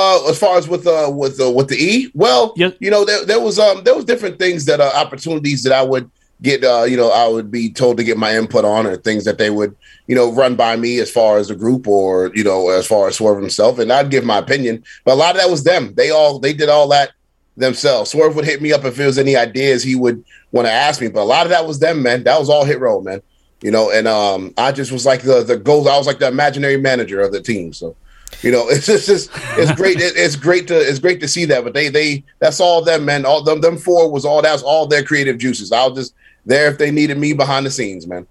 Uh, 0.00 0.30
as 0.30 0.38
far 0.38 0.56
as 0.58 0.68
with 0.68 0.86
uh 0.86 1.10
with 1.22 1.40
uh, 1.40 1.50
with 1.58 1.68
the 1.72 1.76
E, 1.76 2.10
well, 2.14 2.52
Yes. 2.56 2.72
you 2.84 2.90
know 2.94 3.04
there, 3.04 3.24
there 3.30 3.40
was 3.40 3.58
um 3.58 3.82
there 3.84 3.96
was 3.96 4.04
different 4.04 4.38
things 4.38 4.64
that 4.66 4.80
uh, 4.80 4.92
opportunities 4.94 5.60
that 5.64 5.72
I 5.72 5.82
would 5.82 6.08
get 6.40 6.62
uh 6.62 6.84
you 6.90 6.96
know 6.96 7.10
I 7.10 7.26
would 7.26 7.50
be 7.50 7.64
told 7.80 7.96
to 7.96 8.04
get 8.04 8.16
my 8.16 8.36
input 8.40 8.64
on 8.64 8.86
or 8.86 8.96
things 8.96 9.24
that 9.24 9.38
they 9.38 9.50
would 9.50 9.74
you 10.06 10.14
know 10.14 10.30
run 10.40 10.54
by 10.54 10.76
me 10.76 10.92
as 11.04 11.10
far 11.10 11.38
as 11.38 11.48
the 11.48 11.56
group 11.56 11.88
or 11.88 12.30
you 12.38 12.44
know 12.44 12.68
as 12.68 12.86
far 12.86 13.08
as 13.08 13.16
Swerve 13.16 13.40
himself 13.40 13.80
and 13.80 13.92
I'd 13.92 14.10
give 14.14 14.24
my 14.24 14.38
opinion, 14.38 14.84
but 15.04 15.14
a 15.14 15.20
lot 15.22 15.34
of 15.34 15.40
that 15.40 15.50
was 15.50 15.64
them. 15.64 15.94
They 15.94 16.10
all 16.10 16.38
they 16.38 16.52
did 16.52 16.68
all 16.68 16.86
that 16.96 17.10
themselves. 17.56 18.10
Swerve 18.12 18.36
would 18.36 18.44
hit 18.44 18.62
me 18.62 18.72
up 18.72 18.84
if 18.84 18.94
there 18.94 19.08
was 19.08 19.18
any 19.18 19.34
ideas 19.34 19.82
he 19.82 19.96
would 19.96 20.24
want 20.52 20.66
to 20.68 20.72
ask 20.72 21.00
me, 21.00 21.08
but 21.08 21.22
a 21.22 21.30
lot 21.34 21.44
of 21.44 21.50
that 21.50 21.66
was 21.66 21.80
them, 21.80 22.02
man. 22.02 22.22
That 22.22 22.38
was 22.38 22.48
all 22.48 22.64
hit 22.64 22.78
roll, 22.78 23.02
man. 23.02 23.20
You 23.62 23.72
know, 23.72 23.90
and 23.90 24.06
um 24.06 24.54
I 24.56 24.70
just 24.70 24.92
was 24.92 25.04
like 25.04 25.22
the 25.22 25.42
the 25.42 25.56
goal. 25.56 25.88
I 25.88 25.98
was 25.98 26.06
like 26.06 26.20
the 26.20 26.28
imaginary 26.28 26.76
manager 26.76 27.20
of 27.20 27.32
the 27.32 27.42
team, 27.42 27.72
so 27.72 27.96
you 28.42 28.50
know 28.50 28.68
it's 28.70 28.86
just 28.86 29.08
it's, 29.08 29.28
it's 29.56 29.72
great 29.72 29.98
it, 29.98 30.12
it's 30.16 30.36
great 30.36 30.68
to 30.68 30.76
it's 30.76 30.98
great 30.98 31.20
to 31.20 31.28
see 31.28 31.44
that 31.44 31.64
but 31.64 31.74
they 31.74 31.88
they 31.88 32.22
that's 32.38 32.60
all 32.60 32.82
them 32.82 33.04
man 33.04 33.24
all 33.24 33.42
them 33.42 33.60
them 33.60 33.76
four 33.76 34.10
was 34.10 34.24
all 34.24 34.42
that's 34.42 34.62
all 34.62 34.86
their 34.86 35.02
creative 35.02 35.38
juices 35.38 35.72
i 35.72 35.86
was 35.86 35.96
just 35.98 36.14
there 36.46 36.70
if 36.70 36.78
they 36.78 36.90
needed 36.90 37.18
me 37.18 37.32
behind 37.32 37.64
the 37.66 37.70
scenes 37.70 38.06
man 38.06 38.26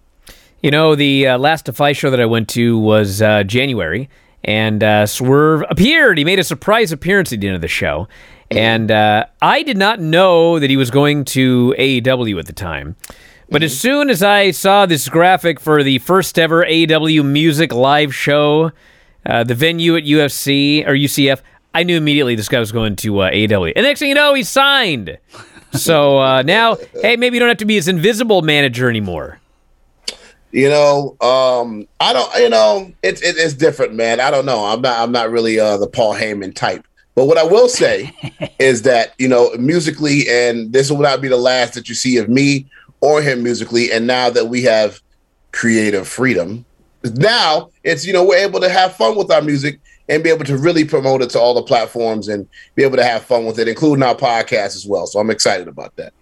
You 0.61 0.71
know, 0.71 0.95
the 0.95 1.27
uh, 1.27 1.37
last 1.37 1.65
Defy 1.65 1.93
show 1.93 2.09
that 2.09 2.19
I 2.19 2.25
went 2.25 2.49
to 2.49 2.79
was 2.79 3.21
uh, 3.21 3.43
January, 3.43 4.09
and 4.43 4.83
uh, 4.83 5.05
Swerve 5.05 5.63
appeared. 5.69 6.17
He 6.17 6.25
made 6.25 6.39
a 6.39 6.43
surprise 6.43 6.91
appearance 6.91 7.31
at 7.31 7.41
the 7.41 7.47
end 7.47 7.55
of 7.55 7.61
the 7.61 7.67
show, 7.67 8.07
and 8.49 8.89
uh, 8.89 9.25
I 9.39 9.61
did 9.61 9.77
not 9.77 9.99
know 9.99 10.57
that 10.57 10.69
he 10.71 10.75
was 10.75 10.89
going 10.89 11.25
to 11.25 11.75
AEW 11.77 12.39
at 12.39 12.47
the 12.47 12.53
time. 12.53 12.95
But 13.49 13.61
as 13.61 13.79
soon 13.79 14.09
as 14.09 14.23
I 14.23 14.49
saw 14.49 14.87
this 14.87 15.07
graphic 15.07 15.59
for 15.59 15.83
the 15.83 15.99
first 15.99 16.39
ever 16.39 16.65
AEW 16.65 17.23
music 17.23 17.71
live 17.71 18.13
show, 18.15 18.71
uh, 19.25 19.43
the 19.43 19.55
venue 19.55 19.95
at 19.97 20.03
UFC 20.03 20.87
or 20.87 20.91
UCF, 20.93 21.41
I 21.73 21.83
knew 21.83 21.97
immediately 21.97 22.35
this 22.35 22.49
guy 22.49 22.59
was 22.59 22.71
going 22.71 22.95
to 22.97 23.19
uh, 23.19 23.31
AEW. 23.31 23.73
And 23.75 23.83
next 23.85 23.99
thing 23.99 24.09
you 24.09 24.15
know, 24.15 24.33
he 24.33 24.43
signed. 24.43 25.17
So 25.73 26.19
uh, 26.19 26.41
now, 26.43 26.77
hey, 27.01 27.17
maybe 27.17 27.35
you 27.35 27.39
don't 27.39 27.49
have 27.49 27.57
to 27.57 27.65
be 27.65 27.75
his 27.75 27.87
invisible 27.87 28.41
manager 28.41 28.89
anymore. 28.89 29.39
you 30.51 30.69
know 30.69 31.15
um 31.19 31.85
i 31.99 32.13
don't 32.13 32.33
you 32.35 32.49
know 32.49 32.89
it's 33.03 33.21
it, 33.21 33.35
it's 33.37 33.53
different 33.53 33.93
man 33.93 34.21
i 34.21 34.31
don't 34.31 34.45
know 34.45 34.63
i'm 34.63 34.79
not 34.81 34.97
i'm 34.97 35.11
not 35.11 35.29
really 35.29 35.59
uh 35.59 35.75
the 35.75 35.85
paul 35.87 36.15
heyman 36.15 36.55
type 36.55 36.87
but 37.15 37.25
what 37.25 37.37
i 37.37 37.43
will 37.43 37.67
say 37.67 38.09
is 38.59 38.83
that 38.83 39.13
you 39.19 39.27
know 39.27 39.51
musically 39.59 40.23
and 40.29 40.71
this 40.71 40.89
will 40.89 41.01
not 41.01 41.19
be 41.19 41.27
the 41.27 41.35
last 41.37 41.73
that 41.73 41.89
you 41.89 41.93
see 41.93 42.15
of 42.17 42.29
me 42.29 42.65
or 43.01 43.21
him 43.21 43.43
musically 43.43 43.91
and 43.91 44.07
now 44.07 44.29
that 44.29 44.45
we 44.47 44.63
have 44.63 45.01
creative 45.51 46.07
freedom 46.07 46.63
now 47.13 47.69
it's 47.83 48.05
you 48.05 48.13
know 48.13 48.23
we're 48.25 48.37
able 48.37 48.59
to 48.59 48.69
have 48.69 48.95
fun 48.95 49.15
with 49.15 49.31
our 49.31 49.41
music 49.41 49.79
and 50.09 50.23
be 50.23 50.29
able 50.29 50.45
to 50.45 50.57
really 50.57 50.85
promote 50.85 51.21
it 51.21 51.29
to 51.29 51.39
all 51.39 51.53
the 51.53 51.63
platforms 51.63 52.27
and 52.27 52.47
be 52.75 52.83
able 52.83 52.97
to 52.97 53.03
have 53.03 53.23
fun 53.23 53.45
with 53.45 53.59
it 53.59 53.67
including 53.67 54.03
our 54.03 54.15
podcast 54.15 54.75
as 54.75 54.85
well 54.87 55.05
so 55.07 55.19
i'm 55.19 55.29
excited 55.29 55.67
about 55.67 55.95
that 55.95 56.13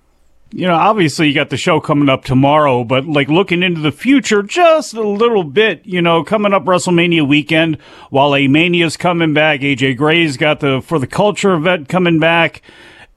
You 0.52 0.68
know, 0.68 0.76
obviously 0.76 1.28
you 1.28 1.34
got 1.34 1.50
the 1.50 1.58
show 1.58 1.82
coming 1.82 2.08
up 2.08 2.24
tomorrow, 2.24 2.84
but 2.84 3.06
like 3.06 3.28
looking 3.28 3.64
into 3.64 3.82
the 3.82 3.92
future 3.92 4.42
just 4.44 4.94
a 4.94 5.02
little 5.02 5.44
bit, 5.44 5.82
you 5.84 6.02
know, 6.02 6.24
coming 6.24 6.54
up 6.54 6.64
WrestleMania 6.66 7.28
weekend, 7.28 7.78
while 8.10 8.34
A 8.36 8.48
Mania's 8.48 8.96
coming 8.96 9.34
back, 9.34 9.62
AJ 9.62 9.98
Gray's 9.98 10.38
got 10.38 10.60
the 10.62 10.82
for 10.82 11.00
the 11.00 11.08
culture 11.08 11.54
event 11.56 11.90
coming 11.90 12.20
back. 12.20 12.62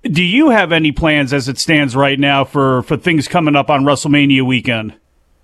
Do 0.02 0.22
you 0.22 0.50
have 0.50 0.72
any 0.72 0.90
plans 0.90 1.32
as 1.32 1.48
it 1.48 1.58
stands 1.58 1.94
right 1.94 2.18
now 2.18 2.44
for 2.44 2.82
for 2.82 2.96
things 2.96 3.28
coming 3.28 3.54
up 3.54 3.68
on 3.70 3.84
WrestleMania 3.84 4.42
weekend? 4.44 4.94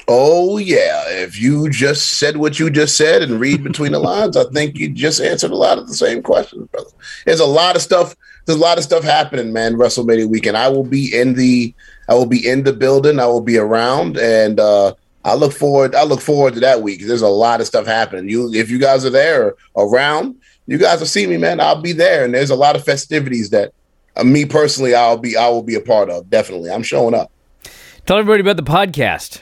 Oh 0.07 0.59
yeah, 0.59 1.05
if 1.09 1.41
you 1.41 1.71
just 1.71 2.19
said 2.19 2.37
what 2.37 2.59
you 2.59 2.69
just 2.69 2.97
said 2.97 3.23
and 3.23 3.41
read 3.41 3.65
between 3.65 3.93
the 3.93 3.99
lines, 3.99 4.37
I 4.37 4.45
think 4.45 4.77
you 4.77 4.91
just 4.91 5.21
answered 5.21 5.51
a 5.51 5.57
lot 5.57 5.79
of 5.79 5.89
the 5.89 5.95
same 5.95 6.23
questions, 6.23 6.69
brother. 6.69 6.91
There's 7.25 7.41
a 7.41 7.47
lot 7.47 7.75
of 7.75 7.83
stuff. 7.83 8.15
There's 8.45 8.59
a 8.59 8.61
lot 8.61 8.77
of 8.77 8.85
stuff 8.85 9.03
happening, 9.03 9.53
man. 9.55 9.77
WrestleMania 9.77 10.29
weekend. 10.29 10.59
I 10.59 10.69
will 10.69 10.85
be 10.85 11.17
in 11.17 11.35
the. 11.35 11.75
I 12.09 12.15
will 12.15 12.27
be 12.27 12.47
in 12.47 12.65
the 12.65 12.75
building. 12.75 13.19
I 13.19 13.27
will 13.27 13.41
be 13.41 13.57
around, 13.57 14.19
and 14.19 14.61
uh, 14.61 14.93
I 15.25 15.35
look 15.37 15.55
forward. 15.55 15.95
I 15.95 16.05
look 16.05 16.21
forward 16.21 16.53
to 16.55 16.61
that 16.61 16.83
week. 16.83 17.07
There's 17.07 17.23
a 17.23 17.29
lot 17.29 17.63
of 17.63 17.67
stuff 17.67 17.87
happening. 17.87 18.29
You, 18.29 18.53
if 18.53 18.71
you 18.71 18.79
guys 18.79 19.07
are 19.07 19.11
there 19.11 19.55
around, 19.75 20.37
you 20.67 20.77
guys 20.77 21.01
will 21.01 21.07
see 21.07 21.27
me, 21.27 21.39
man. 21.39 21.61
I'll 21.61 21.81
be 21.81 21.93
there, 21.93 22.27
and 22.27 22.35
there's 22.35 22.51
a 22.51 22.57
lot 22.57 22.77
of 22.77 22.85
festivities 22.85 23.49
that 23.51 23.73
uh, 24.17 24.25
me 24.25 24.45
personally, 24.45 24.95
I'll 24.95 25.17
be. 25.17 25.35
I 25.35 25.49
will 25.49 25.63
be 25.63 25.77
a 25.77 25.81
part 25.81 26.11
of. 26.11 26.29
Definitely, 26.29 26.71
I'm 26.71 26.83
showing 26.83 27.15
up. 27.15 27.31
Tell 28.05 28.19
everybody 28.19 28.43
about 28.43 28.57
the 28.57 28.71
podcast. 28.71 29.41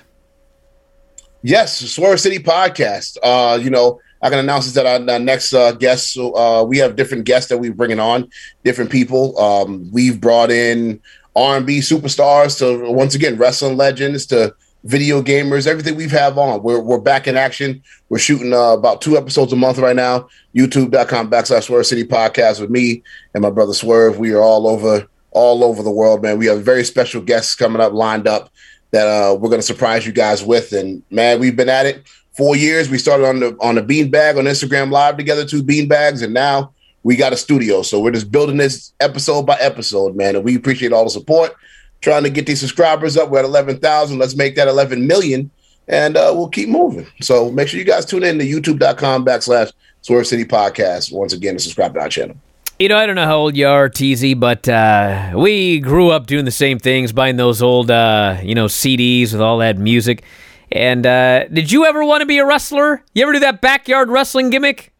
Yes, 1.43 1.79
Swerve 1.79 2.21
City 2.21 2.39
podcast. 2.39 3.17
Uh, 3.21 3.59
you 3.61 3.69
know, 3.69 4.01
I 4.23 4.31
can 4.31 4.39
announce 4.39 4.67
this 4.67 4.75
that 4.75 4.87
our, 4.87 5.13
our 5.13 5.19
next 5.19 5.53
uh, 5.53 5.73
guests. 5.73 6.17
Uh, 6.17 6.65
we 6.67 6.79
have 6.79 6.95
different 6.95 7.25
guests 7.25 7.49
that 7.49 7.59
we're 7.59 7.75
bringing 7.75 7.99
on, 7.99 8.31
different 8.63 8.93
people. 8.93 9.37
Um, 9.39 9.91
we've 9.91 10.21
brought 10.21 10.53
in 10.53 11.01
R 11.35 11.57
and 11.57 11.67
B 11.67 11.81
superstars 11.81 12.59
to 12.59 12.93
once 12.93 13.17
again 13.17 13.37
wrestling 13.39 13.77
legends 13.77 14.25
to 14.27 14.55
video 14.85 15.21
gamers. 15.21 15.67
Everything 15.67 15.97
we've 15.97 16.13
have 16.13 16.39
on, 16.39 16.63
we're 16.63 16.79
we're 16.79 17.01
back 17.01 17.27
in 17.27 17.37
action. 17.37 17.83
We're 18.09 18.19
shooting 18.19 18.53
uh, 18.53 18.75
about 18.75 19.01
two 19.01 19.17
episodes 19.17 19.53
a 19.53 19.57
month 19.57 19.79
right 19.79 19.97
now. 19.97 20.29
YouTube.com 20.55 21.29
backslash 21.29 21.65
Swerve 21.65 21.87
City 21.87 22.05
podcast 22.05 22.61
with 22.61 22.71
me 22.71 23.03
and 23.35 23.43
my 23.43 23.51
brother 23.51 23.75
Swerve. 23.75 24.17
We 24.17 24.33
are 24.33 24.43
all 24.43 24.69
over 24.69 25.09
all 25.33 25.65
over 25.65 25.83
the 25.83 25.91
world, 25.91 26.23
man. 26.23 26.39
We 26.39 26.47
have 26.47 26.63
very 26.63 26.85
special 26.85 27.21
guests 27.21 27.57
coming 27.57 27.83
up, 27.83 27.93
lined 27.93 28.29
up 28.29 28.53
that 28.93 29.07
uh, 29.07 29.35
we're 29.35 29.49
going 29.49 29.61
to 29.61 29.67
surprise 29.67 30.07
you 30.07 30.13
guys 30.13 30.45
with. 30.45 30.73
And 30.73 31.03
man, 31.11 31.41
we've 31.41 31.57
been 31.57 31.69
at 31.69 31.87
it 31.87 32.07
four 32.37 32.57
years. 32.57 32.89
We 32.89 32.99
started 32.99 33.27
on 33.27 33.41
the 33.41 33.57
on 33.61 33.75
the 33.75 33.83
beanbag 33.83 34.39
on 34.39 34.45
Instagram 34.45 34.91
Live 34.91 35.17
together, 35.17 35.45
two 35.45 35.63
beanbags, 35.63 36.23
and 36.23 36.33
now 36.33 36.73
we 37.03 37.17
got 37.17 37.33
a 37.33 37.37
studio. 37.37 37.83
So 37.83 38.01
we're 38.01 38.13
just 38.13 38.31
building 38.31 38.59
this 38.59 38.93
episode 39.01 39.43
by 39.43 39.57
episode, 39.59 40.15
man. 40.15 40.37
And 40.37 40.45
we 40.45 40.57
appreciate 40.57 40.93
all 40.93 41.05
the 41.05 41.11
support. 41.11 41.55
Trying 42.01 42.25
to 42.25 42.31
get 42.31 42.47
these 42.47 42.61
subscribers 42.61 43.17
up. 43.17 43.31
We're 43.31 43.41
at 43.41 43.45
eleven 43.45 43.79
thousand. 43.79 44.19
Let's 44.19 44.37
make 44.37 44.57
that 44.57 44.69
eleven 44.69 45.07
million, 45.07 45.51
and 45.89 46.17
uh, 46.17 46.33
we'll 46.35 46.49
keep 46.49 46.69
moving. 46.69 47.07
So 47.21 47.51
make 47.51 47.69
sure 47.69 47.79
you 47.79 47.87
guys 47.87 48.05
tune 48.05 48.25
in 48.25 48.39
to 48.39 48.45
YouTube.com 48.45 49.25
backslash 49.25 49.73
Swerve 50.01 50.27
City 50.27 50.45
Podcast 50.45 51.13
once 51.13 51.33
again 51.33 51.55
to 51.55 51.61
subscribe 51.61 51.95
to 51.95 52.01
our 52.01 52.09
channel. 52.09 52.37
You 52.83 52.89
know, 52.89 52.99
I 52.99 53.07
don't 53.07 53.15
know 53.15 53.27
how 53.27 53.37
old 53.37 53.57
you 53.57 53.69
are, 53.69 53.89
TZ, 53.89 54.35
but 54.35 54.69
uh, 54.69 55.35
we 55.37 55.79
grew 55.79 56.11
up 56.11 56.27
doing 56.27 56.45
the 56.45 56.51
same 56.51 56.81
things, 56.81 57.13
buying 57.13 57.37
those 57.37 57.63
old, 57.63 57.93
uh, 57.93 58.39
you 58.43 58.57
know, 58.57 58.65
CDs 58.67 59.31
with 59.31 59.41
all 59.41 59.59
that 59.59 59.79
music. 59.79 60.25
And 60.73 61.07
uh, 61.07 61.47
did 61.47 61.71
you 61.71 61.87
ever 61.87 62.05
want 62.05 62.23
to 62.23 62.27
be 62.27 62.39
a 62.39 62.45
wrestler? 62.45 63.05
You 63.15 63.23
ever 63.23 63.35
do 63.35 63.39
that 63.39 63.61
backyard 63.61 64.09
wrestling 64.09 64.51
gimmick? 64.51 64.93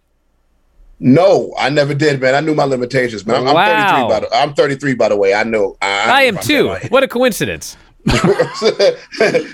No, 1.01 1.53
I 1.59 1.71
never 1.71 1.93
did, 1.93 2.21
man. 2.21 2.37
I 2.37 2.41
knew 2.41 2.55
my 2.55 2.63
limitations, 2.63 3.27
man. 3.27 3.49
I'm, 3.49 3.53
Wow. 3.53 3.63
I'm 3.65 3.89
33 3.99 4.09
by 4.09 4.21
the 4.21 4.37
I'm 4.37 4.55
33 4.55 4.95
by 4.95 5.09
the 5.09 5.17
way. 5.17 5.35
I 5.35 5.43
know. 5.43 5.77
I, 5.83 6.21
I 6.21 6.23
am 6.23 6.37
too. 6.37 6.77
What 6.91 7.03
a 7.03 7.09
coincidence. 7.09 7.77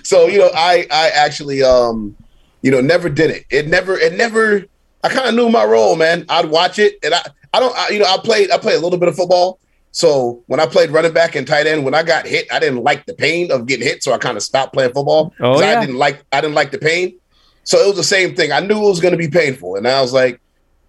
so 0.03 0.27
you 0.27 0.39
know, 0.39 0.51
I 0.55 0.87
I 0.91 1.09
actually 1.15 1.63
um 1.63 2.15
you 2.61 2.71
know 2.71 2.83
never 2.83 3.09
did 3.09 3.31
it. 3.31 3.47
It 3.49 3.69
never 3.69 3.99
it 3.99 4.19
never. 4.19 4.67
I 5.03 5.09
kind 5.09 5.31
of 5.31 5.35
knew 5.35 5.49
my 5.49 5.65
role, 5.65 5.97
man. 5.97 6.27
I'd 6.29 6.51
watch 6.51 6.79
it, 6.79 6.99
and 7.03 7.15
I 7.15 7.23
I 7.53 7.61
don't 7.61 7.77
I, 7.77 7.89
you 7.91 7.99
know 7.99 8.07
I 8.07 8.19
played 8.19 8.51
I 8.51 8.59
played 8.59 8.77
a 8.77 8.81
little 8.81 8.99
bit 8.99 9.09
of 9.09 9.17
football. 9.17 9.59
So 9.91 10.43
when 10.47 10.61
I 10.61 10.67
played 10.67 10.91
running 10.91 11.13
back 11.13 11.35
and 11.35 11.47
tight 11.47 11.67
end, 11.67 11.85
when 11.85 11.95
I 11.95 12.03
got 12.03 12.27
hit, 12.27 12.47
I 12.53 12.59
didn't 12.59 12.85
like 12.85 13.07
the 13.07 13.15
pain 13.15 13.51
of 13.51 13.67
getting 13.67 13.87
hit, 13.87 14.03
so 14.03 14.13
I 14.13 14.19
kind 14.19 14.37
of 14.37 14.43
stopped 14.43 14.75
playing 14.75 14.93
football. 14.93 15.33
Oh, 15.41 15.61
yeah? 15.61 15.79
I 15.79 15.81
didn't 15.81 15.97
like 15.97 16.25
I 16.31 16.41
didn't 16.41 16.55
like 16.55 16.71
the 16.71 16.79
pain. 16.79 17.19
So 17.65 17.79
it 17.79 17.87
was 17.87 17.97
the 17.97 18.05
same 18.05 18.35
thing. 18.35 18.53
I 18.53 18.61
knew 18.61 18.77
it 18.77 18.89
was 18.89 19.01
going 19.01 19.13
to 19.13 19.19
be 19.19 19.29
painful, 19.29 19.77
and 19.77 19.89
I 19.89 20.01
was 20.01 20.13
like, 20.13 20.41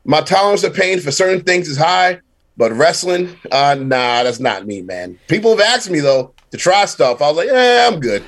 my 0.05 0.21
tolerance 0.21 0.63
of 0.63 0.73
pain 0.73 0.99
for 0.99 1.11
certain 1.11 1.43
things 1.43 1.67
is 1.67 1.77
high, 1.77 2.19
but 2.57 2.71
wrestling, 2.73 3.35
uh, 3.51 3.75
nah, 3.79 4.23
that's 4.23 4.39
not 4.39 4.65
me, 4.65 4.81
man. 4.81 5.17
People 5.27 5.51
have 5.51 5.61
asked 5.61 5.89
me 5.89 5.99
though 5.99 6.33
to 6.51 6.57
try 6.57 6.85
stuff. 6.85 7.21
I 7.21 7.27
was 7.27 7.37
like, 7.37 7.47
yeah, 7.47 7.89
I'm 7.91 7.99
good. 7.99 8.23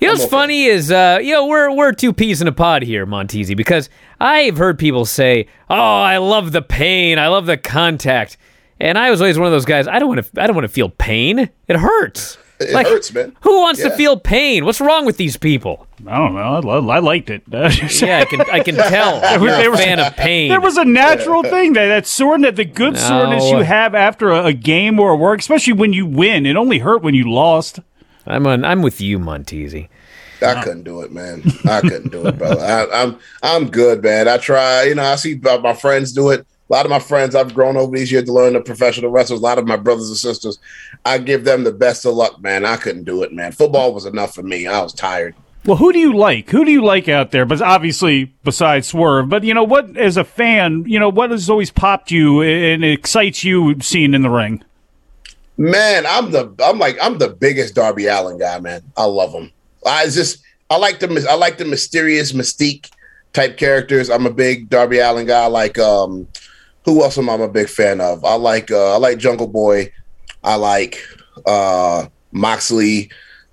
You 0.00 0.06
know 0.06 0.14
what's 0.14 0.26
funny 0.26 0.64
is, 0.64 0.90
uh, 0.90 1.18
you 1.22 1.32
know, 1.32 1.46
we're 1.46 1.70
we're 1.74 1.92
two 1.92 2.14
peas 2.14 2.40
in 2.40 2.48
a 2.48 2.52
pod 2.52 2.82
here, 2.82 3.06
Monteasy, 3.06 3.54
because 3.54 3.90
I've 4.20 4.58
heard 4.58 4.78
people 4.78 5.04
say, 5.06 5.46
"Oh, 5.70 5.74
I 6.02 6.18
love 6.18 6.52
the 6.52 6.62
pain, 6.62 7.18
I 7.18 7.28
love 7.28 7.46
the 7.46 7.56
contact," 7.56 8.36
And 8.78 8.96
I 8.98 9.10
was 9.10 9.20
always 9.20 9.38
one 9.38 9.46
of 9.46 9.52
those 9.52 9.64
guys. 9.64 9.86
I 9.88 9.98
don't 9.98 10.08
want 10.08 10.24
to. 10.24 10.42
I 10.42 10.46
don't 10.46 10.54
want 10.56 10.64
to 10.64 10.68
feel 10.72 10.88
pain. 10.90 11.50
It 11.68 11.76
hurts. 11.76 12.38
It 12.62 12.74
hurts, 12.86 13.10
man. 13.14 13.34
Who 13.40 13.60
wants 13.62 13.80
to 13.80 13.90
feel 13.90 14.18
pain? 14.18 14.66
What's 14.66 14.82
wrong 14.82 15.06
with 15.06 15.16
these 15.16 15.38
people? 15.38 15.86
I 16.06 16.18
don't 16.18 16.34
know. 16.34 16.40
I, 16.40 16.58
lo- 16.58 16.90
I 16.90 16.98
liked 16.98 17.30
it. 17.30 17.42
Yeah, 17.50 18.18
I 18.18 18.24
can. 18.26 18.40
I 18.42 18.60
can 18.60 18.74
tell. 18.76 19.16
You're 19.42 19.50
there 19.50 19.68
a 19.68 19.70
was- 19.70 19.80
fan 19.80 19.98
of 19.98 20.14
pain. 20.16 20.50
There 20.50 20.60
was 20.60 20.76
a 20.76 20.84
natural 20.84 21.42
thing 21.42 21.72
that 21.72 21.86
that 21.88 22.06
soreness, 22.06 22.48
that 22.48 22.56
the 22.56 22.66
good 22.66 22.98
soreness 22.98 23.50
you 23.50 23.58
have 23.58 23.94
after 23.94 24.30
a, 24.30 24.46
a 24.46 24.52
game 24.52 25.00
or 25.00 25.10
a 25.12 25.16
work, 25.16 25.40
especially 25.40 25.72
when 25.72 25.94
you 25.94 26.04
win. 26.04 26.44
It 26.44 26.56
only 26.56 26.80
hurt 26.80 27.02
when 27.02 27.14
you 27.14 27.30
lost. 27.30 27.80
I'm 28.26 28.46
on. 28.46 28.62
I'm 28.64 28.82
with 28.82 29.00
you, 29.00 29.18
Monteasy. 29.18 29.88
I 30.42 30.62
couldn't 30.62 30.84
do 30.84 31.02
it, 31.02 31.12
man. 31.12 31.42
I 31.64 31.80
couldn't 31.80 32.10
do 32.10 32.26
it, 32.26 32.38
brother. 32.38 32.60
I, 32.60 33.02
I'm 33.02 33.18
I'm 33.42 33.70
good, 33.70 34.02
man. 34.02 34.28
I 34.28 34.38
try. 34.38 34.84
You 34.84 34.94
know, 34.94 35.04
I 35.04 35.16
see 35.16 35.36
my 35.36 35.58
my 35.58 35.74
friends 35.74 36.12
do 36.12 36.30
it. 36.30 36.40
A 36.40 36.72
lot 36.72 36.86
of 36.86 36.90
my 36.90 37.00
friends 37.00 37.34
I've 37.34 37.52
grown 37.52 37.76
over 37.76 37.96
these 37.96 38.12
years 38.12 38.24
to 38.24 38.32
learn 38.32 38.52
the 38.52 38.60
professional 38.60 39.10
wrestlers. 39.10 39.40
A 39.40 39.42
lot 39.42 39.58
of 39.58 39.66
my 39.66 39.76
brothers 39.76 40.08
and 40.08 40.16
sisters, 40.16 40.58
I 41.04 41.18
give 41.18 41.44
them 41.44 41.64
the 41.64 41.72
best 41.72 42.06
of 42.06 42.14
luck, 42.14 42.40
man. 42.40 42.64
I 42.64 42.76
couldn't 42.76 43.04
do 43.04 43.24
it, 43.24 43.32
man. 43.32 43.50
Football 43.50 43.92
was 43.92 44.06
enough 44.06 44.34
for 44.34 44.42
me. 44.42 44.68
I 44.68 44.80
was 44.80 44.94
tired. 44.94 45.34
Well, 45.66 45.76
who 45.76 45.92
do 45.92 45.98
you 45.98 46.16
like? 46.16 46.48
Who 46.50 46.64
do 46.64 46.70
you 46.70 46.82
like 46.82 47.08
out 47.08 47.32
there? 47.32 47.44
But 47.44 47.60
obviously, 47.60 48.32
besides 48.44 48.88
Swerve, 48.88 49.28
but 49.28 49.44
you 49.44 49.52
know 49.52 49.64
what? 49.64 49.96
As 49.96 50.16
a 50.16 50.24
fan, 50.24 50.84
you 50.86 50.98
know 50.98 51.10
what 51.10 51.32
has 51.32 51.50
always 51.50 51.70
popped 51.70 52.10
you 52.10 52.40
and 52.40 52.82
excites 52.82 53.44
you 53.44 53.78
seeing 53.80 54.14
in 54.14 54.22
the 54.22 54.30
ring. 54.30 54.64
Man, 55.58 56.06
I'm 56.06 56.30
the 56.30 56.54
I'm 56.64 56.78
like 56.78 56.96
I'm 57.02 57.18
the 57.18 57.28
biggest 57.28 57.74
Darby 57.74 58.06
Allin 58.06 58.38
guy, 58.38 58.58
man. 58.60 58.82
I 58.96 59.04
love 59.04 59.32
him. 59.34 59.52
I 59.86 60.04
just 60.04 60.42
I 60.68 60.76
like 60.76 61.00
the 61.00 61.26
I 61.28 61.34
like 61.34 61.58
the 61.58 61.64
mysterious 61.64 62.32
mystique 62.32 62.90
type 63.32 63.56
characters. 63.56 64.10
I'm 64.10 64.26
a 64.26 64.30
big 64.32 64.68
Darby 64.68 64.98
Allin 64.98 65.26
guy. 65.26 65.44
I 65.44 65.46
like 65.46 65.78
um 65.78 66.28
who 66.84 67.02
else 67.02 67.18
am 67.18 67.28
I 67.28 67.34
a 67.34 67.48
big 67.48 67.68
fan 67.68 68.00
of? 68.00 68.24
I 68.24 68.34
like 68.34 68.70
uh 68.70 68.94
I 68.94 68.98
like 68.98 69.18
Jungle 69.18 69.46
Boy. 69.46 69.92
I 70.42 70.54
like 70.56 70.98
uh 71.46 72.06
Moxley. 72.32 73.10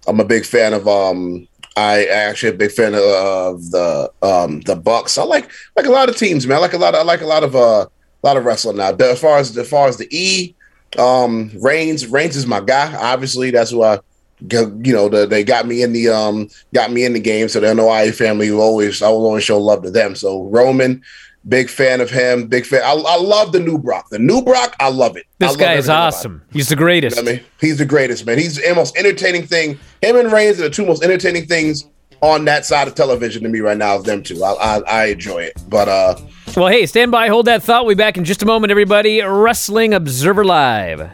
I'm 0.07 0.19
a 0.19 0.25
big 0.25 0.45
fan 0.45 0.73
of 0.73 0.87
um 0.87 1.47
I 1.75 2.05
actually 2.05 2.49
a 2.49 2.57
big 2.57 2.71
fan 2.71 2.95
of, 2.95 3.01
of 3.01 3.71
the 3.71 4.11
um 4.21 4.61
the 4.61 4.75
Bucks. 4.75 5.17
I 5.17 5.23
like 5.23 5.49
like 5.75 5.85
a 5.85 5.91
lot 5.91 6.09
of 6.09 6.17
teams, 6.17 6.47
man. 6.47 6.57
I 6.57 6.61
like 6.61 6.73
a 6.73 6.77
lot 6.77 6.95
of 6.95 7.01
I 7.01 7.03
like 7.03 7.21
a 7.21 7.27
lot 7.27 7.43
of 7.43 7.55
uh 7.55 7.85
a 8.23 8.25
lot 8.25 8.37
of 8.37 8.45
wrestling 8.45 8.77
now. 8.77 8.91
But 8.91 9.11
As 9.11 9.21
far 9.21 9.37
as 9.37 9.55
as 9.57 9.69
far 9.69 9.87
as 9.87 9.97
the 9.97 10.07
E, 10.09 10.55
um 10.97 11.51
Reigns, 11.61 12.07
Reigns 12.07 12.35
is 12.35 12.47
my 12.47 12.61
guy. 12.61 12.95
Obviously, 12.95 13.51
that's 13.51 13.71
why 13.71 13.99
you 14.39 14.93
know 14.93 15.09
the, 15.09 15.25
they 15.25 15.43
got 15.43 15.65
me 15.67 15.81
in 15.81 15.93
the 15.93 16.09
um 16.09 16.47
got 16.73 16.91
me 16.91 17.05
in 17.05 17.13
the 17.13 17.19
game. 17.19 17.49
So 17.49 17.59
the 17.59 17.67
Anoa'i 17.67 18.13
family 18.13 18.51
will 18.51 18.61
always 18.61 19.01
I 19.01 19.09
will 19.09 19.25
always 19.25 19.43
show 19.43 19.59
love 19.59 19.83
to 19.83 19.91
them. 19.91 20.15
So 20.15 20.43
Roman, 20.43 21.01
big 21.47 21.69
fan 21.69 22.01
of 22.01 22.09
him. 22.09 22.47
Big 22.47 22.65
fan. 22.65 22.81
I, 22.83 22.91
I 22.91 23.17
love 23.17 23.51
the 23.51 23.59
new 23.59 23.77
Brock. 23.77 24.09
The 24.09 24.19
new 24.19 24.41
Brock, 24.41 24.75
I 24.79 24.89
love 24.89 25.17
it. 25.17 25.25
This 25.39 25.51
love 25.51 25.59
guy 25.59 25.73
is 25.73 25.89
everything 25.89 25.89
about 25.89 26.03
it. 26.03 26.07
awesome. 26.07 26.41
He's 26.51 26.69
the 26.69 26.75
greatest. 26.75 27.17
I 27.17 27.21
mean, 27.21 27.41
he's 27.59 27.77
the 27.77 27.85
greatest, 27.85 28.25
man. 28.25 28.37
He's 28.37 28.57
the 28.57 28.73
most 28.75 28.95
entertaining 28.97 29.47
thing. 29.47 29.79
Him 30.01 30.15
and 30.17 30.31
Reigns 30.31 30.59
are 30.59 30.63
the 30.63 30.69
two 30.69 30.85
most 30.85 31.03
entertaining 31.03 31.45
things 31.45 31.85
on 32.21 32.45
that 32.45 32.65
side 32.65 32.87
of 32.87 32.95
television 32.95 33.43
to 33.43 33.49
me 33.49 33.59
right 33.59 33.77
now. 33.77 33.97
Is 33.97 34.03
them 34.03 34.23
two. 34.23 34.43
I, 34.43 34.53
I, 34.53 34.79
I 34.81 35.05
enjoy 35.07 35.43
it. 35.43 35.53
But 35.67 35.87
uh, 35.87 36.15
Well, 36.55 36.67
hey, 36.67 36.85
stand 36.85 37.11
by, 37.11 37.27
hold 37.27 37.45
that 37.45 37.63
thought. 37.63 37.85
We'll 37.85 37.95
be 37.95 37.99
back 37.99 38.17
in 38.17 38.23
just 38.23 38.41
a 38.41 38.45
moment, 38.45 38.71
everybody. 38.71 39.21
Wrestling 39.21 39.93
Observer 39.93 40.43
Live. 40.45 41.09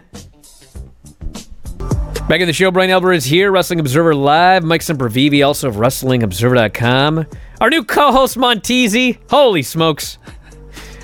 Back 2.30 2.40
in 2.40 2.48
the 2.48 2.54
show, 2.54 2.72
Bryan 2.72 2.90
Alvarez 2.90 3.26
is 3.26 3.30
here, 3.30 3.52
Wrestling 3.52 3.80
Observer 3.80 4.16
Live. 4.16 4.64
Mike 4.64 4.82
Sempervive, 4.82 5.46
also 5.46 5.68
of 5.68 5.76
WrestlingObserver.com. 5.76 7.28
Our 7.60 7.70
new 7.70 7.84
co-host 7.84 8.38
Monteasy. 8.38 9.20
Holy 9.30 9.62
smokes. 9.62 10.18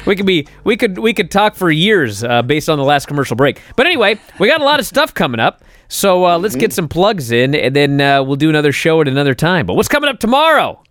We 0.05 0.15
could 0.15 0.25
be 0.25 0.47
we 0.63 0.77
could 0.77 0.97
we 0.97 1.13
could 1.13 1.29
talk 1.29 1.55
for 1.55 1.69
years 1.69 2.23
uh, 2.23 2.41
based 2.41 2.69
on 2.69 2.77
the 2.77 2.85
last 2.85 3.07
commercial 3.07 3.35
break. 3.35 3.61
But 3.75 3.85
anyway, 3.85 4.19
we 4.39 4.47
got 4.47 4.61
a 4.61 4.63
lot 4.63 4.79
of 4.79 4.85
stuff 4.85 5.13
coming 5.13 5.39
up. 5.41 5.61
So 5.89 6.25
uh, 6.25 6.37
let's 6.39 6.55
get 6.55 6.71
some 6.71 6.87
plugs 6.87 7.31
in, 7.31 7.53
and 7.53 7.75
then 7.75 7.99
uh, 7.99 8.23
we'll 8.23 8.37
do 8.37 8.49
another 8.49 8.71
show 8.71 9.01
at 9.01 9.07
another 9.07 9.35
time. 9.35 9.65
But 9.65 9.73
what's 9.75 9.89
coming 9.89 10.09
up 10.09 10.19
tomorrow? 10.19 10.81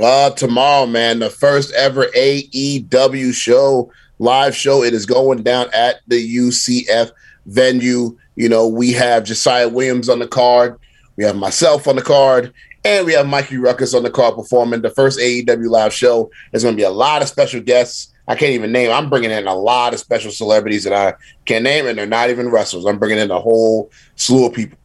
uh, 0.00 0.30
tomorrow, 0.30 0.86
man, 0.86 1.20
the 1.20 1.30
first 1.30 1.72
ever 1.72 2.06
AEW 2.16 3.32
show, 3.32 3.90
live 4.18 4.54
show. 4.54 4.82
It 4.82 4.92
is 4.92 5.06
going 5.06 5.42
down 5.42 5.68
at 5.72 6.00
the 6.06 6.36
UCF 6.36 7.12
venue. 7.46 8.16
You 8.36 8.48
know, 8.48 8.66
we 8.66 8.92
have 8.92 9.24
Josiah 9.24 9.68
Williams 9.68 10.08
on 10.08 10.18
the 10.18 10.28
card. 10.28 10.78
We 11.16 11.24
have 11.24 11.36
myself 11.36 11.86
on 11.86 11.96
the 11.96 12.02
card. 12.02 12.52
And 12.84 13.06
we 13.06 13.14
have 13.14 13.26
Mikey 13.26 13.56
Rukus 13.56 13.94
on 13.94 14.02
the 14.02 14.10
card 14.10 14.34
performing 14.34 14.82
the 14.82 14.90
first 14.90 15.18
AEW 15.18 15.70
live 15.70 15.92
show. 15.92 16.30
There's 16.50 16.62
going 16.62 16.74
to 16.74 16.80
be 16.80 16.84
a 16.84 16.90
lot 16.90 17.22
of 17.22 17.28
special 17.28 17.60
guests. 17.60 18.12
I 18.28 18.34
can't 18.34 18.52
even 18.52 18.72
name. 18.72 18.90
I'm 18.90 19.08
bringing 19.08 19.30
in 19.30 19.46
a 19.46 19.54
lot 19.54 19.94
of 19.94 20.00
special 20.00 20.30
celebrities 20.30 20.84
that 20.84 20.92
I 20.92 21.14
can't 21.44 21.62
name, 21.62 21.86
and 21.86 21.98
they're 21.98 22.06
not 22.06 22.30
even 22.30 22.50
wrestlers. 22.50 22.84
I'm 22.84 22.98
bringing 22.98 23.18
in 23.18 23.30
a 23.30 23.40
whole 23.40 23.90
slew 24.16 24.46
of 24.46 24.54
people. 24.54 24.78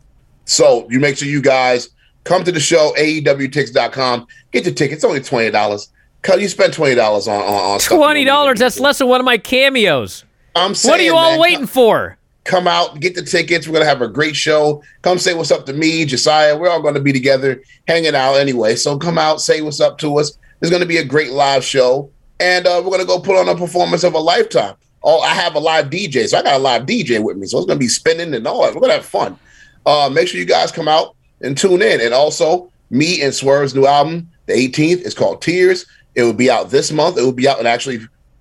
So 0.45 0.87
you 0.89 0.99
make 0.99 1.17
sure 1.17 1.27
you 1.27 1.41
guys 1.41 1.89
come 2.25 2.43
to 2.43 2.51
the 2.51 2.59
show, 2.59 2.93
AEWTix.com. 2.97 4.27
Get 4.51 4.65
your 4.65 4.73
tickets. 4.73 4.97
It's 4.97 5.03
only 5.05 5.21
twenty 5.21 5.51
dollars. 5.51 5.89
Cause 6.21 6.41
you 6.41 6.49
spend 6.49 6.73
twenty 6.73 6.95
dollars 6.95 7.27
on, 7.27 7.41
on, 7.41 7.73
on 7.73 7.79
twenty 7.79 8.25
dollars. 8.25 8.59
That's 8.59 8.79
less 8.79 8.97
than 8.97 9.07
one 9.07 9.21
of 9.21 9.25
my 9.25 9.37
cameos. 9.37 10.25
I'm 10.55 10.75
saying, 10.75 10.91
What 10.91 10.99
are 10.99 11.03
you 11.03 11.15
all 11.15 11.31
man, 11.31 11.39
waiting 11.39 11.67
for? 11.67 12.17
Come 12.49 12.67
out, 12.67 12.99
get 12.99 13.13
the 13.13 13.21
tickets. 13.21 13.67
We're 13.67 13.73
gonna 13.73 13.85
have 13.85 14.01
a 14.01 14.07
great 14.07 14.35
show. 14.35 14.81
Come 15.03 15.19
say 15.19 15.35
what's 15.35 15.51
up 15.51 15.67
to 15.67 15.73
me, 15.73 16.03
Josiah. 16.03 16.57
We're 16.57 16.71
all 16.71 16.81
gonna 16.81 16.99
be 16.99 17.13
together, 17.13 17.61
hanging 17.87 18.15
out 18.15 18.37
anyway. 18.37 18.75
So 18.75 18.97
come 18.97 19.19
out, 19.19 19.39
say 19.39 19.61
what's 19.61 19.79
up 19.79 19.99
to 19.99 20.17
us. 20.17 20.35
There's 20.59 20.71
gonna 20.71 20.87
be 20.87 20.97
a 20.97 21.05
great 21.05 21.29
live 21.29 21.63
show, 21.63 22.09
and 22.39 22.65
uh, 22.65 22.81
we're 22.83 22.89
gonna 22.89 23.05
go 23.05 23.19
put 23.19 23.39
on 23.39 23.47
a 23.49 23.55
performance 23.55 24.03
of 24.03 24.15
a 24.15 24.19
lifetime. 24.19 24.73
Oh, 25.03 25.19
I 25.19 25.35
have 25.35 25.53
a 25.53 25.59
live 25.59 25.91
DJ, 25.91 26.27
so 26.27 26.39
I 26.39 26.41
got 26.41 26.55
a 26.55 26.57
live 26.57 26.87
DJ 26.87 27.21
with 27.21 27.37
me. 27.37 27.45
So 27.45 27.59
it's 27.59 27.67
gonna 27.67 27.77
be 27.77 27.87
spinning 27.87 28.33
and 28.33 28.47
all 28.47 28.63
that. 28.63 28.73
We're 28.73 28.81
gonna 28.81 28.93
have 28.93 29.05
fun. 29.05 29.37
Uh, 29.85 30.09
make 30.11 30.27
sure 30.27 30.39
you 30.39 30.45
guys 30.47 30.71
come 30.71 30.87
out 30.87 31.15
and 31.41 31.55
tune 31.55 31.83
in. 31.83 32.01
And 32.01 32.15
also, 32.15 32.71
me 32.89 33.21
and 33.21 33.31
Swerve's 33.31 33.75
new 33.75 33.85
album, 33.85 34.27
the 34.47 34.53
18th, 34.53 35.01
is 35.01 35.13
called 35.13 35.43
Tears. 35.43 35.85
It 36.15 36.23
will 36.23 36.33
be 36.33 36.49
out 36.49 36.71
this 36.71 36.91
month. 36.91 37.19
It 37.19 37.21
will 37.21 37.31
be 37.31 37.47
out 37.47 37.59
in 37.59 37.67
actually 37.67 37.99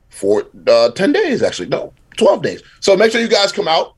for 0.08 0.46
uh, 0.66 0.92
10 0.92 1.12
days, 1.12 1.42
actually. 1.42 1.68
No, 1.68 1.92
12 2.16 2.42
days. 2.42 2.62
So 2.80 2.96
make 2.96 3.12
sure 3.12 3.20
you 3.20 3.28
guys 3.28 3.52
come 3.52 3.68
out 3.68 3.96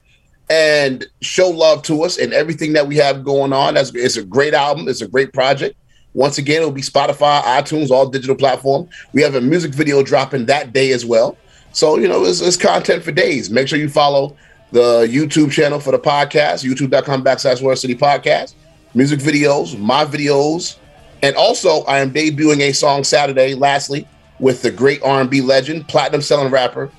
and 0.51 1.07
show 1.22 1.48
love 1.48 1.82
to 1.84 2.03
us 2.03 2.18
and 2.18 2.32
everything 2.32 2.72
that 2.72 2.86
we 2.86 2.96
have 2.96 3.24
going 3.24 3.53
on. 3.53 3.74
That's 3.74 3.94
it's 3.94 4.16
a 4.16 4.24
great 4.24 4.53
album. 4.53 4.88
It's 4.88 5.01
a 5.01 5.09
great 5.09 5.32
project. 5.32 5.76
Once 6.12 6.38
again, 6.38 6.57
it'll 6.57 6.72
be 6.72 6.82
Spotify, 6.82 7.40
iTunes, 7.42 7.90
all 7.90 8.09
digital 8.09 8.34
platform. 8.34 8.88
We 9.12 9.22
have 9.22 9.36
a 9.36 9.40
music 9.40 9.72
video 9.72 10.03
dropping 10.03 10.46
that 10.46 10.72
day 10.72 10.90
as 10.90 11.07
well. 11.07 11.38
So 11.72 11.96
you 11.96 12.09
know, 12.09 12.24
it's, 12.24 12.40
it's 12.40 12.57
content 12.57 13.05
for 13.05 13.12
days. 13.12 13.48
Make 13.48 13.68
sure 13.68 13.78
you 13.78 13.88
follow 13.88 14.36
the 14.72 15.07
YouTube 15.07 15.53
channel 15.53 15.78
for 15.78 15.92
the 15.92 15.98
podcast, 15.98 16.64
youtube.com 16.68 17.24
backslash 17.24 17.59
Swerve 17.59 17.78
City 17.78 17.94
Podcast. 17.94 18.55
Music 18.92 19.20
videos, 19.20 19.78
my 19.78 20.05
videos, 20.05 20.78
and 21.22 21.36
also 21.36 21.84
I 21.84 22.01
am 22.01 22.12
debuting 22.12 22.59
a 22.61 22.72
song 22.72 23.05
Saturday. 23.05 23.55
Lastly, 23.55 24.09
with 24.40 24.62
the 24.62 24.70
great 24.72 25.01
R&B 25.05 25.42
legend, 25.42 25.86
platinum 25.86 26.22
selling 26.22 26.51
rapper, 26.51 26.90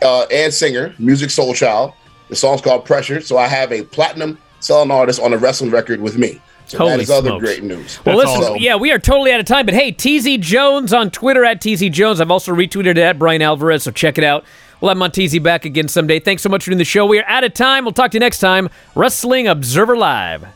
uh, 0.00 0.22
and 0.30 0.54
singer, 0.54 0.90
Musiq 0.98 1.28
Soulchild. 1.28 1.92
The 2.28 2.36
song's 2.36 2.60
called 2.60 2.84
Pressure. 2.84 3.20
So 3.20 3.36
I 3.36 3.46
have 3.46 3.72
a 3.72 3.82
platinum 3.82 4.38
selling 4.60 4.90
artist 4.90 5.20
on 5.20 5.32
a 5.32 5.38
wrestling 5.38 5.70
record 5.70 6.00
with 6.00 6.16
me. 6.16 6.40
So 6.66 6.78
Holy 6.78 6.92
that 6.92 7.00
is 7.00 7.10
other 7.10 7.38
great 7.38 7.62
news. 7.62 8.00
Well, 8.04 8.16
That's 8.16 8.30
listen, 8.30 8.44
awesome. 8.52 8.62
yeah, 8.62 8.76
we 8.76 8.90
are 8.90 8.98
totally 8.98 9.32
out 9.32 9.40
of 9.40 9.46
time. 9.46 9.66
But 9.66 9.74
hey, 9.74 9.92
TZ 9.92 10.38
Jones 10.38 10.92
on 10.94 11.10
Twitter 11.10 11.44
at 11.44 11.60
TZ 11.60 11.90
Jones. 11.90 12.20
I've 12.20 12.30
also 12.30 12.52
retweeted 12.52 12.86
it 12.86 12.98
at 12.98 13.18
Bryan 13.18 13.42
Alvarez, 13.42 13.82
so 13.82 13.90
check 13.90 14.16
it 14.16 14.24
out. 14.24 14.44
We'll 14.80 14.88
have 14.88 14.98
Monteasy 14.98 15.42
back 15.42 15.64
again 15.64 15.88
someday. 15.88 16.20
Thanks 16.20 16.42
so 16.42 16.48
much 16.48 16.64
for 16.64 16.70
doing 16.70 16.78
the 16.78 16.84
show. 16.84 17.06
We 17.06 17.18
are 17.18 17.26
out 17.26 17.44
of 17.44 17.54
time. 17.54 17.84
We'll 17.84 17.92
talk 17.92 18.10
to 18.12 18.16
you 18.16 18.20
next 18.20 18.38
time. 18.38 18.70
Wrestling 18.94 19.46
Observer 19.46 19.96
Live. 19.96 20.46